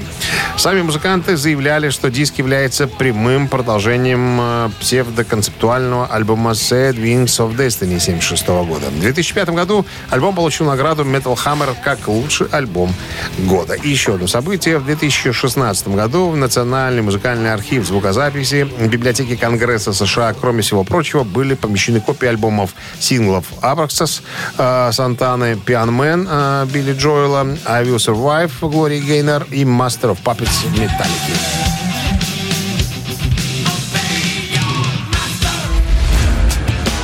Сами 0.56 0.84
музыканты 0.84 1.36
заявляли, 1.36 1.90
что 1.90 2.12
диск 2.12 2.38
является 2.38 2.86
прямым 2.86 3.48
продолжением 3.48 4.38
э, 4.40 4.70
псевдоконцептуального 4.82 6.06
альбома 6.06 6.52
Sad 6.52 6.94
Wings 6.94 7.40
of 7.40 7.56
Destiny 7.56 7.98
1976 7.98 8.48
года. 8.48 8.90
В 8.92 9.00
2005 9.00 9.50
году 9.50 9.86
альбом 10.12 10.36
получил 10.36 10.68
награду 10.68 11.06
Metal 11.06 11.36
Hammer 11.44 11.76
как 11.84 12.08
лучший 12.08 12.48
альбом 12.52 12.94
года. 13.40 13.74
И 13.74 13.90
еще 13.90 14.14
одно 14.14 14.28
событие. 14.28 14.78
В 14.78 14.86
2016 14.86 15.88
году 15.88 16.30
в 16.30 16.38
Национальный 16.38 17.02
музыкальный 17.02 17.52
архив 17.52 17.79
звукозаписи 17.86 18.68
библиотеки 18.88 19.36
Конгресса 19.36 19.94
США, 19.94 20.34
кроме 20.34 20.62
всего 20.62 20.84
прочего, 20.84 21.24
были 21.24 21.54
помещены 21.56 22.02
копии 22.02 22.28
альбомов 22.28 22.72
синглов 23.00 23.46
Abraxas, 23.62 24.22
э, 24.58 24.92
Сантаны, 24.92 25.54
Man, 25.66 26.28
э, 26.30 26.66
Билли 26.72 26.94
Джоэла, 26.94 27.58
I 27.66 27.84
Will 27.84 27.98
Survive, 27.98 28.52
Глории 28.62 29.00
Гейнер 29.00 29.46
и 29.52 29.64
Master 29.64 30.16
of 30.16 30.20
Puppets 30.24 30.66
Metallica. 30.76 31.70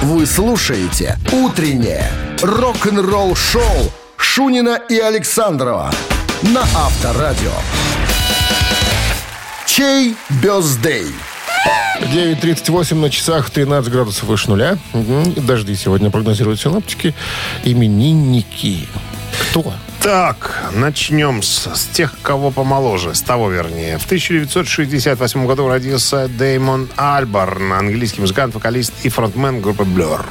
Вы 0.02 0.26
слушаете 0.28 1.18
«Утреннее 1.32 2.08
рок-н-ролл-шоу» 2.42 3.92
Шунина 4.18 4.80
и 4.88 5.00
Александрова 5.00 5.92
на 6.44 6.62
Авторадио. 6.62 7.85
Чей 9.76 10.16
бездей? 10.42 11.08
9.38 12.00 12.96
на 12.96 13.10
часах, 13.10 13.50
13 13.50 13.92
градусов 13.92 14.24
выше 14.24 14.50
нуля. 14.50 14.78
Мгм. 14.94 15.34
Дожди 15.34 15.76
сегодня 15.76 16.10
прогнозируют 16.10 16.62
синоптики. 16.62 17.14
Именинники. 17.66 18.88
Кто? 19.38 19.74
Так, 20.00 20.70
начнем 20.72 21.44
с, 21.44 21.68
с 21.76 21.88
тех, 21.88 22.16
кого 22.22 22.52
помоложе, 22.52 23.14
с 23.14 23.22
того 23.22 23.50
вернее. 23.50 23.98
В 23.98 24.06
1968 24.06 25.46
году 25.46 25.68
родился 25.68 26.30
Дэймон 26.30 26.88
Альборн, 26.96 27.74
английский 27.74 28.22
музыкант, 28.22 28.56
вокалист 28.56 28.94
и 29.04 29.10
фронтмен 29.10 29.60
группы 29.60 29.84
Blur. 29.84 30.24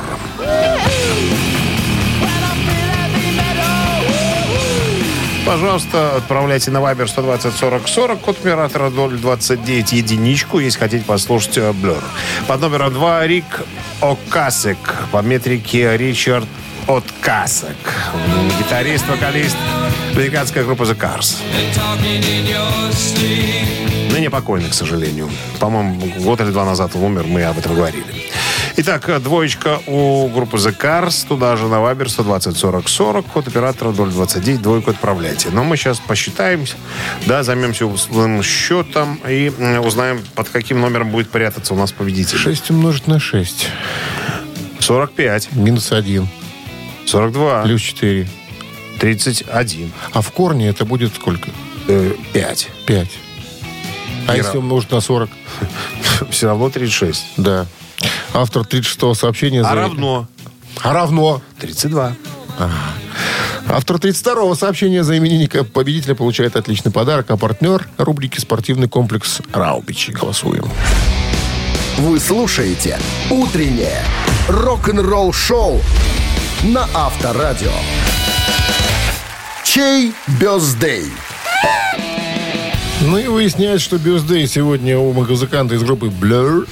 Пожалуйста, 5.46 6.16
отправляйте 6.16 6.70
на 6.70 6.78
Viber 6.78 7.06
120 7.06 7.54
40 7.54 7.88
40, 7.88 8.20
код 8.20 8.38
оператора 8.38 8.90
029 8.90 9.92
единичку, 9.92 10.58
если 10.58 10.78
хотите 10.78 11.04
послушать 11.04 11.58
э, 11.58 11.70
Blur. 11.72 12.02
Под 12.46 12.60
номером 12.62 12.94
2 12.94 13.26
Рик 13.26 13.62
Окасек, 14.00 14.78
по 15.12 15.20
метрике 15.20 15.96
Ричард 15.98 16.48
Откасек. 16.86 17.76
Гитарист, 18.58 19.06
вокалист 19.06 19.56
американская 20.14 20.64
группа 20.64 20.84
The 20.84 20.96
Cars. 20.96 21.36
Ныне 24.10 24.30
покойный, 24.30 24.70
к 24.70 24.74
сожалению. 24.74 25.28
По-моему, 25.58 26.00
год 26.20 26.40
или 26.40 26.50
два 26.50 26.64
назад 26.64 26.92
он 26.94 27.02
умер, 27.02 27.24
мы 27.26 27.42
об 27.44 27.58
этом 27.58 27.74
говорили. 27.74 28.04
Итак, 28.76 29.08
э, 29.08 29.20
двоечка 29.20 29.80
у 29.86 30.26
группы 30.28 30.56
The 30.56 30.76
Cars. 30.76 31.26
Туда 31.28 31.56
же 31.56 31.68
на 31.68 31.80
Вайбер 31.80 32.10
120 32.10 32.56
40 32.56 32.88
40. 32.88 33.26
Код 33.26 33.46
оператора 33.46 33.92
029. 33.92 34.60
Двойку 34.60 34.90
отправляйте. 34.90 35.50
Но 35.50 35.62
мы 35.62 35.76
сейчас 35.76 36.00
посчитаем, 36.00 36.64
да, 37.26 37.44
займемся 37.44 37.86
условным 37.86 38.42
счетом 38.42 39.20
и 39.28 39.48
узнаем, 39.84 40.20
под 40.34 40.48
каким 40.48 40.80
номером 40.80 41.10
будет 41.10 41.30
прятаться 41.30 41.72
у 41.74 41.76
нас 41.76 41.92
победитель. 41.92 42.36
6 42.36 42.70
умножить 42.70 43.06
на 43.06 43.20
6. 43.20 43.68
45, 44.80 45.52
Минус 45.52 45.92
1. 45.92 46.28
42, 47.06 47.62
Плюс 47.62 47.80
4. 47.80 48.28
31, 48.98 49.92
А 50.12 50.20
в 50.20 50.30
корне 50.32 50.68
это 50.68 50.84
будет 50.84 51.14
сколько? 51.14 51.50
5. 52.32 52.70
5. 52.86 53.08
А 54.26 54.32
Ира. 54.32 54.36
если 54.36 54.58
умножить 54.58 54.90
на 54.90 55.00
40? 55.00 55.30
Все 56.30 56.46
равно 56.48 56.70
36. 56.70 57.24
Да. 57.36 57.66
Автор 58.32 58.62
36-го 58.62 59.14
сообщения... 59.14 59.60
А 59.62 59.64
за- 59.64 59.74
равно 59.74 60.28
А 60.82 60.92
равно. 60.92 61.42
32. 61.60 62.12
Автор 63.68 63.96
32-го 63.96 64.54
сообщения 64.54 65.02
за 65.02 65.16
именинника 65.16 65.64
победителя 65.64 66.14
получает 66.14 66.56
отличный 66.56 66.92
подарок, 66.92 67.30
а 67.30 67.36
партнер 67.36 67.88
рубрики 67.96 68.38
«Спортивный 68.38 68.88
комплекс 68.88 69.40
Раубичи». 69.52 70.10
Голосуем. 70.12 70.68
Вы 71.98 72.20
слушаете 72.20 72.98
«Утреннее 73.30 74.02
рок-н-ролл-шоу» 74.48 75.80
на 76.64 76.88
Авторадио. 76.94 77.72
Чей 79.64 80.12
бездей? 80.40 81.10
Ну 83.02 83.18
и 83.18 83.26
выясняется, 83.26 83.84
что 83.84 83.98
Бюздей 83.98 84.46
сегодня 84.46 84.96
у 84.98 85.12
музыканта 85.12 85.74
из 85.74 85.82
группы 85.82 86.06
Blur. 86.06 86.66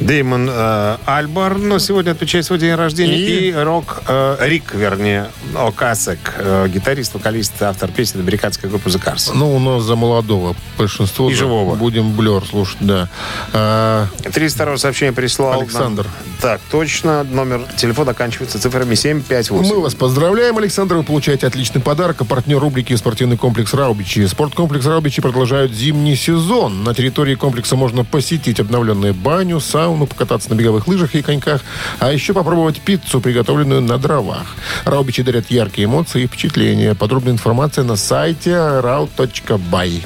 Дэймон 0.00 0.48
э, 0.50 0.96
Альборн 1.06 1.68
но 1.68 1.78
сегодня 1.78 2.10
отмечает 2.10 2.44
свой 2.44 2.58
день 2.58 2.74
рождения. 2.74 3.16
И? 3.16 3.48
И, 3.50 3.52
Рок, 3.52 4.02
э, 4.08 4.36
Рик, 4.40 4.74
вернее, 4.74 5.30
Окасек, 5.54 6.34
э, 6.38 6.68
гитарист, 6.68 7.14
вокалист, 7.14 7.62
автор 7.62 7.90
песен 7.90 8.20
американской 8.20 8.68
группы 8.68 8.90
The 8.90 9.02
Cars. 9.02 9.30
Ну, 9.34 9.54
у 9.54 9.58
нас 9.58 9.82
за 9.82 9.96
молодого 9.96 10.56
большинство. 10.76 11.30
И 11.30 11.34
живого. 11.34 11.74
Будем 11.74 12.10
Blur 12.18 12.46
слушать, 12.46 12.78
да. 12.80 13.08
А, 13.52 14.06
32 14.32 14.78
сообщение 14.78 15.12
прислал. 15.12 15.60
Александр. 15.60 16.04
нам. 16.04 16.12
Так, 16.40 16.60
точно. 16.70 17.22
Номер 17.24 17.62
телефона 17.76 18.10
оканчивается 18.10 18.60
цифрами 18.60 18.94
758. 18.94 19.74
мы 19.74 19.80
вас 19.80 19.94
поздравляем, 19.94 20.58
Александр. 20.58 20.96
Вы 20.96 21.02
получаете 21.02 21.46
отличный 21.46 21.80
подарок. 21.80 22.20
А 22.20 22.24
партнер 22.24 22.58
рубрики 22.58 22.94
«Спортивный 22.96 23.36
комплекс 23.36 23.74
Раубичи». 23.74 24.26
Спорткомплекс 24.26 24.86
Раубичи 24.86 25.20
продолжают 25.68 25.72
зимний 25.72 26.16
сезон. 26.16 26.84
На 26.84 26.94
территории 26.94 27.34
комплекса 27.34 27.76
можно 27.76 28.04
посетить 28.04 28.60
обновленную 28.60 29.14
баню, 29.14 29.60
сауну, 29.60 30.06
покататься 30.06 30.50
на 30.50 30.54
беговых 30.54 30.88
лыжах 30.88 31.14
и 31.14 31.22
коньках, 31.22 31.62
а 31.98 32.12
еще 32.12 32.32
попробовать 32.32 32.80
пиццу, 32.80 33.20
приготовленную 33.20 33.82
на 33.82 33.98
дровах. 33.98 34.46
Раубичи 34.84 35.22
дарят 35.22 35.50
яркие 35.50 35.86
эмоции 35.86 36.22
и 36.22 36.26
впечатления. 36.26 36.94
Подробная 36.94 37.32
информация 37.32 37.84
на 37.84 37.96
сайте 37.96 38.50
rau.by. 38.50 40.02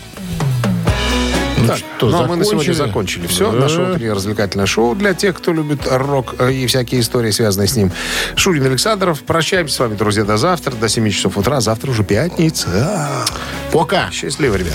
Ну 1.59 1.69
Так, 1.69 1.77
что, 1.79 2.09
ну, 2.09 2.23
а 2.25 2.27
мы 2.27 2.37
на 2.37 2.45
сегодня 2.45 2.73
закончили? 2.73 3.29
Все, 3.29 3.53
Да. 3.53 3.59
наше 3.59 3.83
утреннее 3.83 4.15
развлекательное 4.15 4.67
шоу 4.67 4.97
для 4.97 5.15
тех, 5.15 5.37
кто 5.37 5.53
любит 5.53 5.83
рок 5.89 6.35
и 6.41 6.67
всякие 6.67 7.01
истории, 7.01 7.31
связанные 7.31 7.69
с 7.69 7.77
ним. 7.77 7.93
Шурин 8.35 8.67
Александров. 8.67 9.23
Прощаемся 9.23 9.77
с 9.77 9.79
вами, 9.79 9.95
друзья, 9.95 10.25
до 10.25 10.37
завтра, 10.39 10.73
до 10.73 10.89
7 10.89 11.09
часов 11.11 11.39
утра. 11.39 11.61
Завтра 11.61 11.91
уже 11.93 12.03
пятница. 12.03 13.25
Пока! 13.71 14.11
Счастливо, 14.11 14.57
ребят. 14.57 14.75